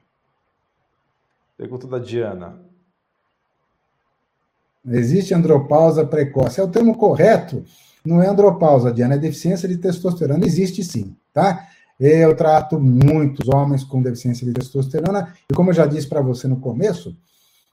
[1.56, 2.60] Pergunta da Diana.
[4.88, 6.60] Existe andropausa precoce.
[6.60, 7.64] É o termo correto,
[8.04, 10.46] não é andropausa, Diana, é deficiência de testosterona.
[10.46, 11.68] Existe sim, tá?
[11.98, 16.46] Eu trato muitos homens com deficiência de testosterona, e como eu já disse para você
[16.46, 17.16] no começo,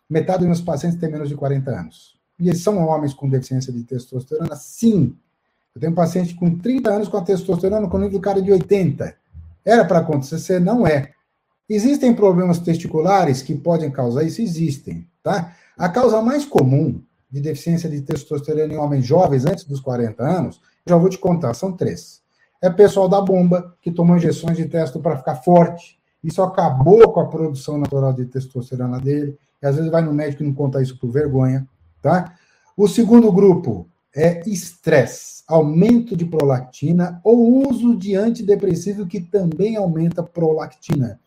[0.10, 2.18] metade dos meus pacientes tem menos de 40 anos.
[2.40, 4.56] E eles são homens com deficiência de testosterona?
[4.56, 5.16] Sim.
[5.76, 8.52] Eu tenho um paciente com 30 anos com a testosterona com nível do cara de
[8.52, 9.16] 80.
[9.66, 11.12] Era para acontecer, não é.
[11.68, 14.42] Existem problemas testiculares que podem causar isso?
[14.42, 15.56] Existem, tá?
[15.78, 17.02] A causa mais comum
[17.32, 21.54] de deficiência de testosterona em homens jovens antes dos 40 anos, já vou te contar,
[21.54, 22.23] são três.
[22.64, 26.00] É pessoal da bomba, que tomou injeções de testo para ficar forte.
[26.24, 29.38] Isso acabou com a produção natural de testosterona dele.
[29.62, 31.68] E às vezes vai no médico e não conta isso por vergonha,
[32.02, 32.34] tá?
[32.78, 33.86] O segundo grupo
[34.16, 41.20] é estresse, aumento de prolactina ou uso de antidepressivo que também aumenta prolactina.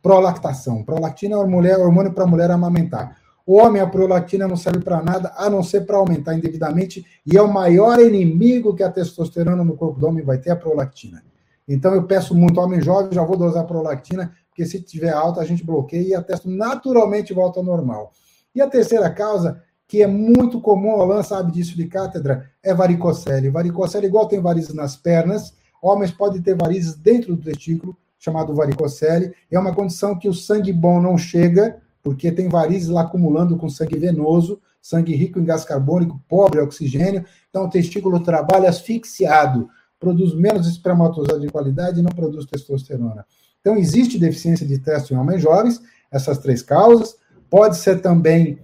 [0.00, 0.84] Prolactação.
[0.84, 3.16] Prolactina é o hormônio para mulher amamentar.
[3.46, 7.36] O homem, a prolactina não serve para nada, a não ser para aumentar indevidamente, e
[7.36, 11.22] é o maior inimigo que a testosterona no corpo do homem vai ter, a prolactina.
[11.68, 15.44] Então, eu peço muito, homem jovem, já vou dosar prolactina, porque se tiver alta, a
[15.44, 18.12] gente bloqueia e a testo naturalmente volta ao normal.
[18.54, 23.50] E a terceira causa, que é muito comum, Alan sabe disso de cátedra, é varicocele.
[23.50, 25.52] Varicocele, igual tem varizes nas pernas,
[25.82, 29.34] homens podem ter varizes dentro do testículo, chamado varicocele.
[29.50, 33.66] É uma condição que o sangue bom não chega, porque tem varizes lá acumulando com
[33.70, 37.24] sangue venoso, sangue rico em gás carbônico, pobre em oxigênio.
[37.48, 43.24] Então, o testículo trabalha asfixiado, produz menos espermatozoide de qualidade e não produz testosterona.
[43.58, 45.80] Então, existe deficiência de testo em homens jovens,
[46.12, 47.16] essas três causas.
[47.48, 48.58] Pode ser também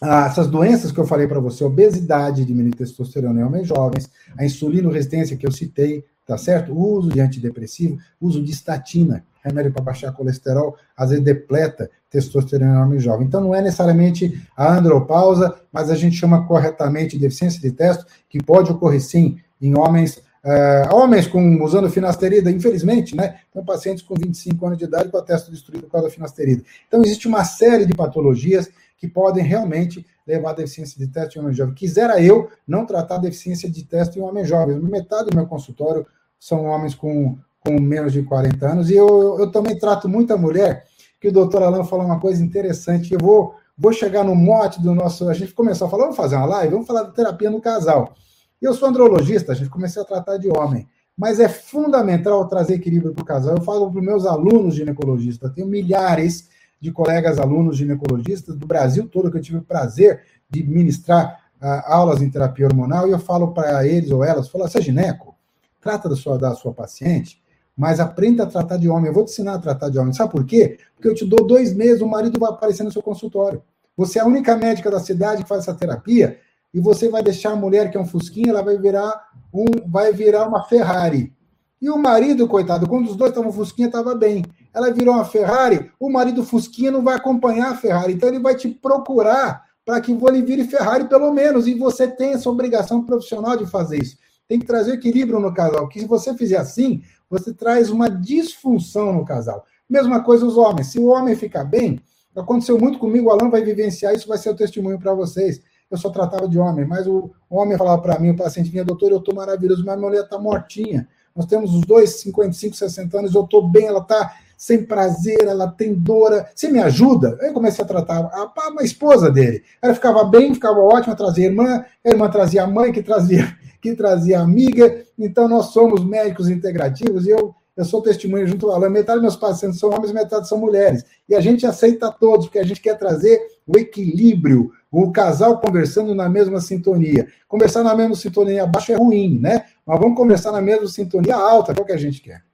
[0.00, 4.08] ah, essas doenças que eu falei para você, obesidade, diminuir testosterona em homens jovens,
[4.38, 6.72] a insulino resistência que eu citei, tá certo?
[6.72, 12.84] O uso de antidepressivo, uso de estatina, remédio para baixar colesterol, às vezes depleta testosterona
[12.84, 13.26] homem jovem.
[13.26, 18.42] Então, não é necessariamente a andropausa, mas a gente chama corretamente deficiência de testo, que
[18.42, 23.40] pode ocorrer sim em homens, uh, homens com, usando finasterida, infelizmente, né?
[23.50, 26.62] Então, pacientes com 25 anos de idade com a testo destruído por causa da finasterida.
[26.86, 28.68] Então, existe uma série de patologias
[28.98, 31.74] que podem realmente levar a deficiência de teste em homem jovem.
[31.74, 34.78] Quisera eu não tratar a deficiência de teste em homem jovem.
[34.78, 36.06] Metade do meu consultório
[36.38, 40.84] são homens com, com menos de 40 anos, e eu, eu também trato muita mulher
[41.22, 43.14] que o doutor Alain falou uma coisa interessante.
[43.14, 45.28] Eu vou, vou chegar no mote do nosso.
[45.28, 48.12] A gente começou a falar, vamos fazer uma live, vamos falar da terapia no casal.
[48.60, 50.88] Eu sou andrologista, a gente comecei a tratar de homem.
[51.16, 53.56] Mas é fundamental trazer equilíbrio para o casal.
[53.56, 56.48] Eu falo para os meus alunos ginecologistas, tenho milhares
[56.82, 61.82] de colegas alunos ginecologistas do Brasil todo que eu tive o prazer de ministrar uh,
[61.86, 65.34] aulas em terapia hormonal, e eu falo para eles ou elas, falo, você é gineco?
[65.80, 67.42] Trata da sua, da sua paciente
[67.76, 69.08] mas aprenda a tratar de homem.
[69.08, 70.12] Eu vou te ensinar a tratar de homem.
[70.12, 70.78] Sabe por quê?
[70.94, 73.62] Porque eu te dou dois meses, o marido vai aparecer no seu consultório.
[73.96, 76.38] Você é a única médica da cidade que faz essa terapia
[76.72, 79.12] e você vai deixar a mulher que é um fusquinha, ela vai virar
[79.52, 81.32] um, vai virar uma Ferrari.
[81.80, 84.44] E o marido, coitado, quando os dois estavam fusquinha, estava bem.
[84.74, 88.54] Ela virou uma Ferrari, o marido fusquinha não vai acompanhar a Ferrari, então ele vai
[88.54, 93.56] te procurar para que ele vire Ferrari pelo menos, e você tem essa obrigação profissional
[93.56, 94.16] de fazer isso.
[94.48, 99.12] Tem que trazer equilíbrio no casal, que se você fizer assim, você traz uma disfunção
[99.12, 99.64] no casal.
[99.88, 100.88] Mesma coisa os homens.
[100.88, 102.00] Se o homem ficar bem,
[102.34, 105.60] aconteceu muito comigo, o Alan vai vivenciar, isso vai ser o testemunho para vocês.
[105.90, 109.10] Eu só tratava de homem, mas o homem falava para mim, o paciente vinha, doutor,
[109.10, 111.06] eu estou maravilhoso, mas minha mulher está mortinha.
[111.34, 115.66] Nós temos os dois, 55, 60 anos, eu estou bem, ela está sem prazer, ela
[115.66, 116.46] tem dor.
[116.54, 117.36] Você me ajuda?
[117.40, 119.64] Eu comecei a tratar a, a, a esposa dele.
[119.82, 123.58] Ela ficava bem, ficava ótima, trazia a irmã, a irmã trazia a mãe, que trazia
[123.82, 125.02] que trazia amiga.
[125.18, 128.88] Então, nós somos médicos integrativos e eu, eu sou testemunho junto ao Alan.
[128.88, 131.04] Metade dos meus pacientes são homens, metade são mulheres.
[131.28, 136.14] E a gente aceita todos, porque a gente quer trazer o equilíbrio, o casal conversando
[136.14, 137.26] na mesma sintonia.
[137.48, 139.64] Conversar na mesma sintonia baixa é ruim, né?
[139.84, 142.44] Mas vamos conversar na mesma sintonia alta, que é o que a gente quer.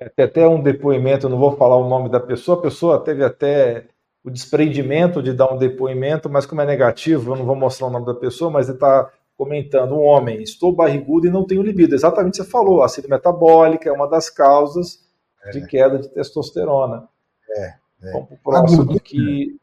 [0.00, 3.22] É, tem até um depoimento, não vou falar o nome da pessoa, a pessoa teve
[3.22, 3.84] até
[4.24, 7.90] o desprendimento de dar um depoimento, mas como é negativo, eu não vou mostrar o
[7.90, 11.94] nome da pessoa, mas ele está comentando, um homem, estou barrigudo e não tenho libido.
[11.94, 15.00] Exatamente o que você falou, a síndrome metabólica é uma das causas
[15.44, 15.50] é.
[15.50, 17.08] de queda de testosterona.
[17.50, 18.12] É, é.
[18.12, 19.56] Vamos para o próximo a gordura, que...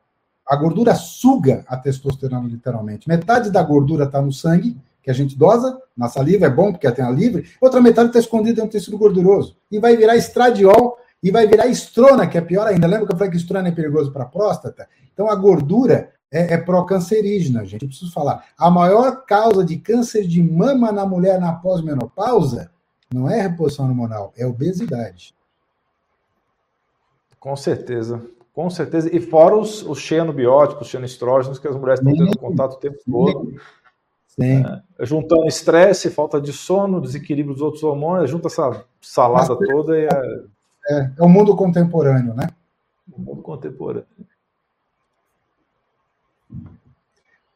[0.47, 3.07] A gordura suga a testosterona, literalmente.
[3.07, 4.77] Metade da gordura está no sangue,
[5.07, 8.19] que a gente dosa, na saliva é bom porque tem a livre, outra metade está
[8.19, 9.55] escondida dentro do tecido gorduroso.
[9.71, 12.88] E vai virar estradiol e vai virar estrona, que é pior ainda.
[12.88, 14.85] Lembra que eu falei que estrona é perigoso para a próstata?
[15.13, 17.84] Então a gordura é, é pró-cancerígena, gente.
[17.84, 18.43] Eu preciso falar.
[18.57, 22.69] A maior causa de câncer de mama na mulher na pós-menopausa
[23.09, 25.34] não é reposição hormonal, é obesidade.
[27.39, 28.21] Com certeza.
[28.57, 29.15] Com certeza.
[29.15, 32.97] E fora os, os xenobióticos, os xenoestrógenos que as mulheres estão tendo contato o tempo
[33.09, 33.53] todo.
[34.39, 39.97] É, juntando estresse, falta de sono, desequilíbrio dos outros hormônios, junta essa salada Mas, toda
[39.97, 40.09] e é...
[40.89, 41.11] é...
[41.18, 42.47] É o mundo contemporâneo, né?
[43.11, 44.05] O mundo contemporâneo.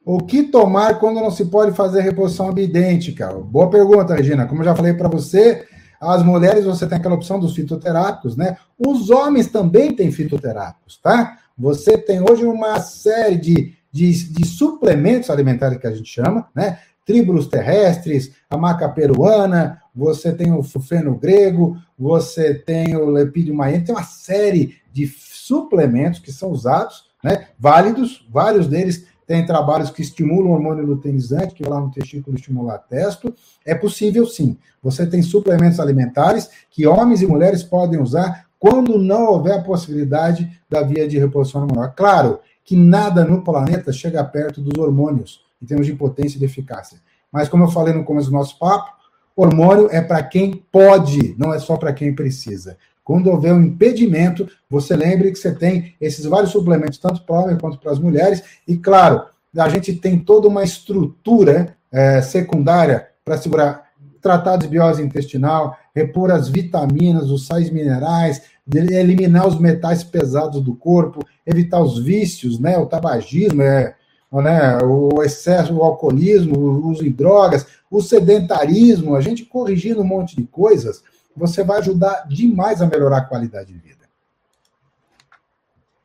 [0.03, 3.31] O que tomar quando não se pode fazer reposição abidêntica?
[3.33, 4.47] Boa pergunta, Regina.
[4.47, 5.67] Como eu já falei para você,
[5.99, 8.57] as mulheres você tem aquela opção dos fitoterápicos, né?
[8.77, 11.37] Os homens também têm fitoterápicos, tá?
[11.55, 16.79] Você tem hoje uma série de, de, de suplementos alimentares que a gente chama, né?
[17.05, 23.83] Tríbulos terrestres, a maca peruana, você tem o feno grego, você tem o lepídio maiene,
[23.83, 27.47] tem uma série de suplementos que são usados, né?
[27.59, 32.35] Válidos, vários deles tem trabalhos que estimulam o hormônio luteinizante, que vai lá no testículo
[32.35, 33.33] estimular testo.
[33.65, 34.57] É possível sim.
[34.83, 40.47] Você tem suplementos alimentares que homens e mulheres podem usar quando não houver a possibilidade
[40.69, 41.91] da via de reposição hormonal.
[41.95, 46.45] Claro, que nada no planeta chega perto dos hormônios em termos de potência e de
[46.45, 46.99] eficácia.
[47.31, 48.91] Mas, como eu falei no começo do nosso papo,
[49.35, 52.77] hormônio é para quem pode, não é só para quem precisa.
[53.03, 57.57] Quando houver um impedimento, você lembre que você tem esses vários suplementos, tanto para homem
[57.57, 59.25] quanto para as mulheres, e claro,
[59.57, 63.89] a gente tem toda uma estrutura é, secundária para segurar
[64.21, 68.41] tratar de biose intestinal, repor as vitaminas, os sais minerais,
[68.73, 73.95] eliminar os metais pesados do corpo, evitar os vícios, né, o tabagismo, é,
[74.31, 80.07] né, o excesso, o alcoolismo, o uso de drogas, o sedentarismo, a gente corrigindo um
[80.07, 81.03] monte de coisas,
[81.35, 84.01] você vai ajudar demais a melhorar a qualidade de vida.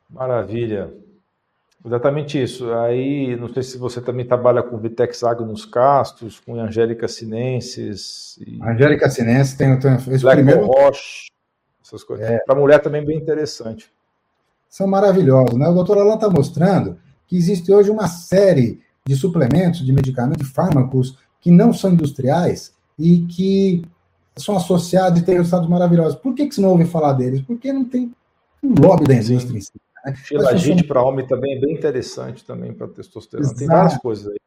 [0.09, 0.93] Maravilha.
[1.85, 2.71] Exatamente isso.
[2.73, 8.37] Aí, não sei se você também trabalha com Vitex Agnus Castos, com Angélica Sinensis.
[8.45, 8.59] E...
[8.61, 10.65] Angélica Sinensis tem, Black primeiro...
[10.65, 11.27] Roche,
[11.83, 12.25] essas coisas.
[12.27, 12.39] É.
[12.39, 13.91] Para mulher também bem interessante.
[14.69, 15.67] São maravilhosos, né?
[15.67, 20.53] O doutor Alan está mostrando que existe hoje uma série de suplementos, de medicamentos, de
[20.53, 23.83] fármacos que não são industriais e que
[24.35, 26.19] são associados e têm resultados maravilhosos.
[26.19, 27.41] Por que, que você não ouve falar deles?
[27.41, 28.13] Porque não tem
[28.61, 29.71] um lobby da indústria em si.
[30.15, 33.45] Filagite para homem também é bem interessante também para testosterona.
[33.45, 33.59] Exato.
[33.59, 34.37] Tem várias coisas aí.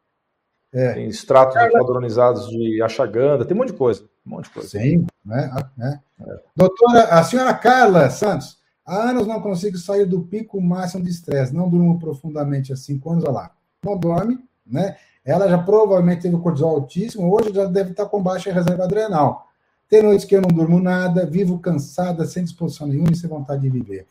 [0.73, 0.93] É.
[0.93, 1.71] Tem extratos Carla...
[1.71, 4.03] padronizados de achaganda, tem um monte de coisa.
[4.25, 4.69] Um monte de coisa.
[4.69, 5.51] Sim, né?
[5.77, 5.99] né?
[6.21, 6.39] É.
[6.55, 11.53] Doutora, a senhora Carla Santos, há anos não consigo sair do pico máximo de estresse,
[11.53, 13.51] não durmo profundamente há cinco anos, olha lá.
[13.83, 14.95] Não dorme, né?
[15.25, 19.47] Ela já provavelmente teve o cortisol altíssimo, hoje já deve estar com baixa reserva adrenal.
[19.89, 23.61] Tem noites que eu não durmo nada, vivo cansada, sem disposição nenhuma e sem vontade
[23.61, 24.07] de viver.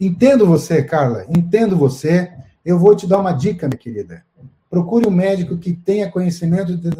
[0.00, 2.32] Entendo você, Carla, entendo você.
[2.64, 4.24] Eu vou te dar uma dica, minha querida.
[4.70, 6.90] Procure um médico que tenha conhecimento de,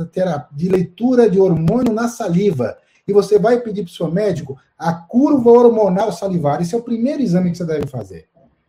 [0.52, 2.76] de leitura de hormônio na saliva.
[3.06, 6.60] E você vai pedir para o seu médico a curva hormonal salivar.
[6.60, 8.26] Esse é o primeiro exame que você deve fazer.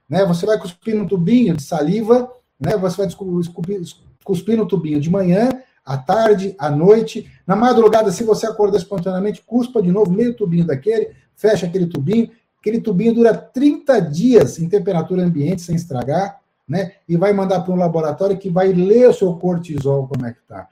[0.08, 0.24] Né?
[0.26, 2.78] Você vai cuspir no tubinho de saliva, né?
[2.78, 3.82] você vai cuspir,
[4.24, 5.50] cuspir no tubinho de manhã,
[5.84, 7.28] à tarde, à noite.
[7.48, 12.30] Na madrugada, se você acordar espontaneamente, cuspa de novo meio tubinho daquele, fecha aquele tubinho
[12.60, 16.94] Aquele tubinho dura 30 dias em temperatura ambiente sem estragar, né?
[17.08, 20.40] E vai mandar para um laboratório que vai ler o seu cortisol como é que
[20.40, 20.68] está.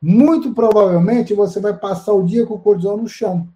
[0.00, 3.48] Muito provavelmente você vai passar o dia com o cortisol no chão.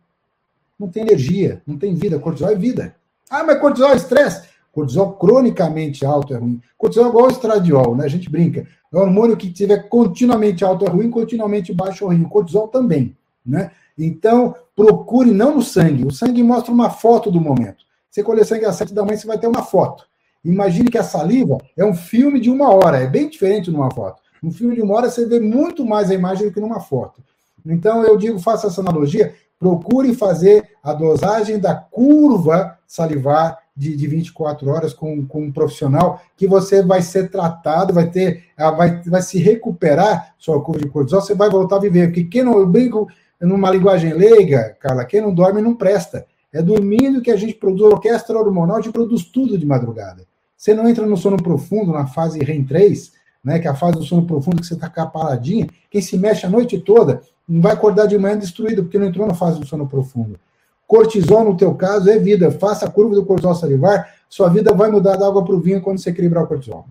[0.78, 2.18] Não tem energia, não tem vida.
[2.18, 2.94] Cortisol é vida.
[3.30, 4.48] Ah, mas cortisol é estresse.
[4.72, 6.60] Cortisol cronicamente alto é ruim.
[6.76, 8.04] Cortisol é igual estradiol, né?
[8.04, 8.66] A gente brinca.
[8.92, 12.22] É um hormônio que tiver continuamente alto é ruim, continuamente baixo é ruim.
[12.22, 13.70] O cortisol também, né?
[13.98, 16.06] Então, procure não no sangue.
[16.06, 17.84] O sangue mostra uma foto do momento.
[18.10, 20.04] Você colher sangue às sete da manhã, você vai ter uma foto.
[20.44, 24.22] Imagine que a saliva é um filme de uma hora, é bem diferente numa foto.
[24.42, 27.20] Um filme de uma hora você vê muito mais a imagem do que numa foto.
[27.64, 34.06] Então eu digo, faça essa analogia, procure fazer a dosagem da curva salivar de, de
[34.06, 39.22] 24 horas com, com um profissional que você vai ser tratado, vai ter, vai, vai
[39.22, 42.06] se recuperar sua curva de cortisol, você vai voltar a viver.
[42.06, 43.08] Porque quem não, eu brinco
[43.44, 46.26] numa linguagem leiga, Carla, quem não dorme não presta.
[46.52, 50.24] É dormindo que a gente produz a orquestra hormonal, a gente produz tudo de madrugada.
[50.56, 53.12] Você não entra no sono profundo, na fase REM 3,
[53.44, 56.46] né, que é a fase do sono profundo que você está paradinha, quem se mexe
[56.46, 59.66] a noite toda não vai acordar de manhã destruído, porque não entrou na fase do
[59.66, 60.38] sono profundo.
[60.86, 62.50] Cortisol, no teu caso, é vida.
[62.50, 65.80] Faça a curva do cortisol salivar, sua vida vai mudar da água para o vinho
[65.80, 66.86] quando você equilibrar o cortisol.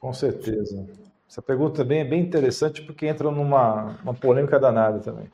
[0.00, 0.84] Com certeza.
[1.28, 5.26] Essa pergunta também é bem interessante porque entra numa uma polêmica danada também.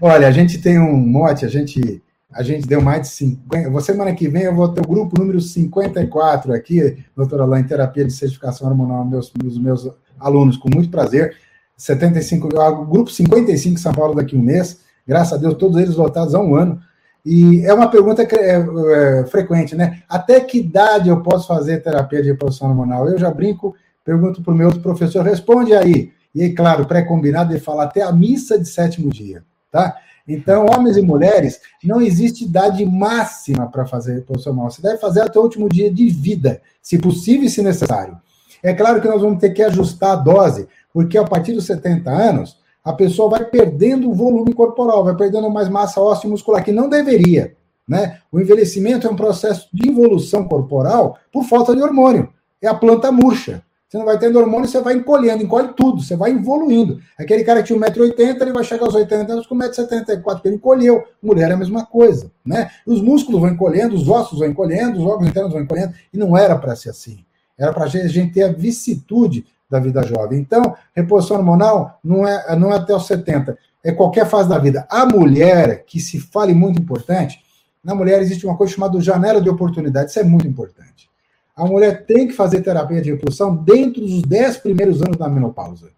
[0.00, 2.02] Olha, a gente tem um mote, a gente,
[2.32, 3.70] a gente deu mais de 50.
[3.70, 7.66] Você, semana que vem, eu vou ter o grupo número 54 aqui, doutora Alain, em
[7.66, 11.36] terapia de certificação hormonal, meus, meus, meus alunos, com muito prazer.
[11.76, 14.80] 75, o grupo 55 São Paulo daqui a um mês.
[15.06, 16.80] Graças a Deus, todos eles votados há um ano.
[17.24, 20.02] E é uma pergunta é, é, frequente, né?
[20.08, 23.08] Até que idade eu posso fazer terapia de reposição hormonal?
[23.08, 23.74] Eu já brinco,
[24.04, 26.12] pergunto para o meu outro professor, responde aí.
[26.34, 29.96] E aí, claro, pré-combinado de falar até a missa de sétimo dia, tá?
[30.26, 34.70] Então, homens e mulheres, não existe idade máxima para fazer reposição hormonal.
[34.70, 38.18] Você deve fazer até o último dia de vida, se possível e se necessário.
[38.62, 42.10] É claro que nós vamos ter que ajustar a dose, porque a partir dos 70
[42.10, 46.64] anos, a pessoa vai perdendo o volume corporal, vai perdendo mais massa óssea e muscular,
[46.64, 47.54] que não deveria.
[47.86, 48.18] Né?
[48.32, 52.32] O envelhecimento é um processo de involução corporal por falta de hormônio.
[52.62, 53.62] É a planta murcha.
[53.94, 57.00] Você não vai tendo hormônio, você vai encolhendo, encolhe tudo, você vai evoluindo.
[57.16, 60.56] Aquele cara que tinha 1,80m, ele vai chegar aos 80 anos com 1,74m, porque ele
[60.56, 61.04] encolheu.
[61.22, 62.72] Mulher é a mesma coisa, né?
[62.84, 66.36] Os músculos vão encolhendo, os ossos vão encolhendo, os órgãos internos vão encolhendo, e não
[66.36, 67.24] era para ser assim.
[67.56, 70.40] Era para a gente ter a vicissitude da vida jovem.
[70.40, 74.88] Então, reposição hormonal não é, não é até os 70, é qualquer fase da vida.
[74.90, 77.38] A mulher, que se fale muito importante,
[77.84, 81.13] na mulher existe uma coisa chamada janela de oportunidade, isso é muito importante.
[81.56, 85.90] A mulher tem que fazer terapia de reprodução dentro dos 10 primeiros anos da menopausa.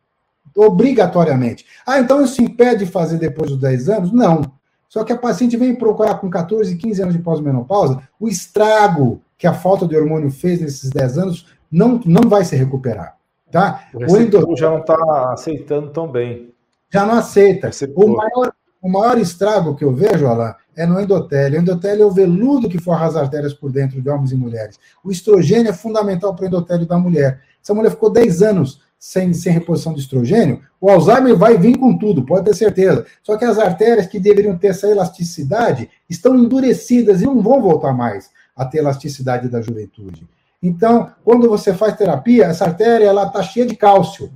[0.54, 1.66] Obrigatoriamente.
[1.86, 4.12] Ah, então isso impede de fazer depois dos 10 anos?
[4.12, 4.42] Não.
[4.88, 9.46] Só que a paciente vem procurar com 14, 15 anos de pós-menopausa, o estrago que
[9.46, 13.16] a falta de hormônio fez nesses 10 anos não, não vai se recuperar.
[13.50, 13.88] Tá?
[13.92, 14.56] O, o endo...
[14.56, 16.52] já não está aceitando tão bem.
[16.92, 17.70] Já não aceita.
[17.94, 18.52] O maior,
[18.86, 21.58] o maior estrago que eu vejo, Alain, é no endotélio.
[21.58, 24.78] O endotélio é o veludo que forra as artérias por dentro de homens e mulheres.
[25.02, 27.40] O estrogênio é fundamental para o endotélio da mulher.
[27.60, 31.76] Se a mulher ficou 10 anos sem, sem reposição de estrogênio, o Alzheimer vai vir
[31.76, 33.04] com tudo, pode ter certeza.
[33.24, 37.92] Só que as artérias que deveriam ter essa elasticidade estão endurecidas e não vão voltar
[37.92, 40.24] mais a ter elasticidade da juventude.
[40.62, 44.30] Então, quando você faz terapia, essa artéria está cheia de cálcio.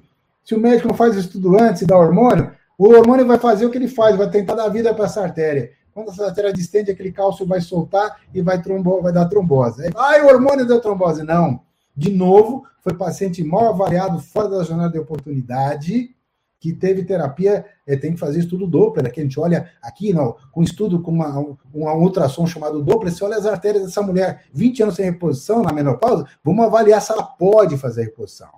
[0.44, 2.50] Se o médico não faz estudo antes e dá hormônio,
[2.88, 5.70] o hormônio vai fazer o que ele faz, vai tentar dar vida para essa artéria.
[5.92, 9.84] Quando essa artéria distende, aquele cálcio vai soltar e vai, trombo, vai dar trombose.
[9.84, 11.22] Aí, ah, o hormônio deu trombose.
[11.22, 11.60] Não.
[11.94, 16.14] De novo, foi paciente mal avaliado, fora da jornada de oportunidade,
[16.58, 20.36] que teve terapia, é, tem que fazer estudo Doppler, aqui a gente olha aqui, não,
[20.50, 24.82] com estudo com uma, um, ultrassom chamado Doppler, você olha as artérias dessa mulher, 20
[24.84, 28.48] anos sem reposição na menopausa, vamos avaliar se ela pode fazer reposição.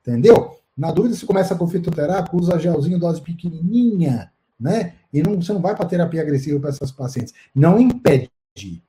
[0.00, 0.59] Entendeu?
[0.80, 4.94] Na dúvida, se começa com fitoterápico, usa gelzinho, dose pequenininha, né?
[5.12, 7.34] E não, você não vai para terapia agressiva para essas pacientes.
[7.54, 8.30] Não impede,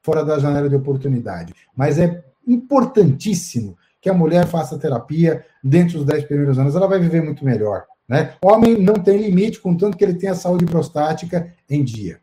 [0.01, 6.05] fora da janela de oportunidade, mas é importantíssimo que a mulher faça terapia dentro dos
[6.05, 7.85] 10 primeiros anos, ela vai viver muito melhor.
[8.07, 8.35] Né?
[8.41, 12.21] Homem não tem limite, contanto que ele tenha saúde prostática em dia.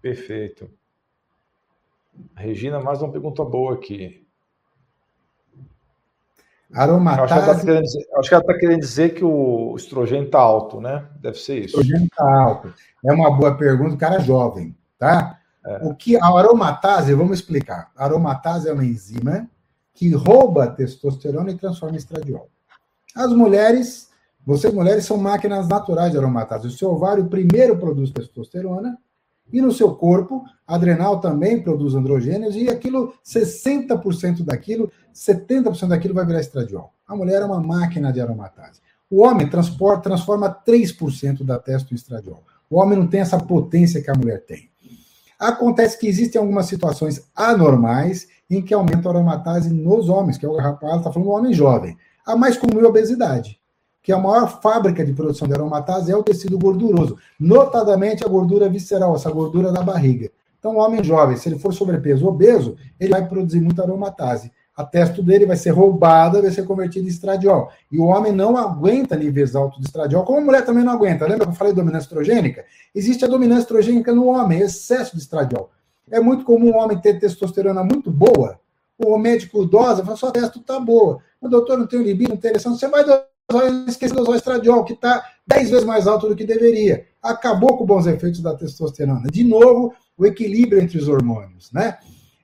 [0.00, 0.70] Perfeito.
[2.36, 4.25] Regina, mais uma pergunta boa aqui.
[6.74, 7.32] Aromatase.
[7.32, 11.04] Acho que, ela está querendo, tá querendo dizer que o estrogênio está alto, né?
[11.20, 11.76] Deve ser isso.
[11.76, 12.74] O estrogênio está alto.
[13.04, 15.38] É uma boa pergunta, o cara é jovem, tá?
[15.64, 15.86] É.
[15.86, 17.90] O que a aromatase, vamos explicar.
[17.96, 19.48] A aromatase é uma enzima
[19.94, 22.48] que rouba a testosterona e transforma em estradiol.
[23.14, 24.10] As mulheres,
[24.44, 26.68] vocês mulheres são máquinas naturais de aromatase.
[26.68, 28.98] O seu ovário primeiro produz testosterona
[29.52, 36.26] e no seu corpo, adrenal também produz androgênios e aquilo, 60% daquilo, 70% daquilo vai
[36.26, 36.92] virar estradiol.
[37.08, 38.80] A mulher é uma máquina de aromatase.
[39.10, 42.42] O homem transporta, transforma 3% da testo em estradiol.
[42.68, 44.68] O homem não tem essa potência que a mulher tem.
[45.38, 50.48] Acontece que existem algumas situações anormais em que aumenta a aromatase nos homens, que é
[50.48, 51.96] o rapaz está falando do homem jovem.
[52.26, 53.58] A mais comum é a obesidade,
[54.02, 58.68] que a maior fábrica de produção de aromatase é o tecido gorduroso, notadamente a gordura
[58.68, 60.30] visceral, essa gordura da barriga.
[60.58, 64.50] Então, o homem jovem, se ele for sobrepeso obeso, ele vai produzir muita aromatase.
[64.76, 67.70] A testo dele vai ser roubada, vai ser convertida em estradiol.
[67.90, 71.26] E o homem não aguenta níveis altos de estradiol, como a mulher também não aguenta.
[71.26, 72.64] Lembra que eu falei dominância estrogênica?
[72.94, 75.70] Existe a dominância estrogênica no homem, excesso de estradiol.
[76.10, 78.60] É muito comum um homem ter testosterona muito boa,
[78.98, 81.18] o médico dosa fala, sua testo está boa.
[81.40, 83.04] O doutor não tem libido, não tem ereção, você vai
[83.86, 87.06] esquecer de usar o estradiol, que está 10 vezes mais alto do que deveria.
[87.22, 89.28] Acabou com bons efeitos da testosterona.
[89.30, 91.98] De novo, o equilíbrio entre os hormônios, né?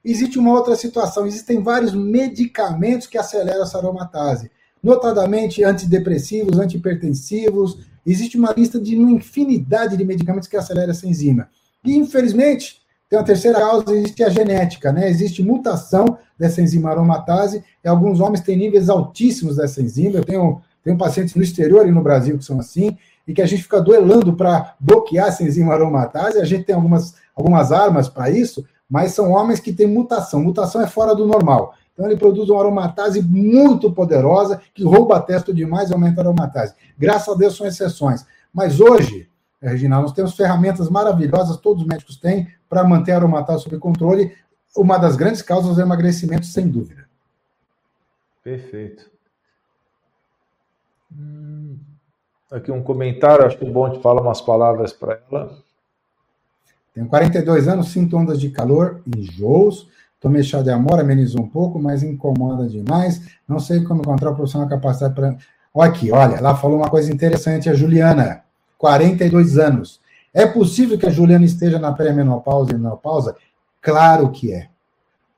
[0.05, 4.51] Existe uma outra situação, existem vários medicamentos que aceleram essa aromatase,
[4.83, 11.49] notadamente antidepressivos, antihipertensivos, existe uma lista de uma infinidade de medicamentos que aceleram essa enzima.
[11.85, 15.09] E, infelizmente, tem uma terceira causa, existe a genética, né?
[15.09, 20.17] Existe mutação dessa enzima aromatase, e alguns homens têm níveis altíssimos dessa enzima.
[20.17, 22.97] Eu tenho, tenho pacientes no exterior e no Brasil que são assim,
[23.29, 26.39] e que a gente fica duelando para bloquear essa enzima aromatase.
[26.41, 30.43] A gente tem algumas, algumas armas para isso, mas são homens que têm mutação.
[30.43, 31.75] Mutação é fora do normal.
[31.95, 36.75] Então ele produz uma aromatase muito poderosa que rouba testo demais e aumenta a aromatase.
[36.99, 38.27] Graças a Deus são exceções.
[38.53, 39.31] Mas hoje,
[39.63, 44.37] Regina, nós temos ferramentas maravilhosas, todos os médicos têm, para manter a aromatase sob controle.
[44.77, 47.09] Uma das grandes causas é o emagrecimento, sem dúvida.
[48.45, 49.11] Perfeito.
[51.11, 51.79] Hum,
[52.51, 55.63] aqui um comentário, acho que é bom te falar umas palavras para ela.
[56.95, 59.89] Tenho 42 anos, sinto ondas de calor, enjoos.
[60.21, 63.23] Tomei chá de amora, amenizou um pouco, mas incomoda demais.
[63.49, 65.37] Não sei como encontrar o profissional capacidade para.
[65.75, 68.43] Olha aqui, olha, ela falou uma coisa interessante, a Juliana,
[68.79, 70.01] 42 anos.
[70.35, 73.37] É possível que a Juliana esteja na pré-menopausa e menopausa?
[73.81, 74.69] Claro que é.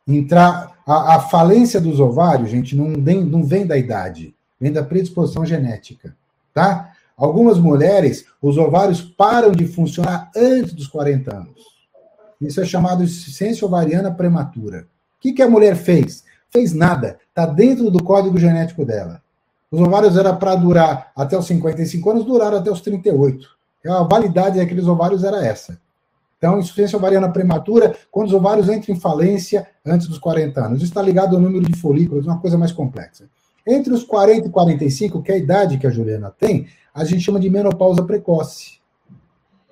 [0.07, 4.85] Entrar, a, a, falência dos ovários, gente, não vem, não vem da idade, vem da
[4.85, 6.15] predisposição genética,
[6.53, 6.94] tá?
[7.17, 11.63] Algumas mulheres, os ovários param de funcionar antes dos 40 anos.
[12.41, 14.87] Isso é chamado de insuficiência ovariana prematura.
[15.17, 16.25] O que, que a mulher fez?
[16.51, 17.19] Fez nada.
[17.29, 19.23] Está dentro do código genético dela.
[19.71, 23.49] Os ovários eram para durar até os 55 anos, duraram até os 38.
[23.87, 25.79] A validade daqueles ovários era essa.
[26.39, 30.79] Então, insuficiência ovariana prematura, quando os ovários entram em falência antes dos 40 anos.
[30.79, 33.25] Isso está ligado ao número de folículos, uma coisa mais complexa.
[33.67, 37.23] Entre os 40 e 45, que é a idade que a Juliana tem, a gente
[37.23, 38.79] chama de menopausa precoce.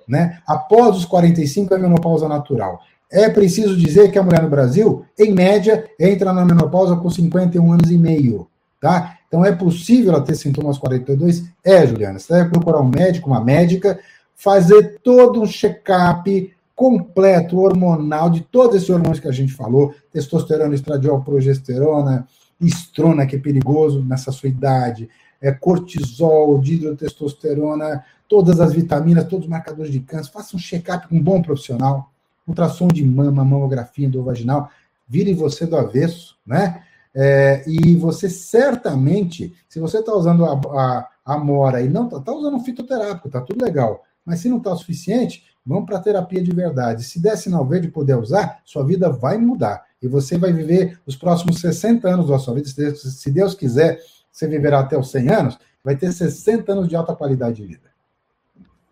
[0.07, 0.39] Né?
[0.45, 2.81] Após os 45 é menopausa natural.
[3.11, 7.71] É preciso dizer que a mulher no Brasil, em média, entra na menopausa com 51
[7.71, 8.47] anos e meio.
[8.81, 9.17] Tá?
[9.27, 11.43] Então é possível ela ter sintomas 42?
[11.63, 12.19] É, Juliana.
[12.19, 13.99] Você deve procurar um médico, uma médica,
[14.35, 20.75] fazer todo um check-up completo, hormonal, de todos esses hormônios que a gente falou: testosterona,
[20.75, 22.27] estradiol, progesterona,
[22.67, 25.09] estrona, que é perigoso nessa sua idade,
[25.41, 30.31] é, cortisol, dihidrotestosterona, todas as vitaminas, todos os marcadores de câncer.
[30.31, 32.11] Faça um check-up com um bom profissional
[32.47, 34.69] ultrassom de mama, mamografia endovaginal,
[35.07, 36.83] vire você do avesso, né?
[37.15, 42.19] É, e você certamente, se você está usando a, a, a, mora e não está
[42.19, 45.97] tá usando um fitoterápico, tá tudo legal, mas se não está o suficiente, vamos para
[45.97, 47.03] a terapia de verdade.
[47.03, 49.83] Se der sinal verde poder usar, sua vida vai mudar.
[50.03, 52.67] E você vai viver os próximos 60 anos da sua vida.
[52.67, 53.99] Se Deus quiser,
[54.29, 57.93] você viverá até os 100 anos, vai ter 60 anos de alta qualidade de vida.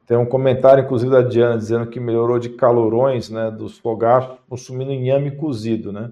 [0.07, 4.91] Tem um comentário, inclusive, da Diana, dizendo que melhorou de calorões né, dos fogachos consumindo
[4.91, 6.11] inhame cozido, né?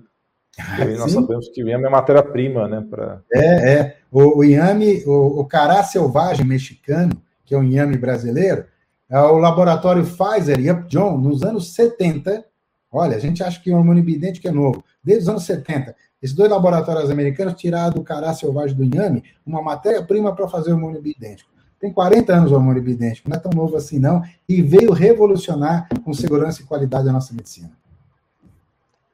[0.57, 2.85] Ah, nós sabemos que o inhame é matéria-prima, né?
[2.89, 3.21] Pra...
[3.33, 3.97] É, é.
[4.11, 7.13] O, o inhame, o, o cará selvagem mexicano,
[7.45, 8.65] que é o inhame brasileiro,
[9.09, 12.43] é o laboratório Pfizer e Upjohn, nos anos 70,
[12.91, 16.35] olha, a gente acha que o hormônio bidêntico é novo, desde os anos 70, esses
[16.35, 21.01] dois laboratórios americanos tiraram do cará selvagem do inhame uma matéria-prima para fazer o hormônio
[21.01, 21.49] bidêntico
[21.79, 25.87] tem 40 anos o hormônio bidêntico, não é tão novo assim não, e veio revolucionar
[26.03, 27.71] com segurança e qualidade a nossa medicina.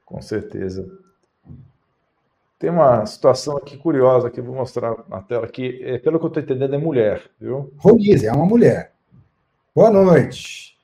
[0.04, 0.86] Com certeza.
[2.58, 5.80] Tem uma situação aqui curiosa que eu vou mostrar na tela aqui.
[5.82, 7.72] É, pelo que eu estou entendendo, é mulher, viu?
[7.76, 8.92] Ronise, é uma mulher.
[9.74, 10.75] Boa noite.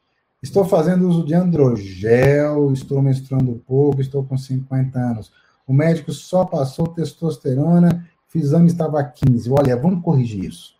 [0.43, 5.33] Estou fazendo uso de androgel, estou menstruando pouco, estou com 50 anos.
[5.67, 9.49] O médico só passou testosterona, fiz exame estava 15.
[9.53, 10.75] Olha, vamos corrigir isso.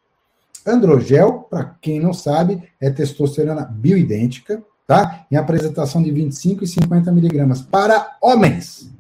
[0.67, 5.27] Androgel, para quem não sabe, é testosterona bioidêntica, tá?
[5.31, 8.91] Em apresentação de 25 e 50 miligramas para homens.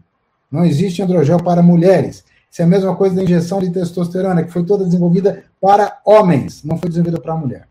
[0.51, 2.25] Não existe androgel para mulheres.
[2.49, 6.63] Isso é a mesma coisa da injeção de testosterona, que foi toda desenvolvida para homens,
[6.63, 7.67] não foi desenvolvida para mulher.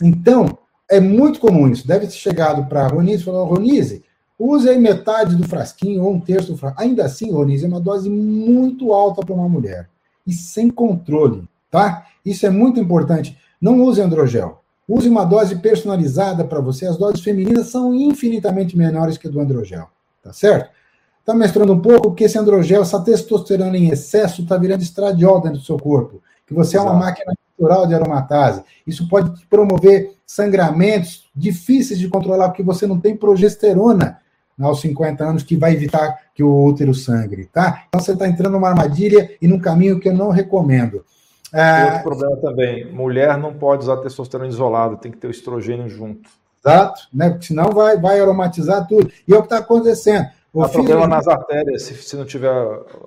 [0.00, 0.58] Então,
[0.90, 1.86] é muito comum isso.
[1.86, 4.04] Deve ter chegado para a Ronise e falou: Ronise,
[4.38, 6.88] use aí metade do frasquinho ou um terço do frasquinho.
[6.88, 9.88] Ainda assim, Ronise, é uma dose muito alta para uma mulher
[10.26, 12.06] e sem controle tá?
[12.24, 13.36] Isso é muito importante.
[13.60, 14.62] Não use androgel.
[14.88, 16.86] Use uma dose personalizada para você.
[16.86, 19.88] As doses femininas são infinitamente menores que a do androgel,
[20.22, 20.70] tá certo?
[21.18, 25.58] Está mestrando um pouco porque esse androgel, essa testosterona em excesso, está virando estradiol dentro
[25.58, 26.22] do seu corpo.
[26.46, 26.88] Que você Exato.
[26.88, 28.62] é uma máquina natural de aromatase.
[28.86, 34.18] Isso pode promover sangramentos difíceis de controlar, porque você não tem progesterona
[34.60, 37.84] aos 50 anos que vai evitar que o útero sangre, tá?
[37.88, 41.04] Então você está entrando numa armadilha e num caminho que eu não recomendo.
[41.52, 41.84] É...
[41.84, 46.28] Outro problema também, mulher não pode usar testosterona isolado, tem que ter o estrogênio junto.
[46.64, 47.30] Exato, né?
[47.30, 49.10] Porque senão vai, vai aromatizar tudo.
[49.28, 50.26] E é o que está acontecendo.
[50.52, 50.84] O Há filho...
[50.84, 52.54] problema nas artérias, se, se não tiver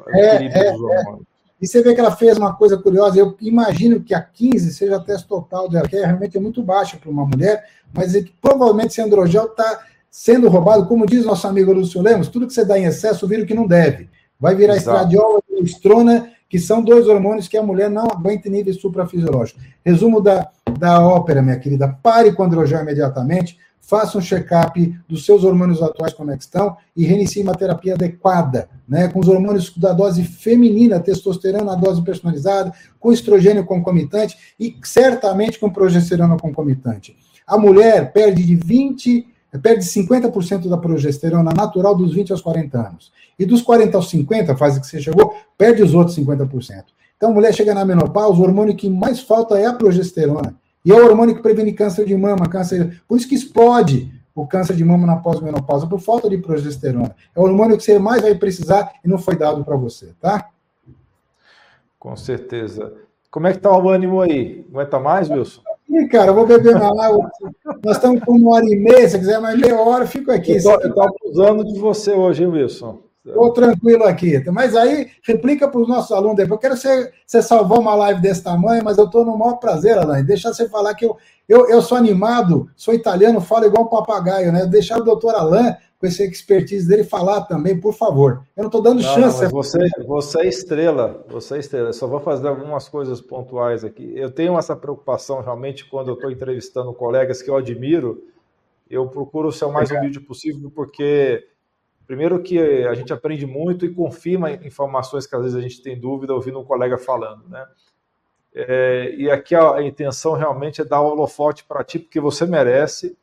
[0.10, 1.22] é, equilíbrio é, dos hormônios.
[1.22, 1.27] É.
[1.62, 3.18] E você vê que ela fez uma coisa curiosa.
[3.18, 6.98] Eu imagino que a 15 seja a teste total dela, que é realmente muito baixa
[6.98, 11.48] para uma mulher, mas é que provavelmente esse androgel está sendo roubado, como diz nosso
[11.48, 14.10] amigo Lúcio Lemos, tudo que você dá em excesso vira o que não deve.
[14.40, 14.98] Vai virar Exato.
[14.98, 19.62] estradiol, estrona que são dois hormônios que a mulher não aguenta em níveis suprafisiológicos.
[19.84, 21.88] Resumo da, da ópera, minha querida.
[22.02, 26.44] Pare com o androgel imediatamente, faça um check-up dos seus hormônios atuais como é que
[26.44, 31.76] estão e reinicie uma terapia adequada, né, com os hormônios da dose feminina, testosterona, a
[31.76, 37.16] dose personalizada, com estrogênio concomitante e certamente com progesterona concomitante.
[37.46, 39.28] A mulher perde de 20
[39.62, 43.12] perde 50% da progesterona natural dos 20 aos 40 anos.
[43.40, 46.86] E dos 40 aos 50, fase que você chegou, perde os outros 50%.
[47.16, 50.56] Então, a mulher chega na menopausa, o hormônio que mais falta é a progesterona.
[50.88, 53.02] E é o hormônio que previne câncer de mama, câncer.
[53.06, 57.14] Por isso que explode o câncer de mama na pós-menopausa, por falta de progesterona.
[57.36, 60.48] É o hormônio que você mais vai precisar e não foi dado para você, tá?
[62.00, 62.94] Com certeza.
[63.30, 64.66] Como é que tá o ânimo aí?
[64.70, 65.62] Aguenta mais, Wilson?
[65.90, 67.30] Ih, cara, eu vou beber uma água.
[67.84, 70.52] Nós estamos com uma hora e meia, se quiser mais meia hora, fico aqui.
[70.52, 73.02] Eu estou abusando de você hoje, hein, Wilson?
[73.28, 74.42] Estou tranquilo aqui.
[74.52, 76.58] Mas aí, replica para os nossos alunos depois.
[76.58, 79.98] Eu quero você, você salvar uma live desse tamanho, mas eu estou no maior prazer,
[79.98, 80.24] Alain.
[80.24, 81.18] Deixar você falar que eu,
[81.48, 84.66] eu, eu sou animado, sou italiano, falo igual um papagaio, né?
[84.66, 88.44] Deixar o doutor Alain com esse expertise dele falar também, por favor.
[88.56, 89.44] Eu não estou dando não, chance.
[89.44, 91.90] Não, você, você é estrela, você é estrela.
[91.90, 94.14] Eu só vou fazer algumas coisas pontuais aqui.
[94.16, 98.24] Eu tenho essa preocupação realmente quando eu estou entrevistando colegas que eu admiro,
[98.90, 101.46] Eu procuro ser o mais humilde possível, porque
[102.08, 106.00] primeiro que a gente aprende muito e confirma informações que às vezes a gente tem
[106.00, 107.68] dúvida ouvindo um colega falando, né?
[108.56, 112.44] É, e aqui a, a, intenção realmente é dar o holofote para ti, porque você
[112.46, 113.16] merece,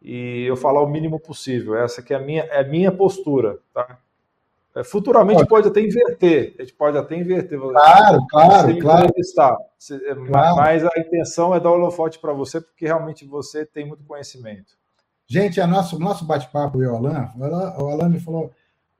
[0.00, 1.76] e eu falar o mínimo possível.
[1.76, 3.98] Essa que é a minha, é a minha postura, tá?
[4.76, 5.48] É, futuramente pode.
[5.48, 7.58] pode até inverter, a gente pode até inverter.
[7.58, 9.08] Claro, claro, claro.
[9.08, 10.56] É, claro.
[10.56, 14.78] Mas a intenção é dar o holofote para você, porque realmente você tem muito conhecimento.
[15.32, 17.28] Gente, a nosso, nosso bate-papo, e o Alan,
[17.78, 18.50] o Alan me falou,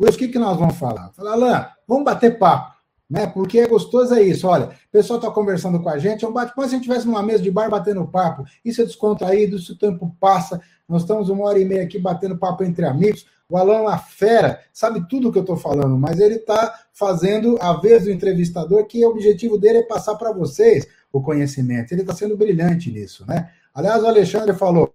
[0.00, 1.08] Wilson, o que, que nós vamos falar?
[1.08, 2.80] Eu falei, Alan, vamos bater papo
[3.10, 3.26] né?
[3.26, 4.46] Porque é gostoso é isso.
[4.46, 6.86] Olha, o pessoal está conversando com a gente, é um bate como se a gente
[6.86, 8.44] estivesse numa mesa de bar batendo papo.
[8.64, 10.60] Isso é descontraído, isso o tempo passa.
[10.88, 13.26] Nós estamos uma hora e meia aqui batendo papo entre amigos.
[13.48, 16.72] O Alan é uma fera, sabe tudo o que eu estou falando, mas ele está
[16.92, 21.90] fazendo a vez do entrevistador, que o objetivo dele é passar para vocês o conhecimento.
[21.90, 23.50] Ele está sendo brilhante nisso, né?
[23.74, 24.94] Aliás, o Alexandre falou: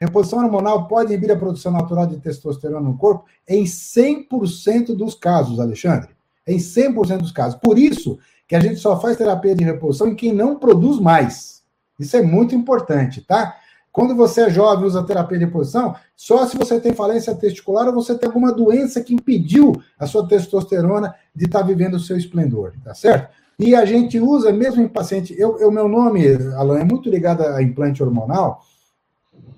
[0.00, 5.58] reposição hormonal pode inibir a produção natural de testosterona no corpo em 100% dos casos,
[5.58, 6.18] Alexandre
[6.48, 7.60] em 100% dos casos.
[7.62, 8.18] Por isso
[8.48, 11.62] que a gente só faz terapia de reposição em quem não produz mais.
[12.00, 13.56] Isso é muito importante, tá?
[13.92, 17.94] Quando você é jovem usa terapia de reposição, só se você tem falência testicular ou
[17.94, 22.16] você tem alguma doença que impediu a sua testosterona de estar tá vivendo o seu
[22.16, 23.28] esplendor, tá certo?
[23.58, 27.42] E a gente usa, mesmo em paciente, eu, eu meu nome, Alan, é muito ligado
[27.42, 28.62] a implante hormonal,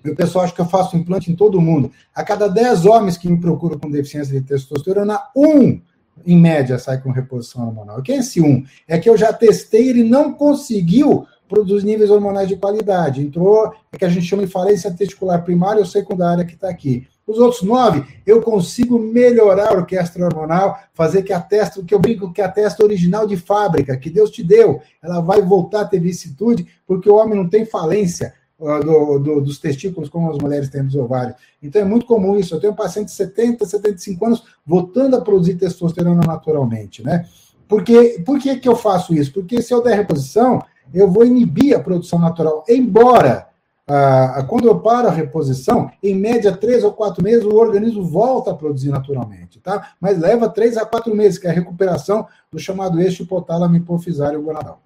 [0.04, 1.90] o pessoal acha que eu faço implante em todo mundo.
[2.14, 5.80] A cada 10 homens que me procuram com deficiência de testosterona, um
[6.26, 7.98] em média, sai com reposição hormonal.
[7.98, 8.64] O que é esse 1?
[8.86, 13.22] É que eu já testei, ele não conseguiu produzir níveis hormonais de qualidade.
[13.22, 17.06] Entrou, é que a gente chama de falência testicular primária ou secundária, que está aqui.
[17.26, 21.98] Os outros nove, eu consigo melhorar a orquestra hormonal, fazer que a testa, que eu
[21.98, 25.84] brinco que a testa original de fábrica, que Deus te deu, ela vai voltar a
[25.84, 30.68] ter vicissitude, porque o homem não tem falência do, do, dos testículos, como as mulheres
[30.68, 31.34] têm dos ovários.
[31.62, 32.54] Então é muito comum isso.
[32.54, 37.26] Eu tenho um paciente de 70, 75 anos voltando a produzir testosterona naturalmente, né?
[37.66, 39.32] Porque, por que, que eu faço isso?
[39.32, 40.60] Porque se eu der reposição,
[40.92, 42.64] eu vou inibir a produção natural.
[42.68, 43.46] Embora,
[43.88, 48.50] ah, quando eu paro a reposição, em média, três ou quatro meses, o organismo volta
[48.50, 49.92] a produzir naturalmente, tá?
[50.00, 54.42] Mas leva três a quatro meses, que é a recuperação do chamado eixo hipotálamo hipofisário
[54.42, 54.80] gonadal.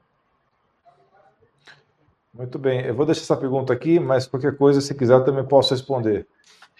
[2.34, 2.84] Muito bem.
[2.84, 6.26] Eu vou deixar essa pergunta aqui, mas qualquer coisa, se quiser, eu também posso responder.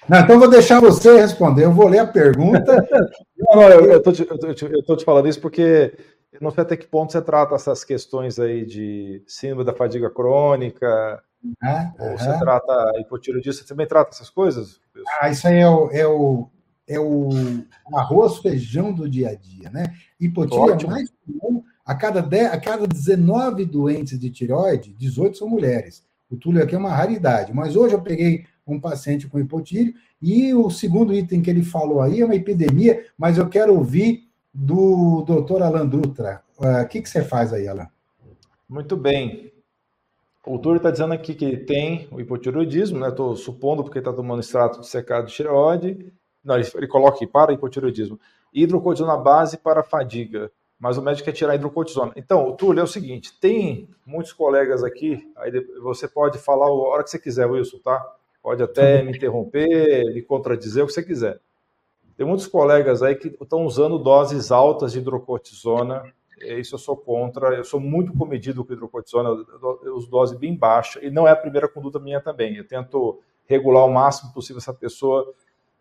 [0.08, 1.64] Não, então vou deixar você responder.
[1.64, 2.74] Eu vou ler a pergunta.
[3.38, 5.96] não, não, eu estou te, te, falando isso porque
[6.32, 10.10] eu não sei até que ponto você trata essas questões aí de síndrome da fadiga
[10.10, 11.22] crônica,
[11.62, 14.80] ah, ou você trata hipotiroidismo, você também trata essas coisas?
[15.20, 16.48] Ah, isso aí é o, é o,
[16.88, 17.64] é o
[17.94, 19.94] arroz, feijão do dia a dia, né?
[20.20, 25.48] Hipotiroidismo é mais comum a cada, 10, a cada 19 doentes de tireoide, 18 são
[25.48, 26.02] mulheres.
[26.30, 27.52] O túlio aqui é uma raridade.
[27.52, 32.00] Mas hoje eu peguei um paciente com hipotírio e o segundo item que ele falou
[32.00, 36.42] aí é uma epidemia, mas eu quero ouvir do doutor Alan Dutra.
[36.58, 37.88] Ah, o que, que você faz aí, Alan?
[38.68, 39.52] Muito bem.
[40.46, 43.08] O Túlio está dizendo aqui que tem o hipotiroidismo, né?
[43.08, 46.12] Estou supondo porque está tomando extrato de secado de tireoide.
[46.42, 48.18] Não, ele, ele coloca aqui para hipotiroidismo.
[48.52, 50.50] Hidrocortisona base para fadiga
[50.84, 52.12] mas o médico quer tirar a hidrocortisona.
[52.14, 55.50] Então, Túlio, é o seguinte, tem muitos colegas aqui, aí
[55.82, 58.06] você pode falar a hora que você quiser, Wilson, tá?
[58.42, 61.40] Pode até me interromper, me contradizer, o que você quiser.
[62.18, 66.02] Tem muitos colegas aí que estão usando doses altas de hidrocortisona,
[66.38, 69.30] isso eu sou contra, eu sou muito comedido com hidrocortisona,
[69.84, 72.56] eu uso dose bem baixa, e não é a primeira conduta minha também.
[72.56, 75.32] Eu tento regular o máximo possível essa pessoa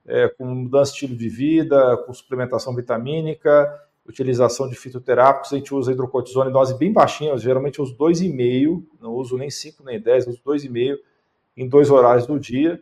[0.05, 3.69] é, com mudança de estilo de vida, com suplementação vitamínica,
[4.05, 8.83] utilização de fitoterápicos, a gente usa hidrocortisona em dose bem baixinha, eu geralmente uso 2,5,
[9.01, 10.97] não uso nem 5 nem 10, uso 2,5
[11.55, 12.81] em dois horários do dia.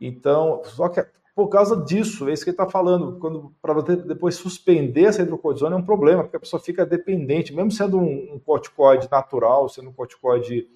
[0.00, 1.04] Então, só que
[1.34, 5.74] por causa disso, é isso que ele está falando, quando para depois suspender essa hidrocortisona
[5.74, 9.90] é um problema, porque a pessoa fica dependente, mesmo sendo um, um corticoide natural, sendo
[9.90, 10.68] um corticoide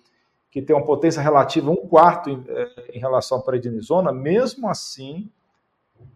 [0.51, 5.31] que tem uma potência relativa um quarto em, é, em relação à prednisona, mesmo assim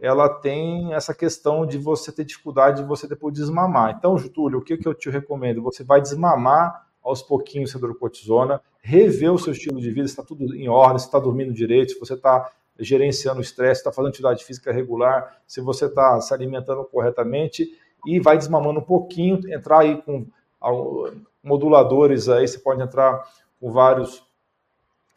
[0.01, 3.95] ela tem essa questão de você ter dificuldade de você depois desmamar.
[3.97, 5.63] Então, Júlio, o que, que eu te recomendo?
[5.63, 10.23] Você vai desmamar aos pouquinhos a hidrocortisona, rever o seu estilo de vida, se está
[10.23, 14.11] tudo em ordem, se está dormindo direito, se você está gerenciando o estresse, está fazendo
[14.11, 17.77] atividade física regular, se você está se alimentando corretamente
[18.07, 20.27] e vai desmamando um pouquinho, entrar aí com
[21.43, 23.23] moduladores aí, você pode entrar
[23.61, 24.25] com vários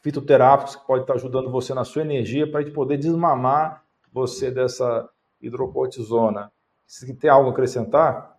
[0.01, 3.84] fitoterápicos que pode estar ajudando você na sua energia para poder desmamar
[4.15, 5.09] você dessa
[5.41, 6.49] hidrocortisona.
[6.87, 8.37] Você tem algo a acrescentar?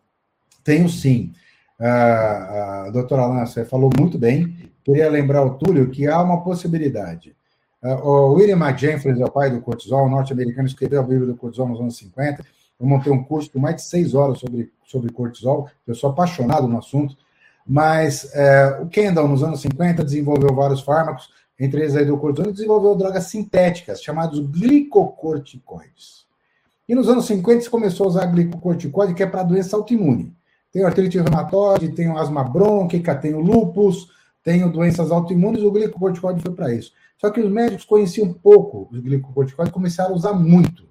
[0.64, 1.32] Tenho sim.
[1.78, 4.72] Uh, uh, doutora você falou muito bem.
[4.82, 7.36] Queria lembrar o Túlio que há uma possibilidade.
[7.82, 11.80] o William McJeffries é o pai do cortisol, norte-americano, escreveu a Bíblia do cortisol nos
[11.80, 12.42] anos 50.
[12.80, 15.68] Eu montei um curso de mais de seis horas sobre, sobre cortisol.
[15.86, 17.16] Eu sou apaixonado no assunto.
[17.66, 21.28] Mas é, o Kendall, nos anos 50, desenvolveu vários fármacos,
[21.58, 26.26] entre eles a hidrocortisona, desenvolveu drogas sintéticas, chamadas glicocorticoides.
[26.88, 30.34] E nos anos 50 se começou a usar glicocorticoide, que é para doença autoimune.
[30.70, 34.08] Tem artrite reumatoide, tem asma brônquica, tem o lúpus,
[34.44, 36.92] tem doenças autoimunes, o glicocorticoide foi para isso.
[37.18, 40.84] Só que os médicos conheciam pouco os glicocorticoides, começaram a usar muito.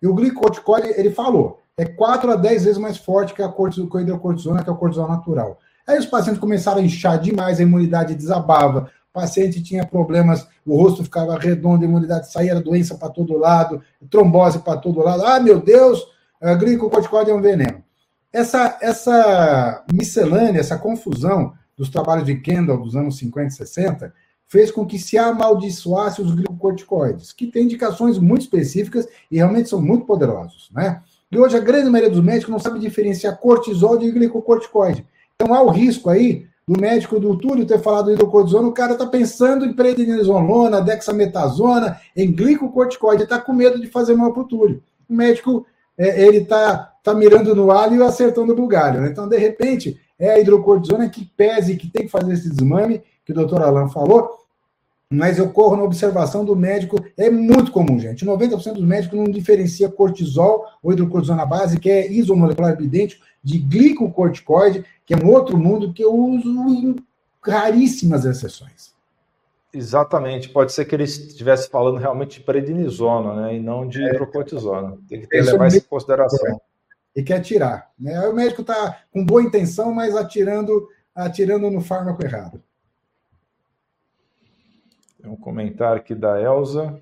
[0.00, 3.88] E o glicocorticoide, ele falou, é 4 a 10 vezes mais forte que a, cortisona,
[3.92, 5.58] a hidrocortisona, que é o cortisol natural.
[5.86, 11.02] Aí os pacientes começaram a inchar demais, a imunidade desabava, paciente tinha problemas, o rosto
[11.02, 13.80] ficava redondo, a imunidade saía, doença para todo lado,
[14.10, 15.24] trombose para todo lado.
[15.24, 16.06] Ah, meu Deus,
[16.58, 17.82] glicocorticoide é um veneno.
[18.30, 24.12] Essa, essa miscelânea, essa confusão dos trabalhos de Kendall dos anos 50 e 60
[24.46, 29.80] fez com que se amaldiçoasse os glicocorticoides, que têm indicações muito específicas e realmente são
[29.80, 31.02] muito poderosos, né?
[31.32, 35.06] E hoje a grande maioria dos médicos não sabe diferenciar cortisol de glicocorticoide.
[35.34, 39.06] Então há o risco aí do médico do Túlio ter falado hidrocortisona, o cara está
[39.06, 44.82] pensando em prednisolona, dexametasona, em glicocorticoide, está com medo de fazer mal para o Túlio.
[45.08, 45.64] O médico,
[45.96, 49.00] é, ele está tá mirando no alho e acertando no galho.
[49.00, 49.08] Né?
[49.10, 53.30] Então, de repente, é a hidrocortisona que pese, que tem que fazer esse desmame, que
[53.30, 54.28] o doutor Alan falou,
[55.08, 58.26] mas eu corro na observação do médico, é muito comum, gente.
[58.26, 64.84] 90% dos médicos não diferencia cortisol ou hidrocortisona base, que é isomolecular idêntico, de glicocorticoide,
[65.04, 66.96] que é um outro mundo que eu uso em
[67.40, 68.92] raríssimas exceções.
[69.72, 74.08] Exatamente, pode ser que ele estivesse falando realmente de prednisona, né, e não de é.
[74.08, 74.98] hidrocortisona.
[75.08, 76.60] Tem que ter, levar isso em consideração.
[77.14, 77.92] E quer tirar.
[77.96, 78.18] Né?
[78.18, 82.60] Aí o médico está com boa intenção, mas atirando, atirando no fármaco errado.
[85.22, 87.00] Tem um comentário aqui da Elza.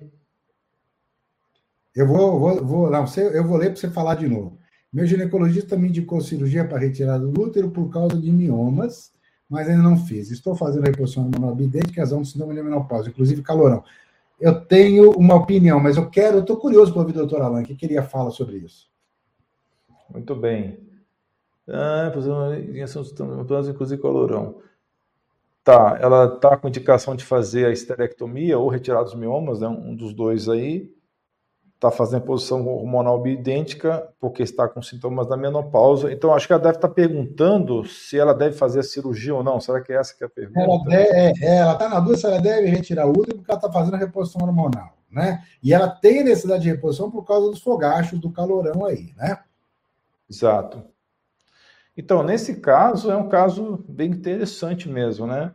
[1.95, 4.59] Eu vou, vou, vou, não, eu vou ler para você falar de novo.
[4.95, 9.11] Meu ginecologista me indicou cirurgia para retirada do útero por causa de miomas,
[9.49, 10.31] mas ainda não fiz.
[10.31, 13.83] Estou fazendo a reposição hormonal bidente, razão do síndrome de menopausa, inclusive calorão.
[14.39, 17.63] Eu tenho uma opinião, mas eu quero, eu estou curioso para ouvir o doutor Alan,
[17.63, 18.89] que queria falar sobre isso.
[20.09, 20.79] Muito bem.
[21.67, 22.09] Ah,
[22.69, 24.61] injeção de inclusive calorão.
[25.61, 29.93] Tá, ela está com indicação de fazer a esterectomia ou retirar os miomas, né, um
[29.93, 30.94] dos dois aí
[31.75, 36.11] está fazendo posição hormonal bioidêntica porque está com sintomas da menopausa.
[36.11, 39.43] Então, acho que ela deve estar tá perguntando se ela deve fazer a cirurgia ou
[39.43, 39.59] não.
[39.59, 40.59] Será que é essa que é a pergunta?
[41.41, 43.99] Ela está na dúvida se ela deve retirar o útero porque ela está fazendo a
[43.99, 45.43] reposição hormonal, né?
[45.61, 49.39] E ela tem necessidade de reposição por causa dos fogachos, do calorão aí, né?
[50.29, 50.83] Exato.
[51.97, 55.53] Então, nesse caso, é um caso bem interessante mesmo, né?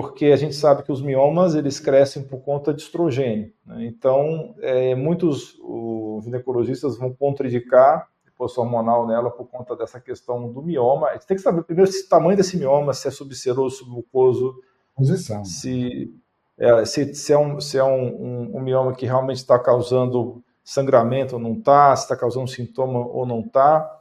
[0.00, 3.52] Porque a gente sabe que os miomas eles crescem por conta de estrogênio.
[3.66, 3.86] Né?
[3.86, 10.62] Então, é, muitos os ginecologistas vão contraindicar reposição hormonal nela por conta dessa questão do
[10.62, 11.08] mioma.
[11.08, 14.54] A gente tem que saber primeiro se o tamanho desse mioma, se é subseroso, submucoso,
[14.94, 15.44] Posição.
[15.44, 16.14] se
[16.56, 20.40] é, se, se, é, um, se é um, um, um mioma que realmente está causando
[20.62, 23.97] sangramento ou não está, se está causando sintoma ou não está.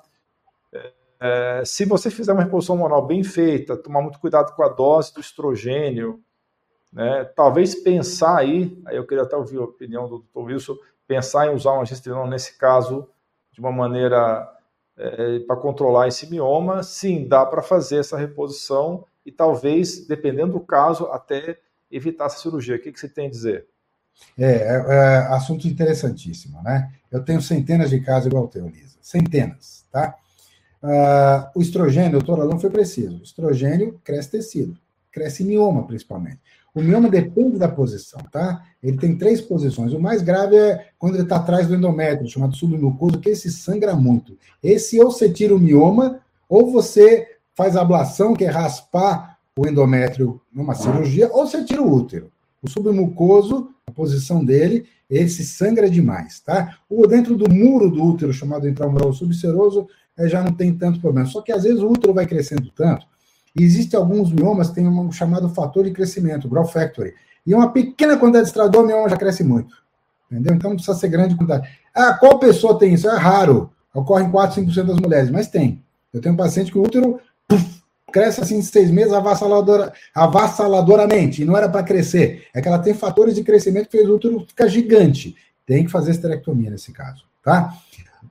[1.20, 5.14] É, se você fizer uma reposição hormonal bem feita, tomar muito cuidado com a dose
[5.14, 6.22] do estrogênio,
[6.92, 10.40] né, talvez pensar aí, aí eu queria até ouvir a opinião do Dr.
[10.40, 10.78] Wilson,
[11.08, 13.08] pensar em usar uma gestrinona nesse caso
[13.52, 14.48] de uma maneira
[14.96, 20.60] é, para controlar esse mioma, sim, dá para fazer essa reposição e talvez, dependendo do
[20.60, 21.60] caso, até
[21.92, 22.76] evitar essa cirurgia.
[22.76, 23.68] O que, que você tem a dizer?
[24.38, 26.92] É, é, é assunto interessantíssimo, né?
[27.12, 28.98] Eu tenho centenas de casos igual o teu, Lisa.
[29.02, 30.16] Centenas, tá?
[30.84, 33.20] Uh, o estrogênio, doutor Alão foi preciso.
[33.20, 34.78] O estrogênio cresce tecido,
[35.12, 36.40] cresce mioma principalmente.
[36.78, 38.64] O mioma depende da posição, tá?
[38.84, 39.94] Ele tem três posições.
[39.94, 43.96] O mais grave é quando ele está atrás do endométrio, chamado submucoso, que esse sangra
[43.96, 44.38] muito.
[44.62, 50.40] Esse ou você tira o mioma, ou você faz ablação, que é raspar o endométrio
[50.54, 52.32] numa cirurgia, ou você tira o útero.
[52.62, 56.78] O submucoso, a posição dele, esse sangra demais, tá?
[56.88, 59.88] O dentro do muro do útero, chamado intramural subseroso,
[60.26, 61.28] já não tem tanto problema.
[61.28, 63.06] Só que às vezes o útero vai crescendo tanto,
[63.56, 67.14] e existem alguns miomas que têm um chamado fator de crescimento, growth factory.
[67.46, 69.76] E uma pequena quantidade de estradiol, o mioma já cresce muito.
[70.32, 70.56] Entendeu?
[70.56, 71.68] Então não precisa ser grande quantidade.
[71.94, 73.10] Ah, qual pessoa tem isso?
[73.10, 73.72] É raro.
[73.94, 75.84] Ocorre em 4, 5% das mulheres, mas tem.
[76.14, 77.82] Eu tenho um paciente que o útero puff,
[78.12, 82.48] cresce assim em seis meses avassaladora, avassaladoramente, e não era para crescer.
[82.54, 85.36] É que ela tem fatores de crescimento que fez o útero ficar gigante.
[85.66, 87.74] Tem que fazer esterectomia nesse caso, tá?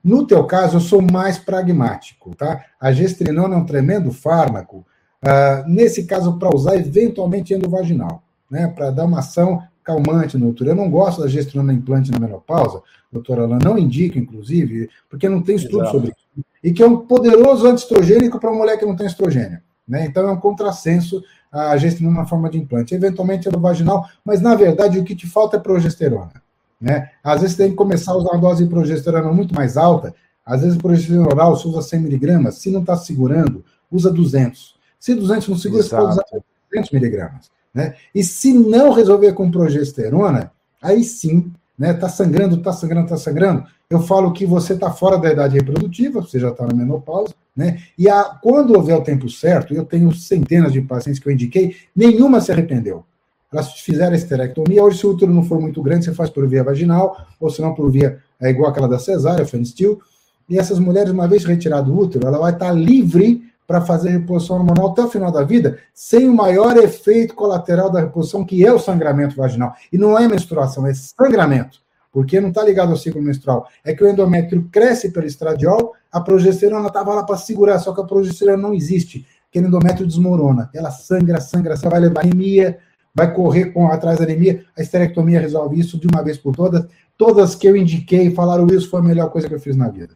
[0.06, 2.64] No teu caso, eu sou mais pragmático, tá?
[2.78, 4.86] A gestrinona é um tremendo fármaco,
[5.20, 8.68] uh, nesse caso, para usar eventualmente endovaginal, né?
[8.68, 10.70] Para dar uma ação calmante no útero.
[10.70, 12.80] Eu não gosto da gestrinona implante na menopausa,
[13.10, 15.96] doutora Alain, não indico, inclusive, porque não tem estudo Exato.
[15.96, 16.46] sobre isso.
[16.62, 19.58] E que é um poderoso antiestrogênico para mulher que não tem estrogênio.
[19.88, 20.06] Né?
[20.06, 21.20] Então é um contrassenso
[21.50, 22.94] a gestrinona na forma de implante.
[22.94, 26.45] Eventualmente é do vaginal, mas na verdade o que te falta é progesterona.
[26.86, 27.10] Né?
[27.20, 30.14] Às vezes você tem que começar a usar uma dose de progesterona muito mais alta.
[30.44, 32.58] Às vezes progesterona oral você usa 100 miligramas.
[32.58, 34.76] Se não está segurando, usa 200.
[34.96, 36.06] Se 200 não segura, Exato.
[36.06, 37.50] você pode usar 200 miligramas.
[37.74, 37.96] Né?
[38.14, 41.92] E se não resolver com progesterona, aí sim, né?
[41.92, 43.64] Tá sangrando, tá sangrando, tá sangrando.
[43.90, 47.82] Eu falo que você está fora da idade reprodutiva, você já está na menopausa, né?
[47.98, 51.74] E a, quando houver o tempo certo, eu tenho centenas de pacientes que eu indiquei,
[51.94, 53.04] nenhuma se arrependeu.
[53.52, 56.46] Elas fizeram a esterectomia, hoje se o útero não for muito grande, você faz por
[56.48, 60.00] via vaginal, ou se não por via, é igual aquela da cesárea, fenistil,
[60.48, 64.56] e essas mulheres, uma vez retirado o útero, ela vai estar livre para fazer reposição
[64.56, 68.72] hormonal até o final da vida, sem o maior efeito colateral da reposição, que é
[68.72, 69.74] o sangramento vaginal.
[69.92, 71.80] E não é menstruação, é sangramento,
[72.12, 73.66] porque não está ligado ao ciclo menstrual.
[73.84, 78.00] É que o endométrio cresce pelo estradiol, a progesterona estava lá para segurar, só que
[78.00, 79.26] a progesterona não existe.
[79.48, 82.78] Aquele endométrio desmorona, ela sangra, sangra, você vai levar anemia,
[83.16, 86.86] vai correr com atrás da anemia, a esterectomia resolve isso de uma vez por todas.
[87.16, 90.14] Todas que eu indiquei falaram isso foi a melhor coisa que eu fiz na vida.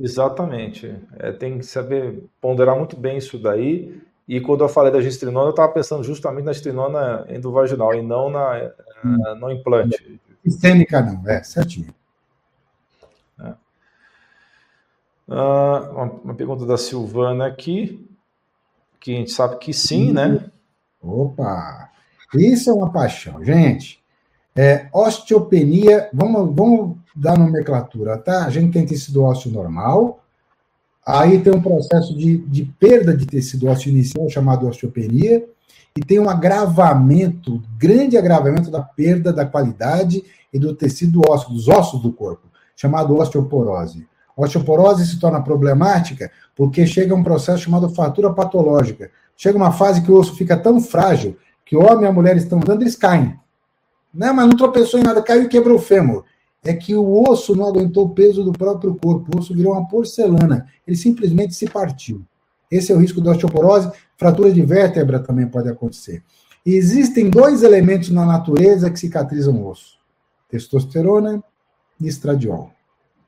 [0.00, 0.96] Exatamente.
[1.18, 4.00] É, tem que saber ponderar muito bem isso daí.
[4.26, 8.30] E quando eu falei da gestrinona, eu estava pensando justamente na gestrinona endovaginal e não
[8.30, 8.70] na,
[9.04, 9.36] hum.
[9.38, 10.18] no implante.
[10.42, 11.94] Sistêmica não, é, certinho.
[13.38, 13.50] É.
[15.28, 18.08] Uh, uma, uma, pergunta da Silvana aqui,
[18.98, 20.50] que a gente sabe que sim, né?
[21.02, 21.93] Opa!
[22.34, 23.44] Isso é uma paixão.
[23.44, 24.02] Gente,
[24.56, 28.44] é, osteopenia, vamos, vamos dar nomenclatura, tá?
[28.44, 30.20] A gente tem tecido ósseo normal,
[31.04, 35.44] aí tem um processo de, de perda de tecido ósseo inicial chamado osteopenia,
[35.96, 41.68] e tem um agravamento, grande agravamento da perda da qualidade e do tecido ósseo, dos
[41.68, 44.06] ossos do corpo, chamado osteoporose.
[44.36, 49.10] Osteoporose se torna problemática porque chega um processo chamado fratura patológica.
[49.36, 52.58] Chega uma fase que o osso fica tão frágil que homem e a mulher estão
[52.58, 53.38] andando eles caem.
[54.12, 56.24] Não, mas não tropeçou em nada, caiu e quebrou o fêmur
[56.64, 59.86] é que o osso não aguentou o peso do próprio corpo, o osso virou uma
[59.86, 62.22] porcelana, ele simplesmente se partiu.
[62.70, 66.22] Esse é o risco da osteoporose, fratura de vértebra também pode acontecer.
[66.64, 69.98] E existem dois elementos na natureza que cicatrizam o osso:
[70.48, 71.44] testosterona
[72.00, 72.70] e estradiol.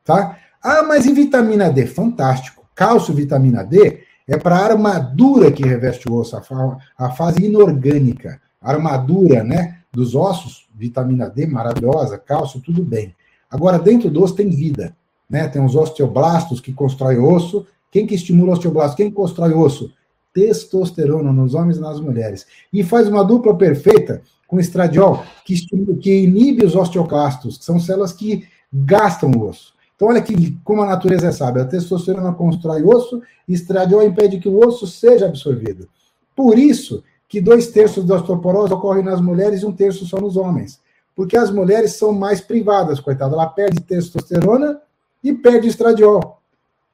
[0.02, 0.38] Tá?
[0.62, 1.86] Ah, mas e vitamina D?
[1.86, 2.66] Fantástico.
[2.74, 8.40] Cálcio vitamina D é para a armadura que reveste o osso, a, a fase inorgânica.
[8.60, 13.14] A armadura né, dos ossos, vitamina D maravilhosa, cálcio, tudo bem.
[13.50, 14.96] Agora, dentro do osso tem vida.
[15.30, 15.46] Né?
[15.48, 17.66] Tem os osteoblastos que constroem osso.
[17.90, 18.96] Quem que estimula o osteoblasto?
[18.96, 19.92] Quem constrói osso?
[20.34, 22.46] Testosterona nos homens e nas mulheres.
[22.72, 25.54] E faz uma dupla perfeita com estradiol, que,
[26.00, 29.74] que inibe os osteoclastos, que são células que gastam o osso.
[29.96, 31.62] Então, olha que como a natureza é sábia.
[31.62, 35.88] A testosterona constrói osso e estradiol impede que o osso seja absorvido.
[36.36, 40.36] Por isso que dois terços da osteoporose ocorrem nas mulheres e um terço só nos
[40.36, 40.80] homens
[41.16, 43.34] porque as mulheres são mais privadas, coitada.
[43.34, 44.78] Ela perde testosterona
[45.24, 46.38] e perde estradiol.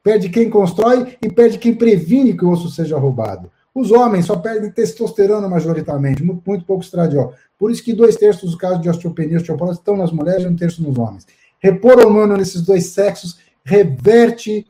[0.00, 3.50] Perde quem constrói e perde quem previne que o osso seja roubado.
[3.74, 7.34] Os homens só perdem testosterona majoritariamente, muito, muito pouco estradiol.
[7.58, 10.46] Por isso que dois terços dos casos de osteopenia e osteoporose estão nas mulheres e
[10.46, 11.26] um terço nos homens.
[11.62, 14.66] Repor hormônio nesses dois sexos reverte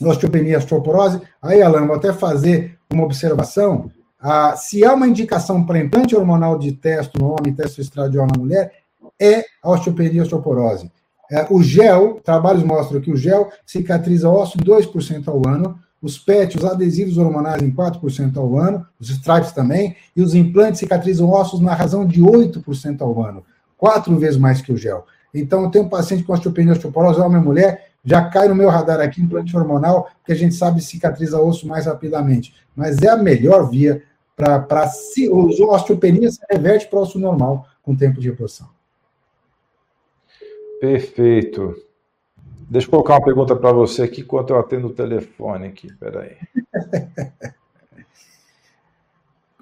[0.00, 1.20] osteopenia osteoporose.
[1.42, 3.90] Aí, Alan, vou até fazer uma observação.
[4.18, 8.38] Ah, se há uma indicação para implante hormonal de testo no homem, testo estradiol na
[8.38, 8.72] mulher,
[9.20, 10.90] é a osteopenia osteoporose.
[11.30, 16.18] É, o gel, trabalhos mostram que o gel cicatriza osso em 2% ao ano, os
[16.18, 21.28] PET, os adesivos hormonais em 4% ao ano, os stripes também, e os implantes cicatrizam
[21.28, 23.44] ossos na razão de 8% ao ano,
[23.76, 25.04] quatro vezes mais que o gel.
[25.40, 28.68] Então, eu tenho um paciente com osteopenia osteoporose, homem e mulher, já cai no meu
[28.68, 32.54] radar aqui implante hormonal, porque a gente sabe cicatriza osso mais rapidamente.
[32.74, 34.02] Mas é a melhor via
[34.36, 38.68] para se a osteopenia se reverte para o osso normal com tempo de reposição.
[40.80, 41.74] Perfeito.
[42.68, 45.92] Deixa eu colocar uma pergunta para você aqui enquanto eu atendo o telefone aqui.
[45.94, 46.36] Peraí.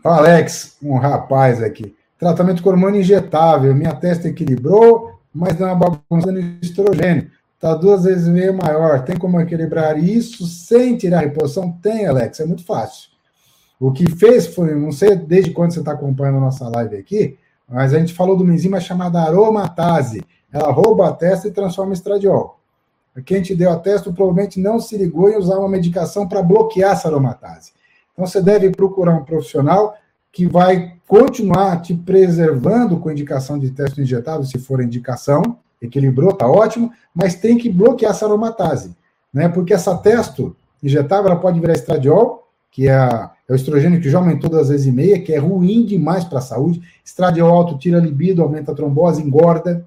[0.02, 1.96] Alex, um rapaz aqui.
[2.18, 3.74] Tratamento com hormônio injetável.
[3.74, 7.30] Minha testa equilibrou, mas deu uma bagunça no estrogênio
[7.64, 9.04] está duas vezes e meio maior.
[9.04, 11.72] Tem como equilibrar isso sem tirar a reposição?
[11.72, 13.08] Tem, Alex, é muito fácil.
[13.80, 17.38] O que fez foi, não sei desde quando você está acompanhando a nossa live aqui,
[17.66, 20.22] mas a gente falou de uma enzima chamada aromatase.
[20.52, 22.60] Ela rouba a testa e transforma em estradiol.
[23.24, 26.92] Quem te deu a testa provavelmente não se ligou em usar uma medicação para bloquear
[26.92, 27.72] essa aromatase.
[28.12, 29.96] Então você deve procurar um profissional
[30.34, 36.48] que vai continuar te preservando com indicação de teste injetável, se for indicação, equilibrou, tá
[36.48, 38.96] ótimo, mas tem que bloquear essa aromatase,
[39.32, 39.48] né?
[39.48, 44.10] Porque essa testo injetável ela pode virar estradiol, que é, a, é o estrogênio que
[44.10, 46.82] já aumentou duas vezes e meia, que é ruim demais para a saúde.
[47.04, 49.86] Estradiol alto tira a libido, aumenta a trombose, engorda,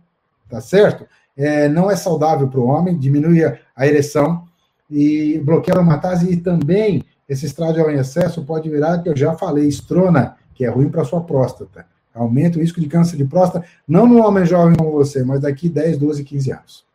[0.49, 1.05] tá certo?
[1.35, 4.45] É, não é saudável para o homem, diminui a ereção
[4.89, 9.33] e bloqueia a aromatase e também esse estradiol em excesso pode virar, que eu já
[9.33, 11.85] falei, estrona, que é ruim para sua próstata.
[12.13, 15.69] Aumenta o risco de câncer de próstata, não no homem jovem como você, mas daqui
[15.69, 16.87] 10, 12, 15 anos.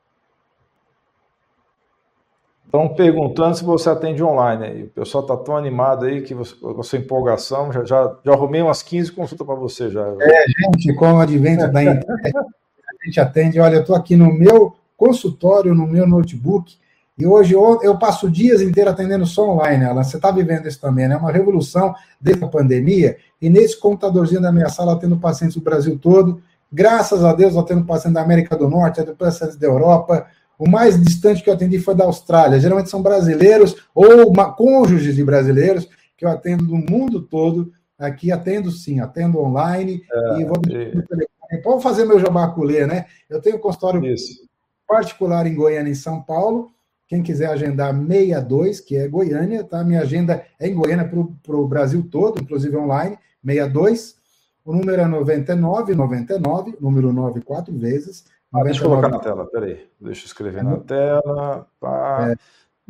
[2.64, 4.82] Estão perguntando se você atende online aí.
[4.84, 8.32] O pessoal está tão animado aí que você, com a sua empolgação, já, já, já
[8.32, 10.02] arrumei umas 15 consultas para você já.
[10.18, 13.60] É, gente, com o advento da internet, a gente atende.
[13.60, 16.78] Olha, eu estou aqui no meu consultório, no meu notebook,
[17.22, 20.02] e hoje eu passo dias inteiros atendendo só online, Alan.
[20.02, 21.14] Você está vivendo isso também, né?
[21.14, 23.16] É uma revolução desde a pandemia.
[23.40, 26.42] E nesse computadorzinho da minha sala, tendo pacientes do Brasil todo.
[26.72, 30.26] Graças a Deus, eu tendo pacientes da América do Norte, tendo pacientes da Europa.
[30.58, 32.58] O mais distante que eu atendi foi da Austrália.
[32.58, 37.72] Geralmente são brasileiros ou uma, cônjuges de brasileiros que eu atendo do mundo todo.
[37.96, 41.58] Aqui atendo sim, atendo online é, e vou e...
[41.62, 43.04] Pode fazer meu jabaculê, né?
[43.30, 44.40] Eu tenho um consultório Isso.
[44.88, 46.72] particular em Goiânia, em São Paulo,
[47.12, 49.84] quem quiser agendar 62, que é Goiânia, tá?
[49.84, 54.16] Minha agenda é em Goiânia para o Brasil todo, inclusive online, 62.
[54.64, 58.24] O número é 99, 99, número 9 quatro vezes.
[58.50, 59.86] Ah, deixa eu colocar na tela, peraí.
[60.00, 61.66] Deixa eu escrever na tela.
[61.78, 62.30] Pá.
[62.30, 62.36] É.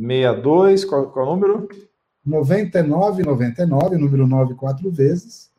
[0.01, 1.69] 62, qual, qual é o número?
[2.25, 5.51] 99, 99, número 9 quatro vezes.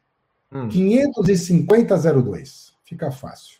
[0.50, 0.70] Hum.
[0.70, 2.72] 55002.
[2.86, 3.60] Fica fácil.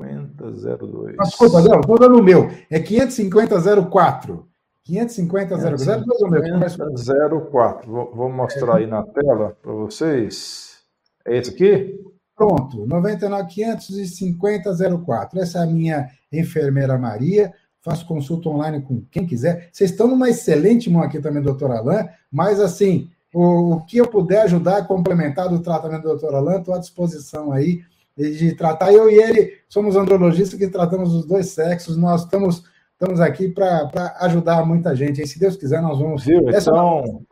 [0.00, 1.16] 55002.
[1.24, 2.50] Desculpa, não, estou dando o meu.
[2.70, 4.46] É 55004.
[4.84, 5.78] 55004.
[5.78, 7.90] 55004.
[7.90, 8.76] Vou, vou mostrar é.
[8.78, 10.78] aí na tela para vocês.
[11.26, 12.00] É esse aqui?
[12.34, 15.40] Pronto, 99 55004.
[15.40, 17.52] Essa é a minha enfermeira Maria.
[17.82, 19.68] Faço consulta online com quem quiser.
[19.72, 24.06] Vocês estão numa excelente mão aqui também, doutor Alain, mas assim, o, o que eu
[24.06, 27.82] puder ajudar, complementar do tratamento do doutor Alain, estou à disposição aí
[28.20, 28.92] de tratar.
[28.92, 34.16] Eu e ele somos andrologistas que tratamos os dois sexos, nós estamos, estamos aqui para
[34.20, 35.22] ajudar muita gente.
[35.22, 36.24] E se Deus quiser, nós vamos.
[36.24, 36.48] Viu?
[36.48, 36.70] Essa...
[36.70, 37.22] Então,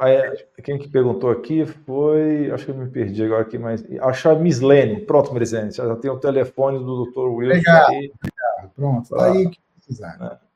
[0.62, 2.50] quem que perguntou aqui foi.
[2.50, 3.84] Acho que eu me perdi agora aqui, mas.
[4.00, 5.00] Acho a Mislene.
[5.00, 7.20] Pronto, Mislene, já tem o telefone do Dr.
[7.20, 7.58] Wilson.
[7.58, 8.12] Obrigado, aí.
[8.14, 8.74] Obrigado.
[8.74, 10.40] Pronto, tá aí o que precisar.
[10.44, 10.48] É.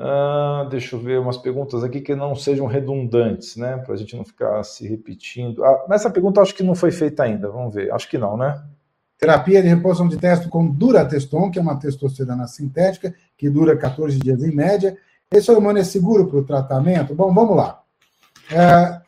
[0.00, 3.78] Ah, deixa eu ver umas perguntas aqui que não sejam redundantes, né?
[3.78, 5.64] Para a gente não ficar se repetindo.
[5.64, 7.50] Ah, mas essa pergunta acho que não foi feita ainda.
[7.50, 7.92] Vamos ver.
[7.92, 8.62] Acho que não, né?
[9.18, 14.18] Terapia de reposição de testo com durateston, que é uma testosterona sintética, que dura 14
[14.18, 14.96] dias em média.
[15.30, 17.14] Esse hormônio é seguro para o tratamento?
[17.14, 17.82] Bom, vamos lá.
[18.50, 19.00] É,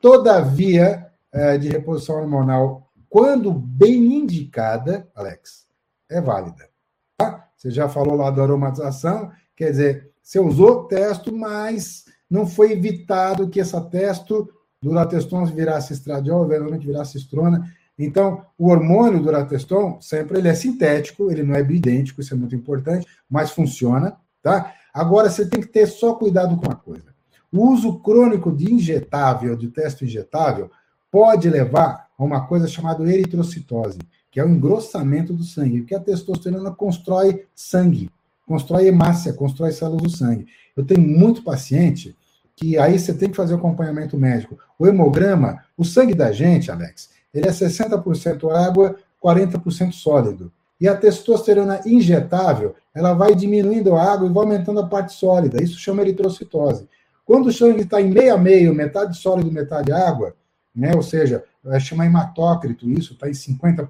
[0.00, 5.66] toda via é, de reposição hormonal, quando bem indicada, Alex,
[6.08, 6.68] é válida.
[7.16, 7.48] Tá?
[7.56, 13.48] Você já falou lá da aromatização, quer dizer, você usou testo, mas não foi evitado
[13.48, 14.48] que essa testo,
[14.80, 17.66] durateston, virasse estradiol, eventualmente virasse estrona.
[17.98, 22.54] Então, o hormônio durateston, sempre ele é sintético, ele não é bidêntico, isso é muito
[22.54, 24.72] importante, mas funciona, tá?
[24.94, 27.14] Agora, você tem que ter só cuidado com uma coisa.
[27.52, 30.70] O uso crônico de injetável, de testo injetável,
[31.10, 33.98] pode levar a uma coisa chamada eritrocitose,
[34.30, 38.10] que é o engrossamento do sangue, porque a testosterona constrói sangue,
[38.46, 40.46] constrói hemácia, constrói células do sangue.
[40.76, 42.16] Eu tenho muito paciente
[42.54, 44.58] que aí você tem que fazer o acompanhamento médico.
[44.78, 50.52] O hemograma, o sangue da gente, Alex, ele é 60% água, 40% sólido.
[50.80, 55.62] E a testosterona injetável, ela vai diminuindo a água e vai aumentando a parte sólida.
[55.62, 56.88] Isso chama eritrocitose.
[57.24, 60.34] Quando o sangue está em meio a meio, metade sólido, metade água,
[60.74, 63.88] né, ou seja, vai chamar hematócrito, isso está em 50%,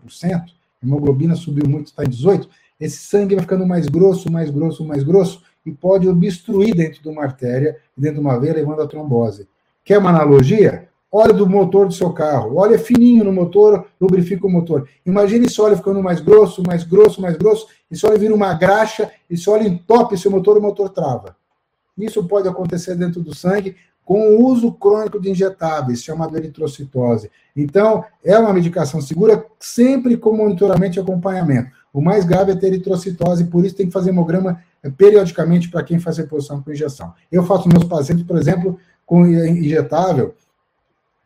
[0.82, 2.48] a hemoglobina subiu muito, está em 18%,
[2.80, 7.08] esse sangue vai ficando mais grosso, mais grosso, mais grosso, e pode obstruir dentro de
[7.08, 9.48] uma artéria, dentro de uma veia, levando a trombose.
[9.84, 10.88] Quer uma analogia?
[11.10, 12.52] Óleo do motor do seu carro.
[12.52, 14.88] O óleo é fininho no motor, lubrifica o motor.
[15.04, 17.66] Imagine esse óleo ficando mais grosso, mais grosso, mais grosso.
[17.90, 21.36] Esse óleo vira uma graxa, esse óleo entope seu motor o motor trava.
[21.96, 23.74] Isso pode acontecer dentro do sangue
[24.04, 27.30] com o uso crônico de injetáveis, chamado eritrocitose.
[27.54, 31.70] Então, é uma medicação segura, sempre com monitoramento e acompanhamento.
[31.92, 34.62] O mais grave é ter eritrocitose, por isso tem que fazer hemograma
[34.96, 37.12] periodicamente para quem faz reposição com injeção.
[37.30, 40.34] Eu faço meus pacientes, por exemplo, com injetável,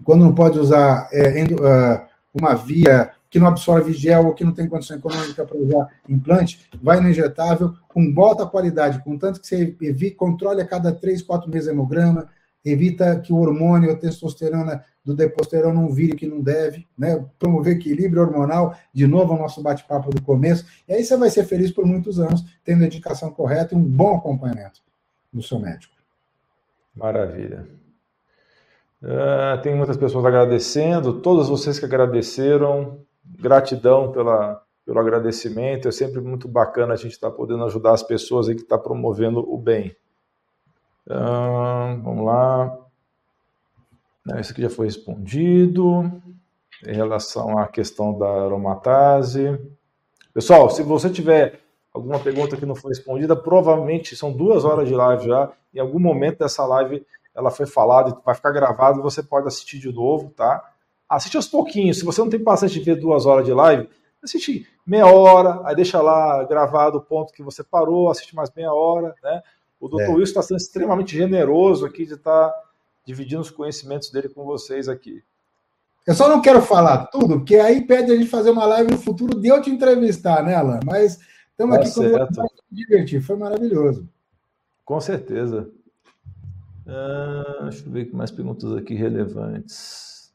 [0.05, 4.53] quando não pode usar é, uh, uma via que não absorve gel ou que não
[4.53, 9.74] tem condição econômica para usar implante, vai no injetável com bota qualidade, contanto que você
[9.81, 12.29] evite, controle a cada três, quatro meses hemograma,
[12.62, 17.24] evita que o hormônio, a testosterona do deposterona não vire que não deve, né?
[17.39, 21.45] promover equilíbrio hormonal, de novo o nosso bate-papo do começo, e aí você vai ser
[21.45, 24.81] feliz por muitos anos, tendo a indicação correta e um bom acompanhamento
[25.33, 25.95] do seu médico.
[26.95, 27.82] Maravilha.
[29.03, 36.20] Uh, tem muitas pessoas agradecendo, todas vocês que agradeceram, gratidão pela, pelo agradecimento, é sempre
[36.20, 39.41] muito bacana a gente estar tá podendo ajudar as pessoas aí que estão tá promovendo
[39.41, 39.97] o bem.
[41.09, 42.79] Uh, vamos lá.
[44.39, 46.11] Isso aqui já foi respondido.
[46.87, 49.59] Em relação à questão da aromatase.
[50.35, 51.61] Pessoal, se você tiver
[51.95, 55.53] alguma pergunta que não foi respondida, provavelmente são duas horas de live já.
[55.73, 57.05] Em algum momento dessa live
[57.35, 60.63] ela foi falada, vai ficar gravado, você pode assistir de novo, tá?
[61.09, 61.99] Assiste aos pouquinhos.
[61.99, 63.89] Se você não tem paciência de ver duas horas de live,
[64.23, 68.73] assiste meia hora, aí deixa lá gravado o ponto que você parou, assiste mais meia
[68.73, 69.43] hora, né?
[69.81, 70.03] O Dr.
[70.03, 70.09] É.
[70.09, 72.55] Wilson está sendo extremamente generoso aqui de estar tá
[73.05, 75.23] dividindo os conhecimentos dele com vocês aqui.
[76.07, 78.99] Eu só não quero falar tudo, porque aí pede a gente fazer uma live no
[78.99, 80.81] futuro de eu te entrevistar, né, Alan?
[80.85, 81.19] Mas
[81.51, 82.35] estamos tá aqui certo.
[82.35, 84.09] com divertir, foi maravilhoso.
[84.85, 85.71] Com certeza.
[86.87, 90.33] Uh, deixa eu ver mais perguntas aqui relevantes.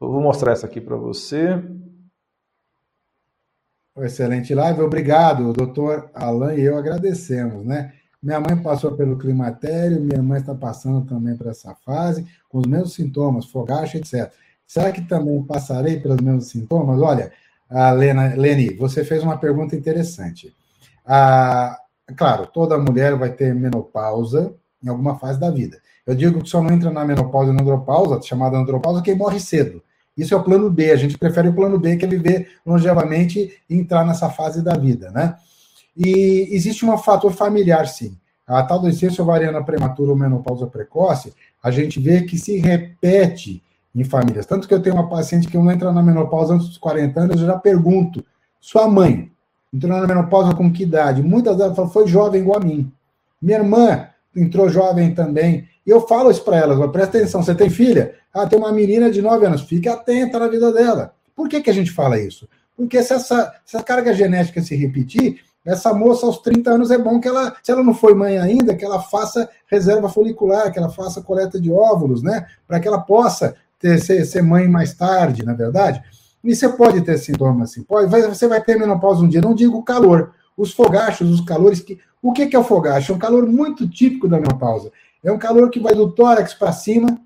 [0.00, 1.62] Eu vou mostrar essa aqui para você.
[3.98, 5.52] Excelente live, obrigado.
[5.54, 7.94] Doutor Alan e eu agradecemos, né?
[8.22, 12.66] Minha mãe passou pelo climatério, minha mãe está passando também por essa fase, com os
[12.66, 14.30] mesmos sintomas, fogacho, etc.
[14.66, 17.00] Será que também passarei pelos mesmos sintomas?
[17.00, 17.32] Olha,
[17.70, 20.54] a Lena, Leni, você fez uma pergunta interessante.
[21.04, 21.78] Ah,
[22.16, 25.78] claro, toda mulher vai ter menopausa em alguma fase da vida.
[26.06, 29.40] Eu digo que só não entra na menopausa e na andropausa, chamada andropausa, quem morre
[29.40, 29.82] cedo.
[30.16, 30.90] Isso é o plano B.
[30.90, 34.76] A gente prefere o plano B, que é viver longevamente e entrar nessa fase da
[34.76, 35.36] vida, né?
[35.96, 38.16] E existe um fator familiar, sim.
[38.46, 43.62] A tal doença ovariana prematura ou menopausa precoce, a gente vê que se repete
[43.94, 44.46] em famílias.
[44.46, 47.40] Tanto que eu tenho uma paciente que não entra na menopausa antes dos 40 anos,
[47.40, 48.24] eu já pergunto,
[48.60, 49.30] sua mãe
[49.72, 51.22] entrou na menopausa com que idade?
[51.22, 52.92] Muitas delas falam, foi jovem igual a mim.
[53.42, 55.68] Minha irmã entrou jovem também.
[55.86, 58.14] E eu falo isso para elas, presta atenção, você tem filha?
[58.32, 61.14] Ah, tem uma menina de 9 anos, fique atenta na vida dela.
[61.34, 62.48] Por que, que a gente fala isso?
[62.76, 66.98] Porque se essa, se a carga genética se repetir, essa moça aos 30 anos é
[66.98, 70.78] bom que ela, se ela não foi mãe ainda, que ela faça reserva folicular, que
[70.78, 72.46] ela faça coleta de óvulos, né?
[72.68, 76.00] Para que ela possa ter, ser, ser mãe mais tarde, na verdade.
[76.44, 79.82] E você pode ter sintomas assim, pode, você vai ter menopausa um dia, não digo
[79.82, 81.98] calor, os fogachos, os calores que.
[82.26, 83.12] O que é o fogacho?
[83.12, 84.90] É um calor muito típico da menopausa.
[85.22, 87.20] É um calor que vai do tórax para cima,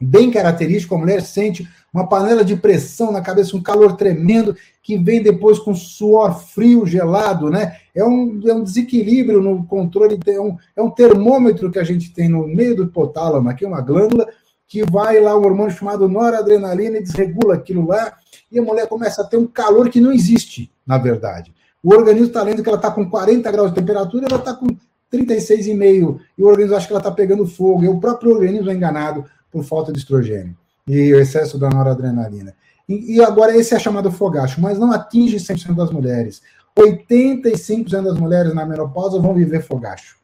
[0.00, 4.98] bem característico, a mulher sente uma panela de pressão na cabeça, um calor tremendo, que
[4.98, 7.76] vem depois com suor frio, gelado, né?
[7.94, 12.12] É um, é um desequilíbrio no controle, é um, é um termômetro que a gente
[12.12, 14.26] tem no meio do hipotálamo, aqui uma glândula,
[14.66, 18.14] que vai lá um hormônio chamado noradrenalina e desregula aquilo lá,
[18.50, 21.54] e a mulher começa a ter um calor que não existe, na verdade.
[21.84, 24.66] O organismo está lendo que ela está com 40 graus de temperatura, ela está com
[25.12, 28.74] 36,5, e o organismo acha que ela está pegando fogo, e o próprio organismo é
[28.74, 30.56] enganado por falta de estrogênio
[30.86, 32.54] e o excesso da noradrenalina.
[32.88, 36.42] E, e agora esse é chamado fogacho, mas não atinge 100% das mulheres.
[36.78, 40.16] 85% das mulheres na menopausa vão viver fogacho.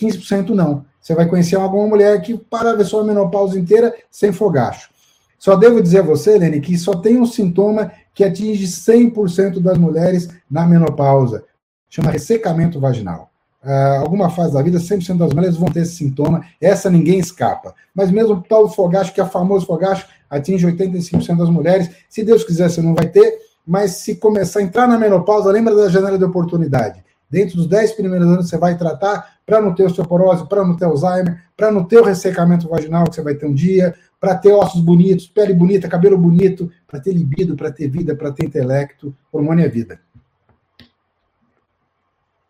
[0.00, 0.84] 15% não.
[1.00, 4.90] Você vai conhecer alguma mulher que para ver sua menopausa inteira sem fogacho.
[5.38, 9.76] Só devo dizer a você, Lene, que só tem um sintoma que atinge 100% das
[9.76, 11.44] mulheres na menopausa.
[11.90, 13.30] Chama ressecamento vaginal
[13.64, 17.74] uh, alguma fase da vida, 100% das mulheres vão ter esse sintoma, essa ninguém escapa.
[17.94, 22.44] Mas mesmo o tal fogacho, que é famoso fogacho, atinge 85% das mulheres, se Deus
[22.44, 26.18] quiser você não vai ter, mas se começar a entrar na menopausa, lembra da janela
[26.18, 27.02] de oportunidade.
[27.30, 30.84] Dentro dos 10 primeiros anos você vai tratar para não ter osteoporose, para não ter
[30.84, 34.52] Alzheimer, para não ter o ressecamento vaginal que você vai ter um dia, para ter
[34.52, 39.14] ossos bonitos, pele bonita, cabelo bonito, para ter libido, para ter vida, para ter intelecto,
[39.30, 40.00] hormônio é vida.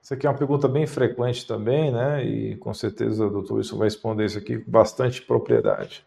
[0.01, 2.25] Isso aqui é uma pergunta bem frequente também, né?
[2.25, 6.07] E com certeza o doutor Wilson vai responder isso aqui com bastante propriedade.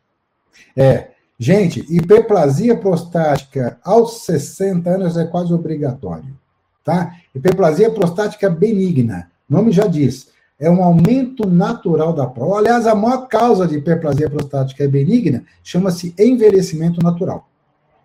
[0.74, 1.10] É.
[1.38, 6.34] Gente, hiperplasia prostática aos 60 anos é quase obrigatório,
[6.82, 7.14] tá?
[7.36, 12.60] Hiperplasia prostática benigna, nome já diz, é um aumento natural da próstata.
[12.60, 17.48] Aliás, a maior causa de hiperplasia prostática benigna chama-se envelhecimento natural,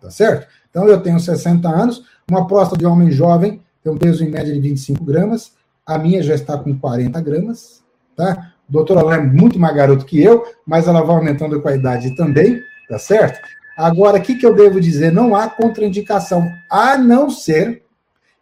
[0.01, 0.47] tá certo?
[0.69, 4.53] Então, eu tenho 60 anos, uma próstata de homem jovem tem um peso em média
[4.53, 5.51] de 25 gramas,
[5.85, 7.83] a minha já está com 40 gramas,
[8.15, 8.31] tá?
[8.31, 12.15] A doutora é muito mais garoto que eu, mas ela vai aumentando com a idade
[12.15, 13.39] também, tá certo?
[13.77, 15.11] Agora, o que, que eu devo dizer?
[15.11, 17.83] Não há contraindicação, a não ser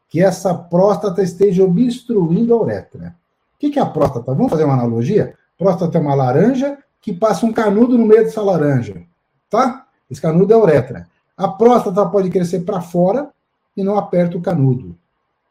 [0.08, 3.16] que essa próstata esteja obstruindo a uretra.
[3.62, 4.34] O que, que é a próstata?
[4.34, 5.36] Vamos fazer uma analogia?
[5.56, 9.04] próstata é uma laranja que passa um canudo no meio dessa laranja,
[9.52, 9.86] tá?
[10.10, 11.08] Esse canudo é a uretra.
[11.38, 13.30] A próstata pode crescer para fora
[13.78, 14.98] e não aperta o canudo,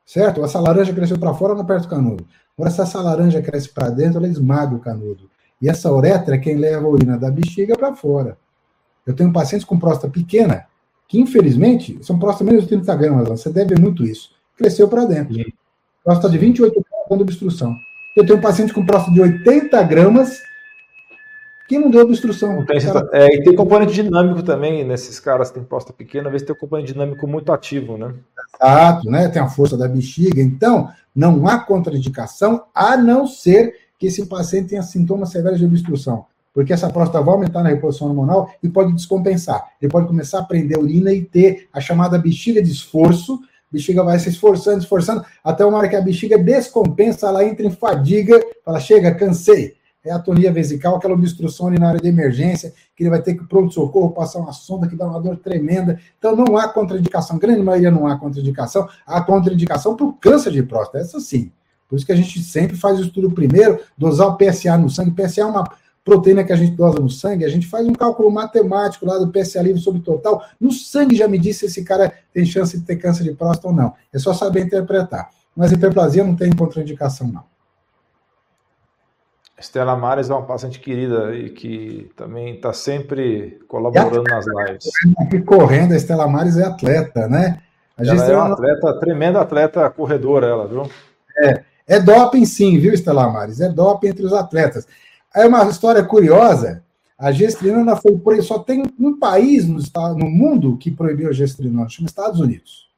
[0.05, 0.45] certo?
[0.45, 2.27] Essa laranja cresceu para fora, não aperta o canudo.
[2.59, 5.31] Agora, se essa laranja cresce para dentro, ela esmaga o canudo.
[5.63, 8.37] E essa uretra é quem leva a urina da bexiga para fora.
[9.07, 10.67] Eu tenho pacientes com próstata pequena,
[11.07, 13.29] que infelizmente são próstata menos de 30 gramas.
[13.29, 14.33] Você deve ver muito isso.
[14.57, 15.37] Cresceu para dentro.
[16.03, 17.77] Próstata de 28 gramas dando obstrução.
[18.17, 20.41] Eu tenho um paciente com próstata de 80 gramas
[21.69, 22.65] que não deu obstrução.
[22.67, 23.09] Tem, cara...
[23.13, 26.57] é, e tem componente dinâmico também nesses caras que têm próstata pequena, às vezes tem
[26.57, 28.13] um componente dinâmico muito ativo, né?
[28.61, 29.29] Exato, né?
[29.29, 30.43] Tem a força da bexiga.
[30.43, 36.27] Então, não há contraindicação, a não ser que esse paciente tenha sintomas severos de obstrução.
[36.53, 39.65] Porque essa próstata vai aumentar na reposição hormonal e pode descompensar.
[39.81, 43.39] Ele pode começar a prender a urina e ter a chamada bexiga de esforço.
[43.71, 47.71] Bexiga vai se esforçando, esforçando, até uma hora que a bexiga descompensa, ela entra em
[47.71, 49.77] fadiga, fala, chega, cansei.
[50.03, 54.13] É a atonia vesical, aquela obstrução urinária de emergência, que ele vai ter que pronto-socorro,
[54.13, 56.01] passar uma sonda que dá uma dor tremenda.
[56.19, 58.89] Então não há contraindicação, grande maioria não há contraindicação.
[59.07, 61.53] Há contraindicação para o câncer de próstata, essa sim.
[61.87, 65.11] Por isso que a gente sempre faz o estudo primeiro, dosar o PSA no sangue.
[65.11, 65.71] PSA é uma
[66.05, 69.31] proteína que a gente dosa no sangue, a gente faz um cálculo matemático lá do
[69.31, 70.43] PSA livre sobre total.
[70.61, 73.69] No sangue já me diz se esse cara tem chance de ter câncer de próstata
[73.69, 73.95] ou não.
[74.13, 75.31] É só saber interpretar.
[75.55, 77.45] Mas hiperplasia não tem contraindicação, não.
[79.59, 84.89] Estela Mares é uma paciente querida e que também está sempre colaborando nas lives.
[85.19, 87.61] Aqui correndo, a Estela Mares é atleta, né?
[87.99, 90.91] A ela é uma atleta, tremenda atleta corredora, ela, viu?
[91.37, 93.61] É, é doping sim, viu, Estela Mares?
[93.61, 94.89] É doping entre os atletas.
[95.35, 96.83] É uma história curiosa.
[97.19, 99.79] A gestrinona foi só tem um país no,
[100.15, 102.89] no mundo que proibiu a gestrinona, chama Estados Unidos,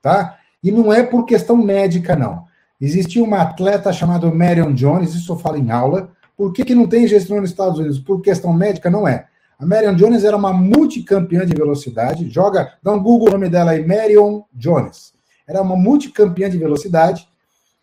[0.00, 0.38] tá?
[0.62, 2.44] E não é por questão médica não.
[2.80, 6.10] Existia uma atleta chamada Marion Jones, isso eu falo em aula.
[6.36, 7.98] Por que, que não tem gestrinona nos Estados Unidos?
[7.98, 9.26] Por questão médica não é.
[9.58, 12.30] A Marion Jones era uma multicampeã de velocidade.
[12.30, 15.12] Joga, dá um Google o nome dela aí, Marion Jones.
[15.46, 17.28] Era uma multicampeã de velocidade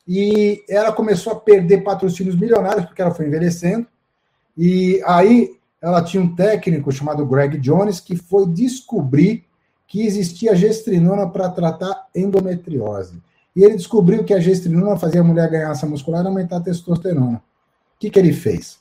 [0.07, 3.85] e ela começou a perder patrocínios milionários porque ela foi envelhecendo.
[4.57, 5.51] E aí
[5.81, 9.45] ela tinha um técnico chamado Greg Jones que foi descobrir
[9.87, 13.21] que existia gestrinona para tratar endometriose.
[13.55, 16.61] E ele descobriu que a gestrinona fazia a mulher ganhar massa muscular e aumentar a
[16.61, 17.37] testosterona.
[17.37, 18.79] O que, que ele fez?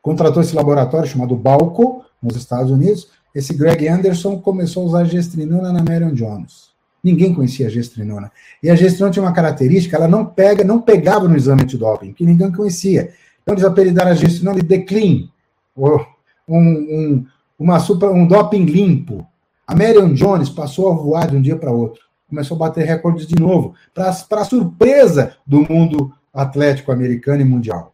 [0.00, 3.08] Contratou esse laboratório chamado Balco, nos Estados Unidos.
[3.34, 6.69] Esse Greg Anderson começou a usar gestrinona na Marion Jones.
[7.02, 8.30] Ninguém conhecia a gestrinona.
[8.62, 12.26] E a gestrinona tinha uma característica, ela não pega, não pegava no exame antidoping, que
[12.26, 13.12] ninguém conhecia.
[13.42, 15.28] Então eles apelidaram a gestrinona de declean,
[15.74, 16.06] ou
[16.46, 17.26] um, um,
[17.58, 19.26] uma super, um doping limpo.
[19.66, 22.02] A Marion Jones passou a voar de um dia para outro.
[22.28, 27.92] Começou a bater recordes de novo, para surpresa do mundo atlético americano e mundial.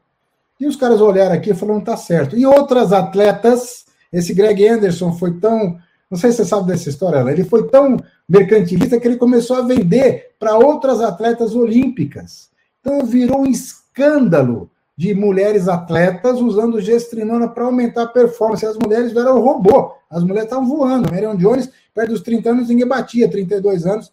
[0.58, 2.36] E os caras olharam aqui e falaram, tá certo.
[2.36, 5.78] E outras atletas, esse Greg Anderson foi tão
[6.10, 7.96] não sei se você sabe dessa história, ele foi tão
[8.28, 12.50] mercantilista que ele começou a vender para outras atletas olímpicas.
[12.80, 18.64] Então virou um escândalo de mulheres atletas usando gestrinona para aumentar a performance.
[18.64, 21.10] As mulheres eram robô, as mulheres estavam voando.
[21.10, 24.12] Marion Jones, perto dos 30 anos, ninguém batia, 32 anos,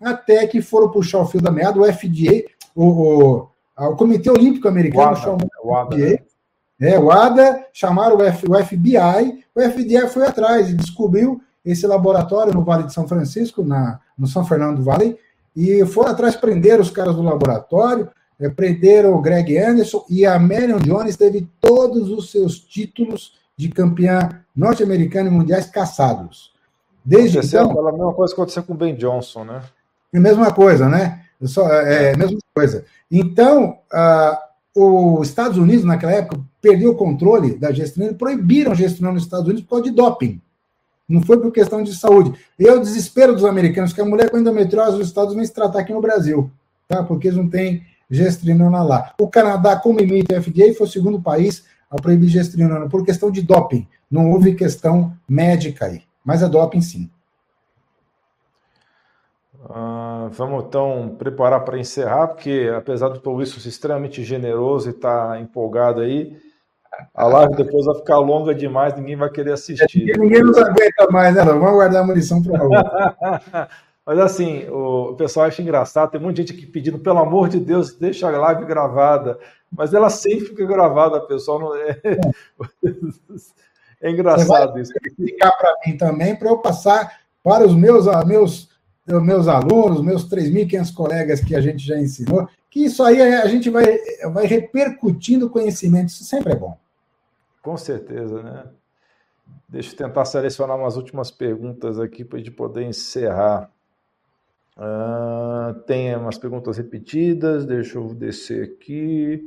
[0.00, 2.44] até que foram puxar o fio da meada, o FDA,
[2.74, 6.20] o, o, o Comitê Olímpico Americano chamou o FDA,
[6.80, 11.86] é, o ADA, chamaram o, F, o FBI, o FBI foi atrás e descobriu esse
[11.86, 15.18] laboratório no Vale de São Francisco, na, no São Fernando do Vale,
[15.56, 18.08] e foram atrás prender os caras do laboratório,
[18.40, 23.68] é, prenderam o Greg Anderson, e a Marion Jones teve todos os seus títulos de
[23.68, 26.52] campeã norte-americana e mundiais caçados.
[27.04, 29.62] Desde aconteceu então, a mesma coisa que aconteceu com o Ben Johnson, né?
[30.12, 31.24] É a mesma coisa, né?
[31.42, 32.84] Só, é, é, mesma coisa.
[33.10, 34.47] Então, uh,
[34.78, 39.46] os Estados Unidos, naquela época, perdeu o controle da gestão, proibiram a gestão nos Estados
[39.46, 40.40] Unidos por causa de doping.
[41.08, 42.32] Não foi por questão de saúde.
[42.58, 45.80] E é o desespero dos americanos, que a mulher com endometriose nos Estados Unidos tratar
[45.80, 46.50] aqui no Brasil,
[46.86, 47.02] tá?
[47.02, 49.14] porque eles não têm gestrinona lá.
[49.18, 53.30] O Canadá, como imita o FDA, foi o segundo país a proibir gestrinona por questão
[53.30, 53.86] de doping.
[54.10, 57.10] Não houve questão médica aí, mas é doping sim.
[59.68, 64.92] Uh, vamos então preparar para encerrar, porque apesar do Paul Wilson ser extremamente generoso e
[64.92, 66.38] estar tá empolgado aí,
[67.14, 70.10] a live depois vai ficar longa demais, ninguém vai querer assistir.
[70.10, 71.44] É, ninguém nos aguenta mais, né?
[71.44, 73.68] Vamos guardar a munição para outra.
[74.06, 77.92] Mas assim, o pessoal acha engraçado, tem muita gente aqui pedindo, pelo amor de Deus,
[77.92, 79.38] deixa a live gravada.
[79.70, 81.58] Mas ela sempre fica gravada, pessoal.
[81.58, 82.00] Não é...
[84.00, 84.92] é engraçado isso.
[85.04, 88.67] Explicar para mim também, para eu passar para os meus, meus
[89.08, 93.70] meus alunos, meus 3.500 colegas que a gente já ensinou, que isso aí a gente
[93.70, 93.98] vai,
[94.32, 96.76] vai repercutindo conhecimento, isso sempre é bom.
[97.62, 98.64] Com certeza, né?
[99.68, 103.70] Deixa eu tentar selecionar umas últimas perguntas aqui para a gente poder encerrar.
[104.76, 109.42] Uh, tem umas perguntas repetidas, deixa eu descer aqui.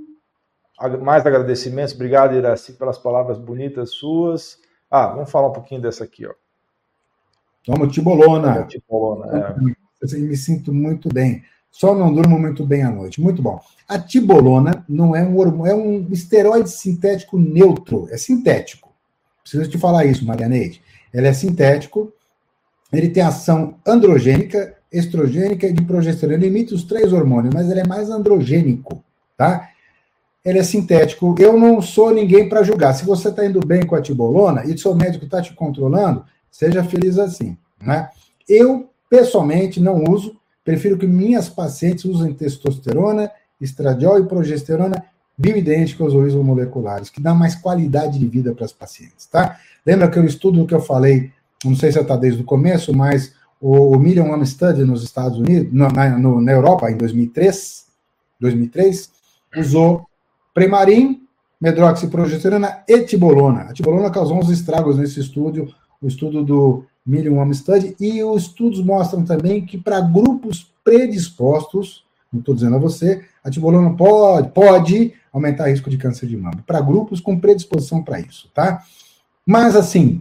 [1.01, 4.59] Mais agradecimentos, obrigado, Iraci, pelas palavras bonitas suas.
[4.89, 6.33] Ah, vamos falar um pouquinho dessa aqui, ó.
[7.65, 8.63] Toma tibolona.
[8.63, 9.55] Tibolona, é.
[10.01, 11.43] Eu me sinto muito bem.
[11.71, 13.21] Só não durmo muito bem à noite.
[13.21, 13.59] Muito bom.
[13.87, 18.91] A tibolona não é um hormônio, é um esteroide sintético neutro, é sintético.
[19.41, 20.81] Preciso te falar isso, Marianeide.
[21.13, 22.11] Ele é sintético,
[22.91, 26.37] ele tem ação androgênica, estrogênica e de progesterona.
[26.37, 29.03] Ele imita os três hormônios, mas ele é mais androgênico,
[29.37, 29.69] tá?
[30.43, 31.35] Ele é sintético.
[31.39, 32.93] Eu não sou ninguém para julgar.
[32.93, 36.83] Se você está indo bem com a tibolona e seu médico está te controlando, seja
[36.83, 38.09] feliz assim, né?
[38.47, 40.35] Eu, pessoalmente, não uso.
[40.63, 45.03] Prefiro que minhas pacientes usem testosterona, estradiol e progesterona
[45.37, 49.57] bioidênticos ou isomoleculares, que dá mais qualidade de vida para as pacientes, tá?
[49.85, 51.31] Lembra aquele estudo que eu falei,
[51.65, 55.73] não sei se está desde o começo, mas o, o Million Study nos Estados Unidos,
[55.73, 57.85] no, na, no, na Europa, em 2003,
[58.39, 59.09] 2003,
[59.57, 60.05] usou
[60.53, 61.21] Premarin,
[61.59, 63.61] medroxiprogesterona e tibolona.
[63.61, 68.83] A tibolona causou uns estragos nesse estudo, o estudo do Million Study, e os estudos
[68.83, 75.13] mostram também que para grupos predispostos, não estou dizendo a você, a tibolona pode, pode
[75.31, 76.63] aumentar o risco de câncer de mama.
[76.65, 78.83] Para grupos com predisposição para isso, tá?
[79.45, 80.19] Mas assim,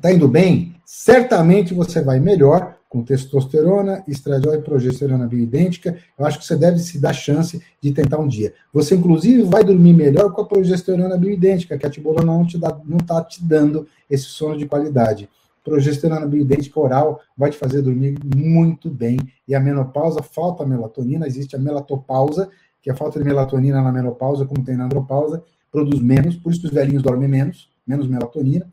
[0.00, 0.74] tá indo bem?
[0.84, 5.98] Certamente você vai melhor com testosterona, estradiol e progesterona bioidêntica.
[6.18, 8.54] Eu acho que você deve se dar chance de tentar um dia.
[8.72, 13.44] Você, inclusive, vai dormir melhor com a progesterona bioidêntica, que a tibolona não está te
[13.44, 15.28] dando esse sono de qualidade.
[15.62, 19.18] Progesterona bioidêntica oral vai te fazer dormir muito bem.
[19.46, 22.48] E a menopausa, falta melatonina, existe a melatopausa,
[22.80, 26.66] que a falta de melatonina na menopausa, como tem na andropausa, produz menos, por isso
[26.66, 28.66] os velhinhos dormem menos, menos melatonina,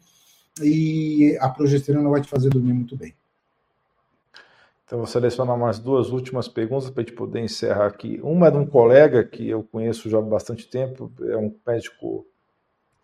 [0.62, 3.14] e a progesterona vai te fazer dormir muito bem.
[4.86, 8.20] Então, vou selecionar mais duas últimas perguntas para a gente poder encerrar aqui.
[8.22, 12.26] Uma é de um colega que eu conheço já há bastante tempo, é um médico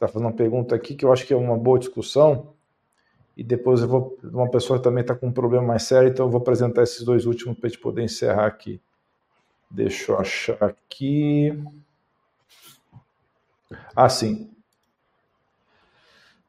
[0.01, 2.53] está fazendo uma pergunta aqui que eu acho que é uma boa discussão.
[3.37, 4.17] E depois eu vou.
[4.23, 7.03] Uma pessoa que também está com um problema mais sério, então eu vou apresentar esses
[7.03, 8.81] dois últimos para a gente poder encerrar aqui.
[9.69, 11.63] Deixa eu achar aqui.
[13.95, 14.49] Ah, sim.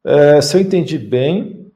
[0.05, 1.72] É, se eu entendi bem,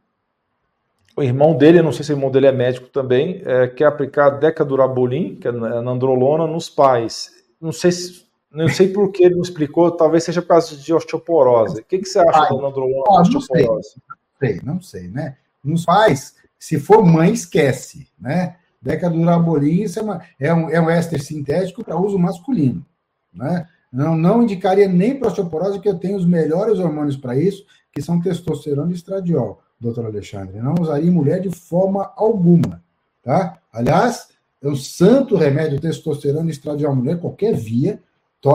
[1.16, 4.28] o irmão dele, não sei se o irmão dele é médico também, é, quer aplicar
[4.28, 7.30] decadurabolin, que é nandrolona, nos pais.
[7.58, 10.92] Não sei se, não sei por que ele não explicou, talvez seja por causa de
[10.92, 11.80] osteoporose.
[11.80, 13.94] O que, que você acha Ai, da nandrolona ó, osteoporose?
[13.96, 15.36] Não sei, não sei, né?
[15.64, 18.56] Nos pais, se for mãe, esquece, né?
[18.80, 22.84] Decadurabolin é, uma, é, um, é um éster sintético para uso masculino.
[23.32, 23.66] Né?
[23.90, 28.02] Não, não indicaria nem para osteoporose, que eu tenho os melhores hormônios para isso, que
[28.02, 30.58] são testosterona e estradiol, doutor Alexandre.
[30.58, 32.82] Não usaria mulher de forma alguma.
[33.22, 33.58] Tá?
[33.72, 34.28] Aliás,
[34.62, 38.00] é um santo remédio testosterona estradiol mulher, qualquer via,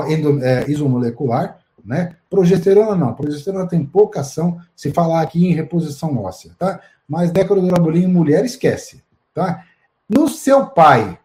[0.08, 2.16] endo, é, isomolecular, né?
[2.30, 6.80] Progesterona não, progesterona tem pouca ação, se falar aqui em reposição óssea, tá?
[7.08, 9.04] Mas decadurabolin em mulher, esquece,
[9.34, 9.66] tá?
[10.08, 11.18] No seu pai,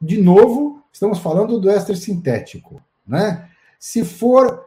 [0.00, 3.48] de novo, estamos falando do éster sintético, né?
[3.78, 4.63] Se for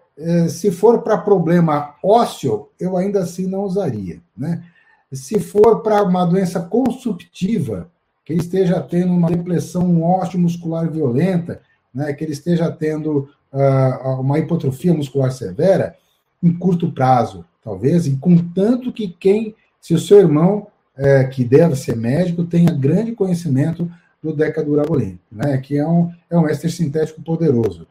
[0.49, 4.63] se for para problema ósseo, eu ainda assim não usaria, né?
[5.11, 7.89] Se for para uma doença consumptiva,
[8.25, 11.61] que ele esteja tendo uma depressão ósseo muscular violenta,
[11.93, 15.95] né, que ele esteja tendo uh, uma hipotrofia muscular severa,
[16.43, 20.67] em curto prazo, talvez, e contanto que quem, se o seu irmão
[20.97, 23.89] é, que deve ser médico, tenha grande conhecimento
[24.21, 27.87] do decadurabolin, né, que é um, é um éster sintético poderoso.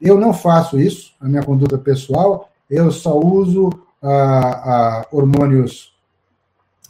[0.00, 3.70] Eu não faço isso, a minha conduta pessoal, eu só uso
[4.02, 5.92] ah, ah, hormônios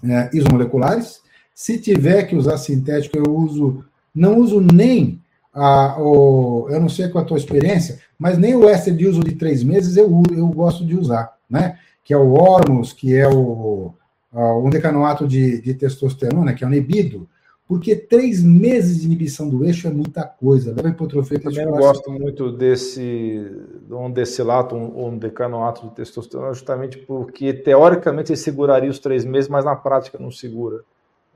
[0.05, 1.21] é, isomoleculares.
[1.55, 3.85] Se tiver que usar sintético, eu uso,
[4.15, 5.21] não uso nem
[5.53, 9.07] a, o, eu não sei qual é a tua experiência, mas nem o éster de
[9.07, 11.79] uso de três meses eu, eu gosto de usar, né?
[12.05, 13.93] Que é o Ormus, que é o,
[14.33, 17.29] um decanoato de, de testosterona, que é o nebido,
[17.71, 20.75] porque três meses de inibição do eixo é muita coisa.
[20.75, 23.49] Leva hipotrofia Eu também não gosto muito desse
[23.89, 29.49] um decilato, um, um decanoato de testosterona, justamente porque teoricamente ele seguraria os três meses,
[29.49, 30.81] mas na prática não segura.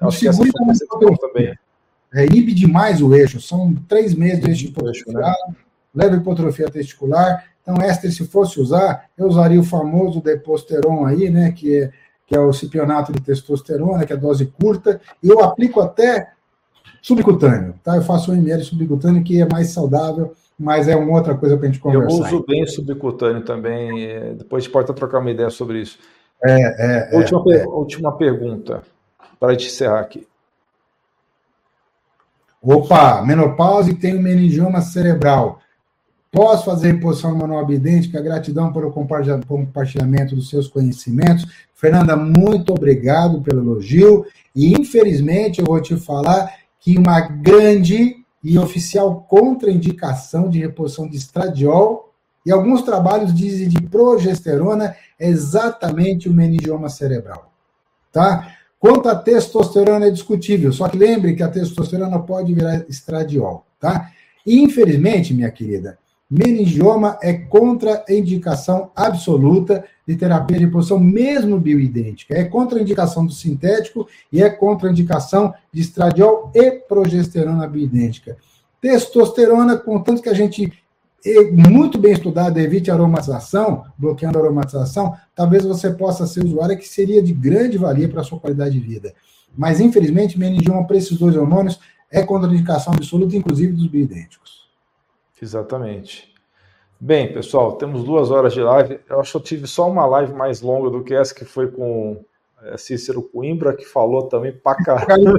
[0.00, 1.54] Não Acho segura que essa é também.
[2.12, 5.34] É, inibe demais o eixo, são três meses de eixo hipotrofiado, né?
[5.94, 7.44] leva hipotrofia testicular.
[7.62, 11.92] Então, esta, se fosse usar, eu usaria o famoso deposteron aí, né, que é
[12.26, 16.32] que é o cipionato de testosterona, que é dose curta, e eu aplico até
[17.02, 17.96] subcutâneo, tá?
[17.96, 21.66] Eu faço um ml subcutâneo que é mais saudável, mas é uma outra coisa para
[21.66, 22.16] a gente conversar.
[22.16, 25.98] Eu uso bem subcutâneo também, é, depois a gente pode trocar uma ideia sobre isso.
[26.42, 28.82] É, é, última, é, última pergunta,
[29.38, 30.26] para a gente encerrar aqui.
[32.62, 35.60] Opa, menopausa e tenho meningioma cerebral.
[36.34, 38.20] Posso fazer reposição manual idêntica?
[38.20, 41.46] Gratidão pelo compartilhamento dos seus conhecimentos.
[41.72, 44.26] Fernanda, muito obrigado pelo elogio.
[44.52, 51.16] E, infelizmente, eu vou te falar que uma grande e oficial contraindicação de reposição de
[51.16, 52.12] estradiol
[52.44, 57.52] e alguns trabalhos dizem de progesterona é exatamente o meningioma cerebral.
[58.10, 58.56] Tá?
[58.80, 64.10] Quanto à testosterona é discutível, só que lembre que a testosterona pode virar estradiol, tá?
[64.44, 65.96] E, infelizmente, minha querida,
[66.30, 72.34] meningioma é contraindicação absoluta de terapia de reposição, mesmo bioidêntica.
[72.34, 78.36] É contraindicação do sintético e é contraindicação de estradiol e progesterona bioidêntica.
[78.80, 80.72] Testosterona, contanto que a gente
[81.52, 87.22] muito bem estudado, evite aromatização, bloqueando a aromatização, talvez você possa ser usuário que seria
[87.22, 89.14] de grande valia para a sua qualidade de vida.
[89.56, 91.80] Mas, infelizmente, meningioma para esses dois hormônios
[92.10, 94.63] é contraindicação absoluta, inclusive dos bioidênticos.
[95.44, 96.32] Exatamente.
[96.98, 98.98] Bem, pessoal, temos duas horas de live.
[99.10, 101.70] Eu acho que eu tive só uma live mais longa do que essa, que foi
[101.70, 102.24] com
[102.62, 105.34] é, Cícero Coimbra, que falou também pra caramba.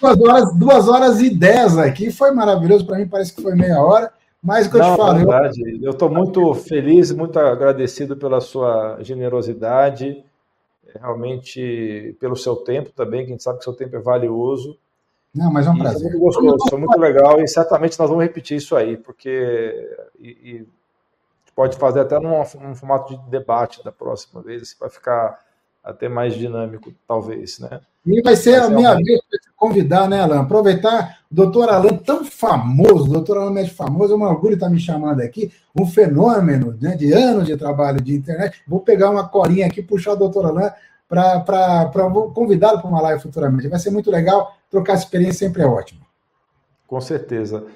[0.00, 2.86] duas, horas, duas horas e dez aqui, foi maravilhoso.
[2.86, 4.10] Para mim, parece que foi meia hora.
[4.42, 5.12] Mas o que eu te falo.
[5.12, 5.80] É verdade.
[5.82, 10.24] Eu estou muito feliz, muito agradecido pela sua generosidade,
[10.98, 14.78] realmente pelo seu tempo também, que a gente sabe que seu tempo é valioso.
[15.34, 16.10] Não, mas é um prazer.
[16.10, 20.28] Foi muito gostoso, foi muito legal e certamente nós vamos repetir isso aí, porque e,
[20.28, 20.68] e
[21.54, 25.38] pode fazer até num, num, formato de debate da próxima vez, assim, vai ficar
[25.84, 27.80] até mais dinâmico, talvez, né?
[28.06, 30.40] E vai ser a minha vez para te convidar, né, Alan?
[30.40, 34.66] Aproveitar o doutor Alan, tão famoso, o doutor Alan médico famoso, é um orgulho estar
[34.66, 38.62] tá me chamando aqui, um fenômeno né, de anos de trabalho de internet.
[38.66, 40.72] Vou pegar uma colinha aqui, puxar o doutor Alan
[41.08, 42.00] para
[42.34, 43.68] convidá-lo para uma live futuramente.
[43.68, 46.00] Vai ser muito legal, trocar experiência sempre é ótimo.
[46.86, 47.66] Com certeza.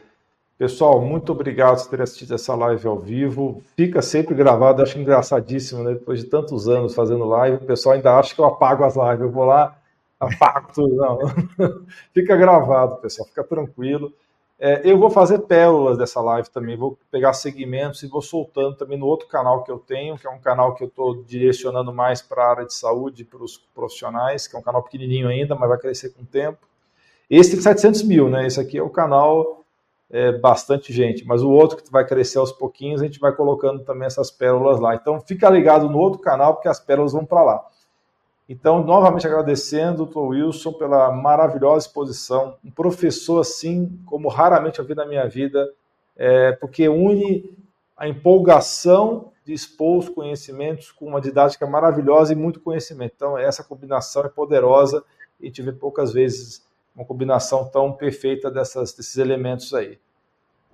[0.56, 3.60] Pessoal, muito obrigado por ter assistido essa live ao vivo.
[3.76, 5.94] Fica sempre gravado, acho engraçadíssimo, né?
[5.94, 9.20] Depois de tantos anos fazendo live, o pessoal ainda acha que eu apago as lives.
[9.20, 9.76] Eu vou lá,
[10.18, 10.94] apago tudo.
[10.94, 11.18] Não,
[12.14, 14.12] fica gravado, pessoal, fica tranquilo.
[14.58, 18.96] É, eu vou fazer pérolas dessa live também, vou pegar segmentos e vou soltando também
[18.96, 22.22] no outro canal que eu tenho, que é um canal que eu estou direcionando mais
[22.22, 25.68] para a área de saúde, para os profissionais, que é um canal pequenininho ainda, mas
[25.68, 26.58] vai crescer com o tempo.
[27.28, 28.46] Esse tem 700 mil, né?
[28.46, 29.64] Esse aqui é o canal
[30.10, 33.82] é, bastante gente, mas o outro que vai crescer aos pouquinhos, a gente vai colocando
[33.82, 34.94] também essas pérolas lá.
[34.94, 37.66] Então fica ligado no outro canal, porque as pérolas vão para lá.
[38.48, 42.56] Então, novamente agradecendo, doutor Wilson, pela maravilhosa exposição.
[42.62, 45.66] Um professor assim, como raramente eu vi na minha vida,
[46.14, 47.56] é, porque une
[47.96, 53.14] a empolgação de expor os conhecimentos com uma didática maravilhosa e muito conhecimento.
[53.16, 55.02] Então, essa combinação é poderosa
[55.40, 56.63] e tive poucas vezes
[56.94, 59.98] uma combinação tão perfeita dessas, desses elementos aí.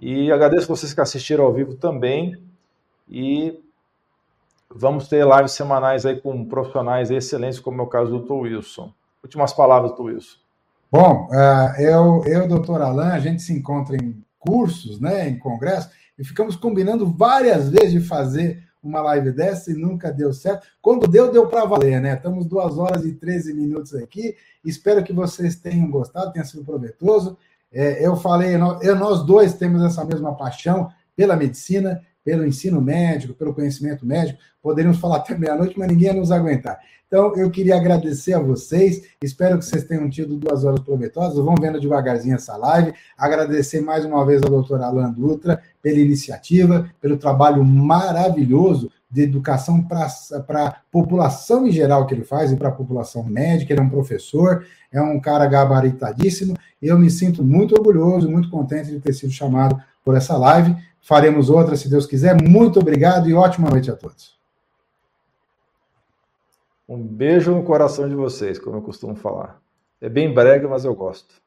[0.01, 2.42] E agradeço vocês que assistiram ao vivo também.
[3.09, 3.59] E
[4.70, 8.32] vamos ter lives semanais aí com profissionais excelentes, como é o caso do Dr.
[8.32, 8.92] Wilson.
[9.22, 10.02] Últimas palavras, Dr.
[10.02, 10.38] Wilson.
[10.90, 15.90] Bom, uh, eu, eu, doutor Alain, a gente se encontra em cursos, né, em congresso,
[16.18, 20.66] e ficamos combinando várias vezes de fazer uma live dessa e nunca deu certo.
[20.81, 22.15] Quando deu, deu para valer, né?
[22.15, 24.35] Estamos duas horas e 13 minutos aqui.
[24.65, 27.36] Espero que vocês tenham gostado, tenha sido proveitoso.
[27.73, 33.34] É, eu falei, eu, nós dois temos essa mesma paixão pela medicina, pelo ensino médico,
[33.34, 34.38] pelo conhecimento médico.
[34.62, 36.78] Poderíamos falar até meia-noite, mas ninguém ia nos aguentar.
[37.10, 39.02] Então, eu queria agradecer a vocês.
[39.20, 41.44] Espero que vocês tenham tido duas horas provetosas.
[41.44, 42.92] Vamos vendo devagarzinho essa live.
[43.18, 49.82] Agradecer mais uma vez ao doutor Alan Dutra pela iniciativa, pelo trabalho maravilhoso de educação
[49.82, 50.06] para
[50.66, 53.72] a população em geral que ele faz e para a população médica.
[53.72, 56.56] Ele é um professor, é um cara gabaritadíssimo.
[56.80, 60.76] Eu me sinto muito orgulhoso, muito contente de ter sido chamado por essa live.
[61.01, 62.40] Faremos outra, se Deus quiser.
[62.40, 64.39] Muito obrigado e ótima noite a todos.
[66.89, 69.60] Um beijo no coração de vocês, como eu costumo falar.
[70.01, 71.40] É bem brega, mas eu gosto.